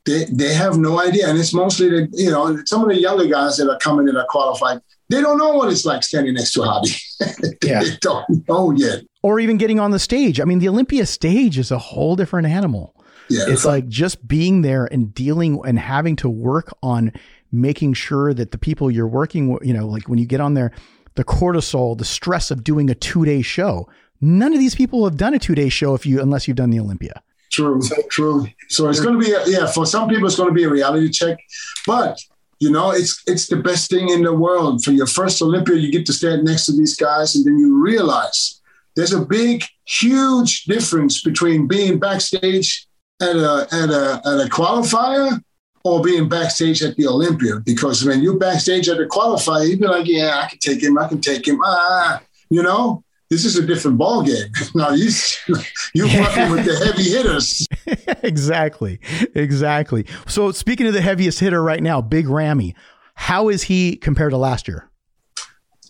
[0.05, 3.27] They they have no idea, and it's mostly the you know some of the younger
[3.27, 4.81] guys that are coming in are qualified.
[5.11, 6.91] They don't know what it's like standing next to a hobby.
[7.61, 7.83] they yeah.
[8.01, 9.05] don't know yet.
[9.23, 10.41] Or even getting on the stage.
[10.41, 12.95] I mean, the Olympia stage is a whole different animal.
[13.31, 17.13] Yeah, it's like just being there and dealing and having to work on
[17.53, 20.55] making sure that the people you're working with, you know, like when you get on
[20.55, 20.73] there,
[21.15, 23.89] the cortisol, the stress of doing a two day show.
[24.21, 26.71] None of these people have done a two day show if you unless you've done
[26.71, 27.23] the Olympia.
[27.51, 27.81] True,
[28.11, 28.47] true.
[28.69, 29.67] So it's going to be a, yeah.
[29.67, 31.39] For some people, it's going to be a reality check,
[31.87, 32.21] but
[32.61, 34.85] you know, it's it's the best thing in the world.
[34.85, 37.81] For your first Olympia, you get to stand next to these guys, and then you
[37.81, 38.61] realize
[38.97, 42.87] there's a big, huge difference between being backstage
[43.23, 45.41] at a at a at a qualifier
[45.85, 47.61] or being backstage at the Olympia.
[47.65, 50.99] Because when you're backstage at a qualifier, you'd be like, yeah, I can take him,
[50.99, 51.61] I can take him.
[51.65, 52.21] Ah,
[52.51, 54.51] you know, this is a different ball game.
[54.75, 55.11] now you
[55.95, 57.67] you're working with the heavy hitters.
[58.23, 59.01] exactly,
[59.35, 60.07] exactly.
[60.27, 62.75] So speaking of the heaviest hitter right now, Big Ramy,
[63.15, 64.89] how is he compared to last year?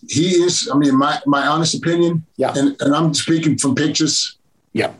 [0.07, 0.69] He is.
[0.73, 2.25] I mean, my my honest opinion.
[2.37, 2.53] Yeah.
[2.55, 4.37] And and I'm speaking from pictures.
[4.73, 4.93] Yeah.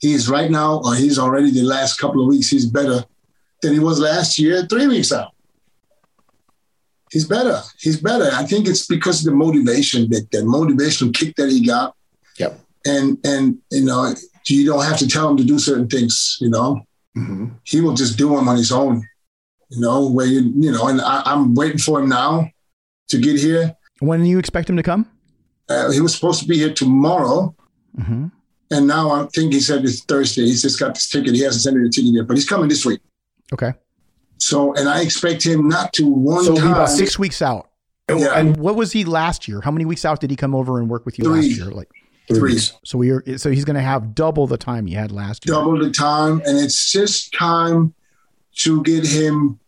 [0.00, 2.48] He's right now, or he's already the last couple of weeks.
[2.48, 3.04] He's better
[3.62, 5.32] than he was last year, three weeks out.
[7.12, 7.60] He's better.
[7.78, 8.30] He's better.
[8.32, 11.94] I think it's because of the motivation, that, that motivational kick that he got.
[12.38, 12.58] Yep.
[12.86, 14.14] And and you know,
[14.48, 16.38] you don't have to tell him to do certain things.
[16.40, 16.80] You know,
[17.16, 17.48] mm-hmm.
[17.64, 19.06] he will just do them on his own.
[19.68, 22.48] You know, where you you know, and I, am waiting for him now
[23.08, 23.76] to get here.
[24.00, 25.06] When do you expect him to come?
[25.68, 27.54] Uh, he was supposed to be here tomorrow.
[27.98, 28.28] Mm-hmm.
[28.70, 30.42] And now I think he said it's Thursday.
[30.42, 31.34] He's just got this ticket.
[31.34, 33.00] He hasn't sent me the ticket yet, but he's coming this week.
[33.52, 33.74] Okay.
[34.38, 36.72] So, and I expect him not to one so time.
[36.72, 37.70] about six weeks out.
[38.08, 38.34] Yeah.
[38.34, 39.60] And what was he last year?
[39.60, 41.36] How many weeks out did he come over and work with you Three.
[41.36, 41.66] last year?
[41.66, 41.88] Like
[42.28, 42.58] three.
[42.84, 43.38] So we are.
[43.38, 45.54] So he's going to have double the time he had last year.
[45.54, 47.94] Double the time, and it's just time
[48.56, 49.58] to get him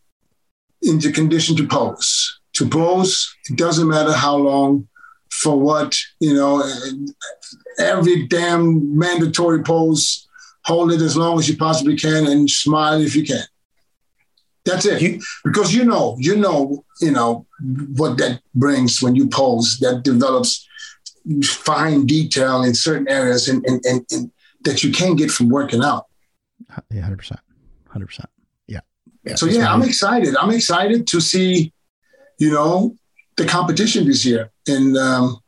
[0.82, 2.40] into condition to pose.
[2.54, 4.88] To pose, it doesn't matter how long,
[5.30, 6.62] for what you know.
[7.78, 10.28] Every damn mandatory pose
[10.64, 13.42] hold it as long as you possibly can and smile if you can.
[14.64, 15.02] That's it.
[15.02, 17.46] You, because you know, you know, you know
[17.96, 19.78] what that brings when you pose.
[19.80, 20.66] That develops
[21.42, 24.32] fine detail in certain areas and, and, and, and
[24.64, 26.06] that you can't get from working out.
[26.90, 27.40] Yeah, hundred percent,
[27.90, 28.28] hundred percent.
[28.66, 28.80] Yeah.
[29.24, 29.34] yeah.
[29.34, 30.34] So yeah, I'm excited.
[30.36, 31.72] I'm excited to see,
[32.38, 32.96] you know,
[33.36, 35.38] the competition this year, and um,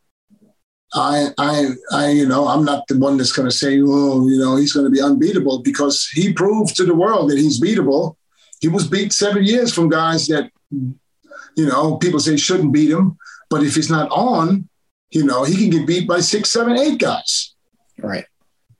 [0.94, 4.38] I, I, I, you know, I'm not the one that's going to say, oh, you
[4.38, 8.16] know, he's going to be unbeatable because he proved to the world that he's beatable.
[8.60, 13.16] He was beat seven years from guys that, you know, people say shouldn't beat him.
[13.50, 14.68] But if he's not on,
[15.10, 17.54] you know, he can get beat by six, seven, eight guys.
[17.98, 18.24] Right.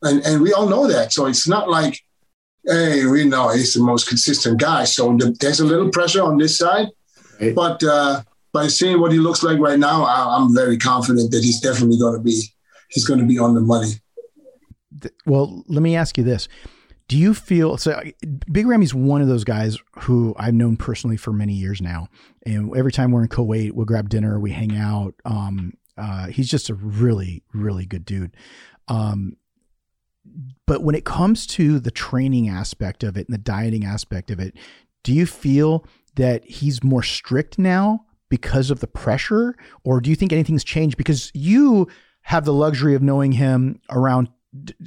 [0.02, 1.12] And and we all know that.
[1.12, 1.98] So it's not like,
[2.64, 4.84] hey, we know he's the most consistent guy.
[4.84, 6.88] So the, there's a little pressure on this side.
[7.40, 7.54] Right.
[7.54, 8.22] But uh,
[8.52, 11.98] by seeing what he looks like right now, I, am very confident that he's definitely
[11.98, 12.42] going to be
[12.90, 13.92] he's going to be on the money.
[15.26, 16.48] Well, let me ask you this:
[17.08, 18.02] do you feel so?
[18.50, 22.08] Big Ramy's one of those guys who I've known personally for many years now,
[22.44, 25.14] and every time we're in Kuwait, we'll grab dinner, we hang out.
[25.24, 28.36] Um, uh, he's just a really, really good dude.
[28.88, 29.36] Um,
[30.66, 34.40] but when it comes to the training aspect of it and the dieting aspect of
[34.40, 34.56] it,
[35.04, 39.54] do you feel that he's more strict now because of the pressure,
[39.84, 41.86] or do you think anything's changed because you
[42.22, 44.28] have the luxury of knowing him around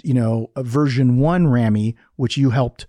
[0.04, 2.88] you know, a version one Ramy, which you helped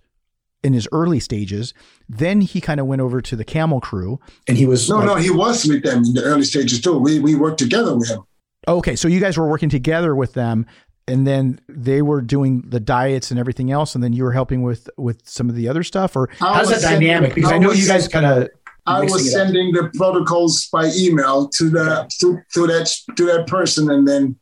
[0.63, 1.73] in his early stages.
[2.07, 5.05] Then he kind of went over to the Camel Crew, and he was no, like,
[5.05, 6.97] no, he was with them in the early stages too.
[6.97, 8.23] We we worked together with him.
[8.67, 10.67] Okay, so you guys were working together with them,
[11.07, 14.61] and then they were doing the diets and everything else, and then you were helping
[14.61, 16.15] with with some of the other stuff.
[16.15, 17.35] Or how's that sending, dynamic?
[17.35, 18.49] Because I, I know you guys kind of.
[18.87, 23.89] I was sending the protocols by email to the to, to that to that person,
[23.91, 24.35] and then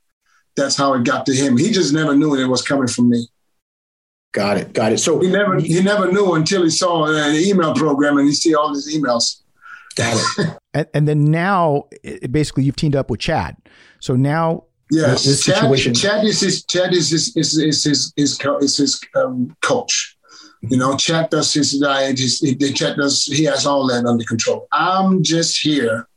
[0.60, 1.58] that's how it got to him.
[1.58, 3.28] He just never knew it was coming from me.
[4.32, 4.74] Got it.
[4.74, 5.00] Got it.
[5.00, 8.54] So he never he never knew until he saw an email program and he see
[8.54, 9.42] all these emails.
[9.96, 10.58] Got it.
[10.74, 13.58] and, and, then now, it, basically, you've teamed up with Chad.
[14.00, 15.94] So now, yes, this Chad, situation.
[15.96, 20.16] Chad is his Chad is his is, is his is, is his um, coach.
[20.62, 22.20] You know, Chad does his diet.
[22.20, 22.40] His,
[22.76, 23.26] Chad does.
[23.26, 24.68] He has all that under control.
[24.72, 26.08] I'm just here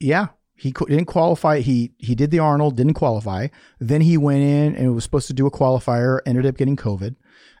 [0.00, 0.28] yeah,
[0.58, 1.60] he didn't qualify.
[1.60, 3.46] He he did the Arnold, didn't qualify.
[3.78, 7.14] Then he went in and was supposed to do a qualifier, ended up getting COVID,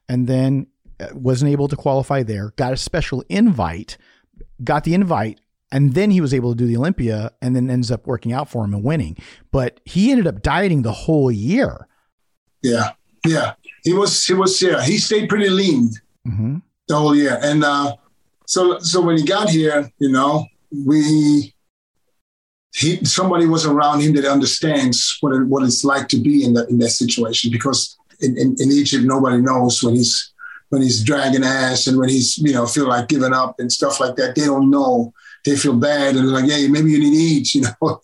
[0.08, 0.66] and then
[0.98, 2.52] uh, wasn't able to qualify there.
[2.56, 3.98] Got a special invite,
[4.64, 7.92] got the invite, and then he was able to do the Olympia, and then ends
[7.92, 9.16] up working out for him and winning.
[9.52, 11.86] But he ended up dieting the whole year.
[12.64, 12.90] Yeah,
[13.24, 13.54] yeah,
[13.84, 15.90] he was he was yeah he stayed pretty lean
[16.26, 16.56] mm-hmm.
[16.88, 17.94] the whole year, and uh,
[18.44, 20.46] so so when he got here, you know,
[20.84, 21.54] we
[22.78, 26.54] he somebody was around him that understands what it, what it's like to be in
[26.54, 30.32] that in that situation because in, in, in, Egypt nobody knows when he's
[30.68, 33.98] when he's dragging ass and when he's you know feel like giving up and stuff
[33.98, 34.36] like that.
[34.36, 35.12] They don't know.
[35.44, 38.00] They feel bad and like hey maybe you need eat you know?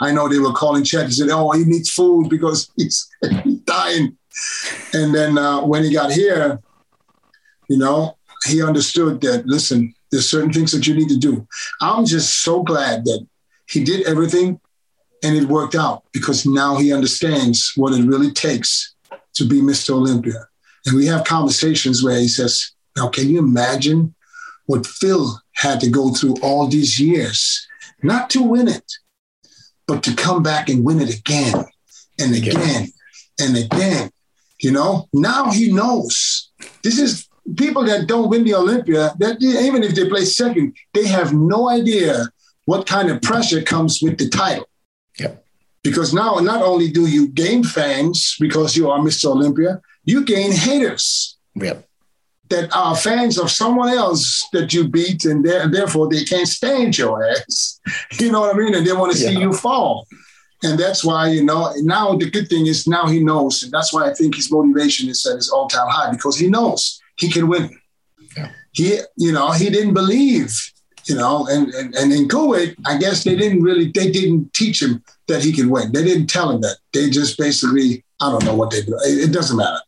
[0.00, 3.06] I know they were calling Chad and said oh he needs food because he's,
[3.44, 4.16] he's dying.
[4.94, 6.60] And then uh, when he got here
[7.68, 11.46] you know he understood that listen there's certain things that you need to do.
[11.82, 13.26] I'm just so glad that
[13.68, 14.60] he did everything
[15.22, 18.94] and it worked out because now he understands what it really takes
[19.34, 19.90] to be Mr.
[19.90, 20.46] Olympia.
[20.86, 24.14] And we have conversations where he says, Now, can you imagine
[24.66, 27.66] what Phil had to go through all these years,
[28.02, 28.92] not to win it,
[29.86, 31.64] but to come back and win it again
[32.20, 32.88] and again
[33.40, 34.10] and again?
[34.60, 36.50] You know, now he knows.
[36.82, 41.06] This is people that don't win the Olympia, that even if they play second, they
[41.06, 42.26] have no idea
[42.64, 44.68] what kind of pressure comes with the title.
[45.18, 45.44] Yep.
[45.82, 49.26] Because now not only do you gain fans because you are Mr.
[49.26, 51.36] Olympia, you gain haters.
[51.54, 51.86] Yep.
[52.50, 57.24] That are fans of someone else that you beat, and, therefore they can't stand your
[57.24, 57.80] ass.
[58.20, 58.74] You know what I mean?
[58.74, 60.06] And they want to see you fall.
[60.62, 63.62] And that's why, you know, now the good thing is now he knows.
[63.62, 66.48] And that's why I think his motivation is at his all time high because he
[66.48, 67.70] knows he can win.
[68.36, 68.50] Yeah.
[68.72, 70.58] He, you know, he didn't believe
[71.06, 74.82] you know, and, and, and in Kuwait, I guess they didn't really, they didn't teach
[74.82, 75.92] him that he could win.
[75.92, 76.76] They didn't tell him that.
[76.92, 78.94] They just basically, I don't know what they do.
[79.04, 79.80] It, it doesn't matter.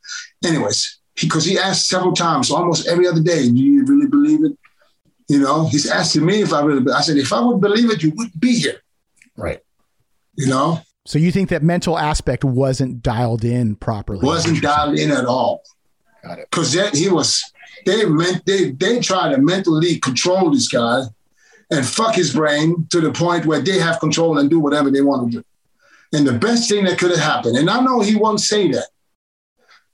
[0.45, 4.45] Anyways, because he, he asked several times, almost every other day, do you really believe
[4.45, 4.53] it?
[5.29, 8.03] You know, he's asking me if I really, I said, if I would believe it,
[8.03, 8.81] you wouldn't be here.
[9.37, 9.61] Right.
[10.37, 10.81] You know.
[11.07, 14.25] So you think that mental aspect wasn't dialed in properly?
[14.25, 15.63] Wasn't dialed in at all.
[16.25, 16.49] Got it.
[16.51, 17.43] Because he was.
[17.87, 21.05] They meant they they try to mentally control this guy
[21.71, 25.01] and fuck his brain to the point where they have control and do whatever they
[25.01, 25.45] want to do.
[26.13, 28.89] And the best thing that could have happened, and I know he won't say that,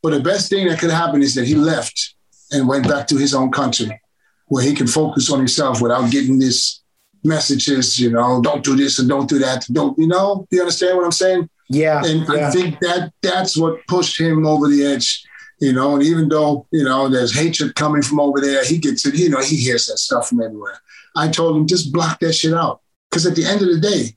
[0.03, 2.15] but the best thing that could happen is that he left
[2.51, 4.01] and went back to his own country
[4.47, 6.83] where he can focus on himself without getting these
[7.25, 9.65] messages, you know, don't do this and don't do that.
[9.73, 11.49] Don't, you know, you understand what I'm saying?
[11.71, 12.03] Yeah.
[12.05, 12.49] And yeah.
[12.49, 15.25] I think that that's what pushed him over the edge,
[15.63, 19.07] you know, and even though, you know, there's hatred coming from over there, he gets
[19.07, 20.81] it, you know, he hears that stuff from everywhere.
[21.15, 22.81] I told him, just block that shit out.
[23.09, 24.17] Because at the end of the day,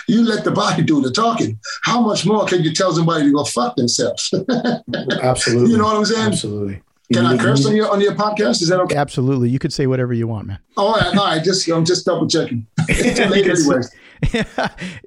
[0.08, 1.60] you let the body do the talking.
[1.84, 4.34] How much more can you tell somebody to go fuck themselves?
[5.22, 5.70] Absolutely.
[5.70, 6.26] You know what I'm saying?
[6.26, 6.82] Absolutely.
[7.12, 8.60] Can I curse on your on your podcast?
[8.60, 8.96] Is that okay?
[8.96, 9.48] Absolutely.
[9.50, 10.58] You could say whatever you want, man.
[10.76, 11.14] Oh, all right.
[11.14, 12.66] No, I just I'm just double checking.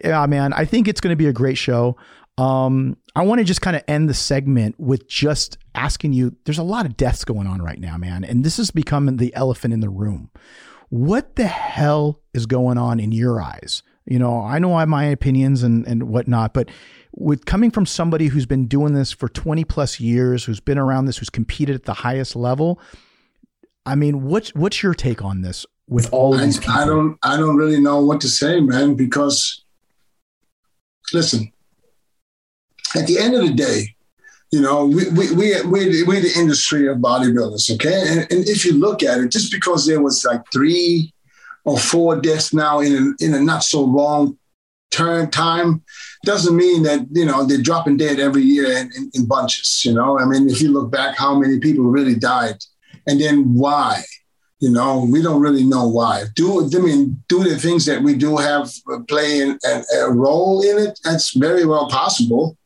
[0.04, 0.54] yeah, man.
[0.54, 1.98] I think it's going to be a great show.
[2.38, 6.36] Um, I want to just kind of end the segment with just asking you.
[6.46, 9.34] There's a lot of deaths going on right now, man, and this is becoming the
[9.36, 10.32] elephant in the room.
[10.90, 13.84] What the hell is going on in your eyes?
[14.06, 16.70] You know, I know I have my opinions and and whatnot, but
[17.14, 21.06] with coming from somebody who's been doing this for 20 plus years, who's been around
[21.06, 22.80] this, who's competed at the highest level,
[23.86, 26.74] I mean, what's what's your take on this with all of these people?
[26.74, 29.64] I don't I don't really know what to say, man, because
[31.14, 31.52] listen,
[32.96, 33.96] at the end of the day,
[34.52, 38.04] you know, we we we we we the industry of bodybuilders, okay?
[38.08, 41.14] And, and if you look at it, just because there was like three
[41.64, 44.38] or four deaths now in a, in a not so long
[44.90, 45.82] term time
[46.26, 49.94] doesn't mean that you know they're dropping dead every year in, in, in, bunches you
[49.94, 50.20] know?
[50.20, 52.58] I mean if you look back how many people really died?
[53.08, 54.04] And then why?
[54.60, 56.26] You know we don't really know why.
[56.36, 59.58] Do i mean do the things that we do have uh, play in,
[59.98, 61.00] a role in it?
[61.06, 62.58] That's very well possible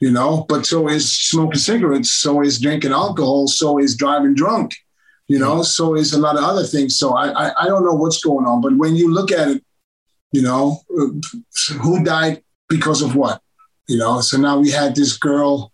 [0.00, 4.74] you know but so is smoking cigarettes so is drinking alcohol so is driving drunk
[5.26, 5.62] you know mm-hmm.
[5.62, 8.46] so is a lot of other things so I, I i don't know what's going
[8.46, 9.62] on but when you look at it
[10.32, 11.06] you know, uh,
[11.80, 13.40] who died because of what?
[13.86, 15.72] You know, so now we had this girl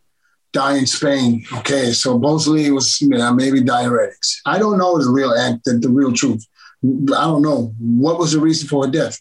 [0.52, 1.44] die in Spain.
[1.58, 4.36] Okay, so mostly it was you know, maybe diuretics.
[4.46, 6.46] I don't know the real act, the, the real truth.
[6.84, 9.20] I don't know what was the reason for her death.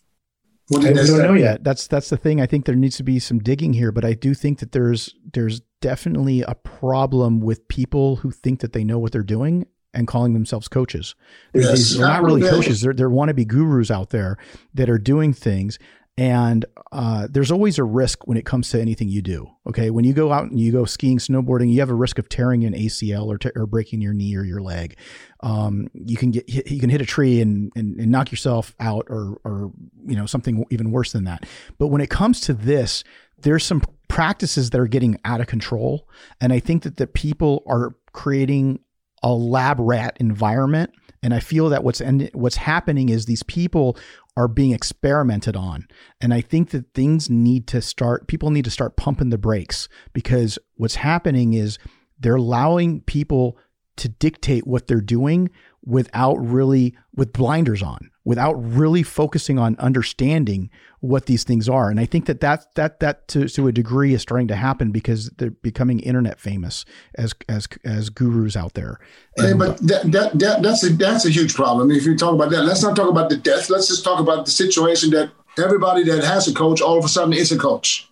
[0.69, 1.63] What I don't know yet.
[1.63, 2.39] That's that's the thing.
[2.39, 5.13] I think there needs to be some digging here, but I do think that there's
[5.33, 10.07] there's definitely a problem with people who think that they know what they're doing and
[10.07, 11.15] calling themselves coaches.
[11.51, 12.81] They're, yes, they're not really coaches.
[12.81, 14.37] They're, they're wannabe gurus out there
[14.73, 15.77] that are doing things.
[16.15, 19.49] And uh, there's always a risk when it comes to anything you do.
[19.67, 22.29] Okay, when you go out and you go skiing, snowboarding, you have a risk of
[22.29, 24.95] tearing an ACL or, t- or breaking your knee or your leg.
[25.39, 29.07] Um, you can get you can hit a tree and, and, and knock yourself out,
[29.09, 29.71] or or
[30.05, 31.47] you know something even worse than that.
[31.79, 33.03] But when it comes to this,
[33.39, 36.07] there's some practices that are getting out of control,
[36.39, 38.79] and I think that the people are creating
[39.23, 40.91] a lab rat environment.
[41.23, 43.97] And I feel that what's end, what's happening is these people
[44.35, 45.87] are being experimented on.
[46.21, 49.87] And I think that things need to start, people need to start pumping the brakes
[50.11, 51.79] because what's happening is
[52.19, 53.57] they're allowing people
[53.95, 55.49] to dictate what they're doing
[55.85, 60.69] without really, with blinders on without really focusing on understanding
[61.01, 61.89] what these things are.
[61.89, 64.91] And I think that that that that to, to a degree is starting to happen
[64.91, 66.85] because they're becoming internet famous
[67.15, 68.99] as as as gurus out there.
[69.35, 71.91] Hey, but that, that that that's a that's a huge problem.
[71.91, 73.69] If you talk about that, let's not talk about the death.
[73.69, 77.09] Let's just talk about the situation that everybody that has a coach all of a
[77.09, 78.09] sudden is a coach.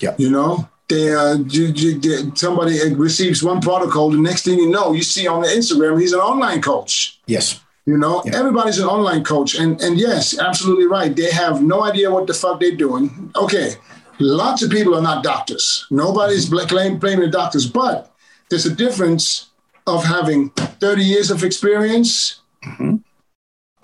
[0.00, 0.68] Yeah, you know.
[0.88, 4.08] They, uh, you, you, somebody receives one protocol.
[4.08, 7.20] The next thing you know, you see on the Instagram, he's an online coach.
[7.26, 8.36] Yes you know, yeah.
[8.36, 9.54] everybody's an online coach.
[9.54, 11.16] And and yes, absolutely right.
[11.16, 13.32] They have no idea what the fuck they're doing.
[13.34, 13.76] Okay.
[14.18, 15.86] Lots of people are not doctors.
[15.90, 18.14] Nobody's blaming the doctors, but
[18.50, 19.48] there's a difference
[19.86, 22.96] of having 30 years of experience mm-hmm.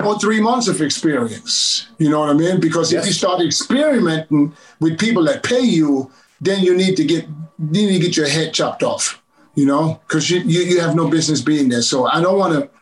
[0.06, 1.88] or three months of experience.
[1.96, 2.60] You know what I mean?
[2.60, 3.04] Because yes.
[3.04, 6.10] if you start experimenting with people that pay you,
[6.42, 7.24] then you need to get
[7.72, 9.22] you need to get your head chopped off.
[9.54, 11.80] You know, because you, you you have no business being there.
[11.80, 12.73] So I don't want to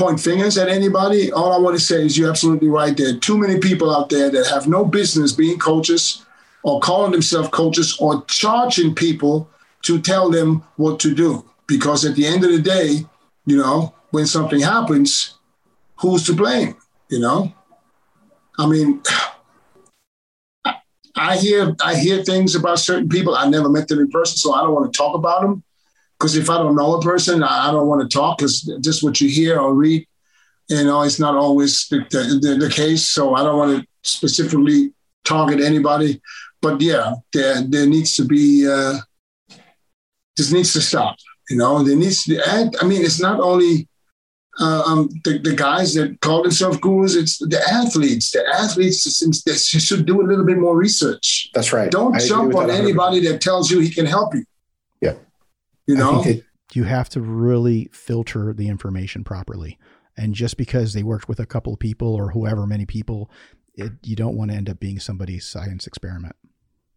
[0.00, 1.30] point fingers at anybody.
[1.30, 2.96] All I want to say is you're absolutely right.
[2.96, 6.24] There are too many people out there that have no business being coaches
[6.62, 9.50] or calling themselves coaches or charging people
[9.82, 11.44] to tell them what to do.
[11.66, 13.04] Because at the end of the day,
[13.44, 15.34] you know, when something happens,
[15.96, 16.76] who's to blame?
[17.10, 17.52] You know?
[18.58, 19.02] I mean,
[21.14, 23.34] I hear I hear things about certain people.
[23.34, 25.62] I never met them in person, so I don't want to talk about them
[26.20, 29.22] because if I don't know a person, I, don't want to talk because just what
[29.22, 30.06] you hear or read,
[30.68, 33.06] you know, it's not always the, the, the, case.
[33.06, 34.92] So I don't want to specifically
[35.24, 36.20] target anybody.
[36.60, 38.98] But yeah, there there needs to be uh,
[40.36, 41.16] this needs to stop.
[41.48, 42.40] You know, there needs to be.
[42.42, 43.88] I mean, it's not only
[44.60, 48.30] uh, um, the, the guys that call themselves gurus, it's the athletes.
[48.30, 49.02] The athletes
[49.46, 51.48] they should do a little bit more research.
[51.54, 51.90] That's right.
[51.90, 54.44] Don't I jump on anybody that tells you he can help you.
[55.90, 55.98] Yeah.
[55.98, 59.78] You know, it, you have to really filter the information properly.
[60.16, 63.30] And just because they worked with a couple of people or whoever many people,
[63.74, 66.36] it, you don't want to end up being somebody's science experiment.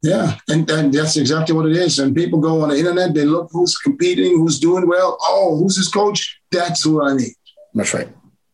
[0.01, 1.97] Yeah, and, and that's exactly what it is.
[1.99, 5.17] And people go on the internet, they look who's competing, who's doing well.
[5.21, 6.41] Oh, who's his coach?
[6.51, 7.33] That's who I need.
[7.73, 8.09] That's right.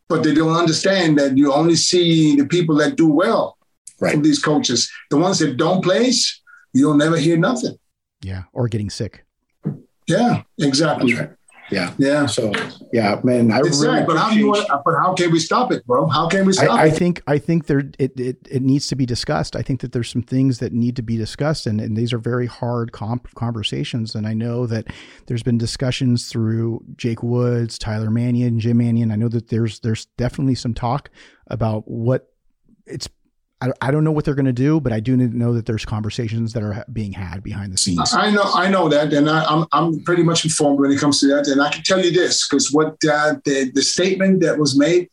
[0.08, 3.58] But they don't understand that you only see the people that do well
[4.00, 4.14] right.
[4.14, 4.92] from these coaches.
[5.10, 6.40] The ones that don't place,
[6.74, 7.78] you'll never hear nothing.
[8.22, 9.26] Yeah, or getting sick.
[10.10, 11.14] Yeah, exactly.
[11.14, 11.30] Right.
[11.72, 11.94] Yeah.
[11.98, 12.26] Yeah.
[12.26, 12.52] So
[12.92, 15.40] yeah, man, I it's really sad, but how do you want, but how can we
[15.40, 16.08] stop it, bro?
[16.08, 16.94] How can we stop I, it?
[16.94, 19.56] I think I think there it, it it needs to be discussed.
[19.56, 22.18] I think that there's some things that need to be discussed, and, and these are
[22.18, 24.16] very hard comp- conversations.
[24.16, 24.88] And I know that
[25.28, 29.12] there's been discussions through Jake Woods, Tyler Manion, Jim Manion.
[29.12, 31.10] I know that there's there's definitely some talk
[31.48, 32.30] about what
[32.86, 33.08] it's
[33.62, 35.86] I, I don't know what they're going to do, but I do know that there's
[35.86, 38.14] conversations that are being had behind the scenes.
[38.14, 41.00] I know, I know that, and I, am I'm, I'm pretty much informed when it
[41.00, 41.48] comes to that.
[41.48, 45.10] And I can tell you this because what uh, the the statement that was made,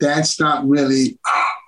[0.00, 1.18] that's not really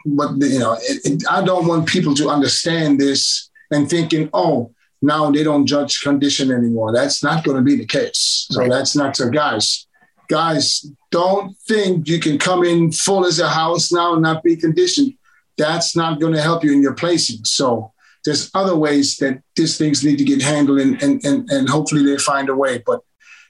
[0.04, 0.76] what you know.
[0.80, 4.72] It, it, I don't want people to understand this and thinking, oh,
[5.02, 6.92] now they don't judge condition anymore.
[6.92, 8.46] That's not going to be the case.
[8.50, 8.70] So right.
[8.70, 9.86] that's not so, guys.
[10.28, 14.54] Guys, don't think you can come in full as a house now and not be
[14.54, 15.14] conditioned
[15.60, 17.44] that's not going to help you in your placing.
[17.44, 17.92] So
[18.24, 22.04] there's other ways that these things need to get handled and, and, and, and hopefully
[22.04, 22.82] they find a way.
[22.84, 23.00] But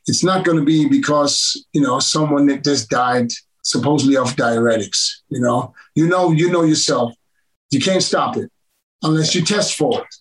[0.06, 1.32] it's not going to be because,
[1.72, 3.30] you know, someone that just died
[3.62, 7.12] supposedly of diuretics, you know, you know, you know yourself,
[7.70, 8.50] you can't stop it
[9.02, 10.14] unless you test for it.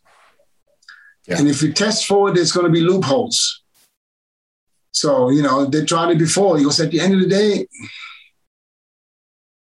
[1.28, 1.40] Yeah.
[1.40, 3.64] And if you test for it, there's going to be loopholes.
[4.92, 6.58] So, you know, they tried it before.
[6.58, 7.68] He goes, at the end of the day,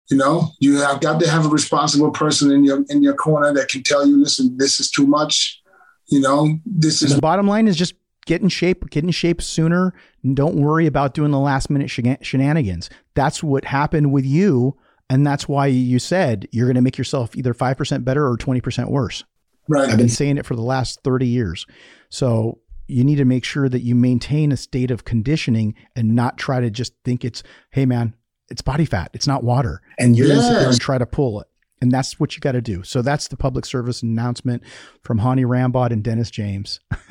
[0.08, 3.52] you know, you have got to have a responsible person in your in your corner
[3.54, 5.60] that can tell you, listen, this is too much.
[6.08, 7.94] You know, this is the bottom line is just
[8.26, 9.94] get in shape, get in shape sooner.
[10.22, 12.90] And don't worry about doing the last minute shenanigans.
[13.14, 14.76] That's what happened with you.
[15.08, 18.90] And that's why you said you're going to make yourself either 5% better or 20%
[18.90, 19.24] worse.
[19.68, 19.88] Right.
[19.88, 21.66] I've been saying it for the last 30 years.
[22.08, 26.38] So you need to make sure that you maintain a state of conditioning and not
[26.38, 28.14] try to just think it's, hey, man,
[28.48, 29.10] it's body fat.
[29.12, 29.82] It's not water.
[29.98, 30.36] And you're yes.
[30.36, 31.48] going to sit there and try to pull it.
[31.80, 32.82] And that's what you got to do.
[32.82, 34.62] So that's the public service announcement
[35.02, 36.80] from Hany Rambod and Dennis James.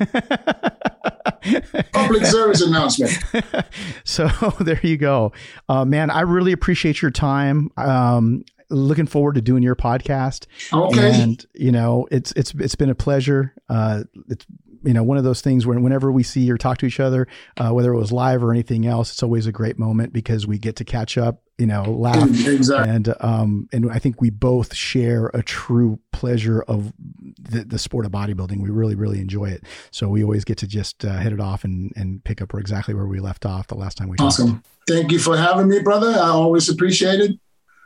[1.92, 3.16] public service announcement.
[4.04, 4.26] so
[4.60, 5.32] there you go.
[5.68, 7.70] Uh, man, I really appreciate your time.
[7.76, 10.46] Um, looking forward to doing your podcast.
[10.72, 11.22] Okay.
[11.22, 13.54] And you know, it's it's it's been a pleasure.
[13.68, 14.46] Uh, it's
[14.86, 17.26] you know one of those things where whenever we see or talk to each other,
[17.56, 20.58] uh, whether it was live or anything else, it's always a great moment because we
[20.58, 22.94] get to catch up, you know, laugh, exactly.
[22.94, 26.92] and um, and I think we both share a true pleasure of
[27.38, 28.62] the, the sport of bodybuilding.
[28.62, 31.64] We really really enjoy it, so we always get to just uh, hit it off
[31.64, 34.26] and and pick up exactly where we left off the last time we talked.
[34.26, 34.52] awesome.
[34.52, 34.66] Talked.
[34.88, 36.10] Thank you for having me, brother.
[36.10, 37.32] I always appreciate it.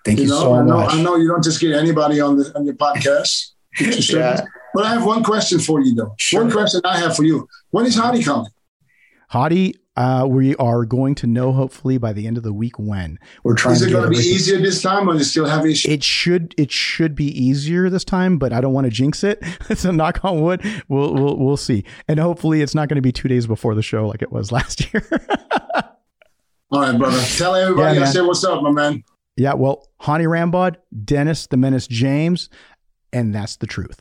[0.04, 0.94] Thank you, you know, so I know, much.
[0.94, 3.52] I know you don't just get anybody on the on your podcast.
[3.78, 4.44] Yeah.
[4.74, 6.14] But I have one question for you, though.
[6.18, 6.42] Sure.
[6.42, 7.48] One question I have for you.
[7.70, 8.50] When is Hadi coming?
[9.28, 13.18] Hadi, uh, we are going to know hopefully by the end of the week when
[13.44, 13.76] we're trying.
[13.76, 15.72] Is it going to be easier this time, or is it still heavy?
[15.72, 16.54] It should.
[16.56, 19.42] It should be easier this time, but I don't want to jinx it.
[19.74, 20.62] so knock on wood.
[20.88, 23.82] We'll we'll we'll see, and hopefully it's not going to be two days before the
[23.82, 25.06] show like it was last year.
[26.70, 27.20] All right, brother.
[27.36, 29.04] Tell everybody yeah, I said what's up, my man.
[29.36, 32.50] Yeah, well, Hany Rambod, Dennis the Menace James,
[33.12, 33.98] and that's the truth.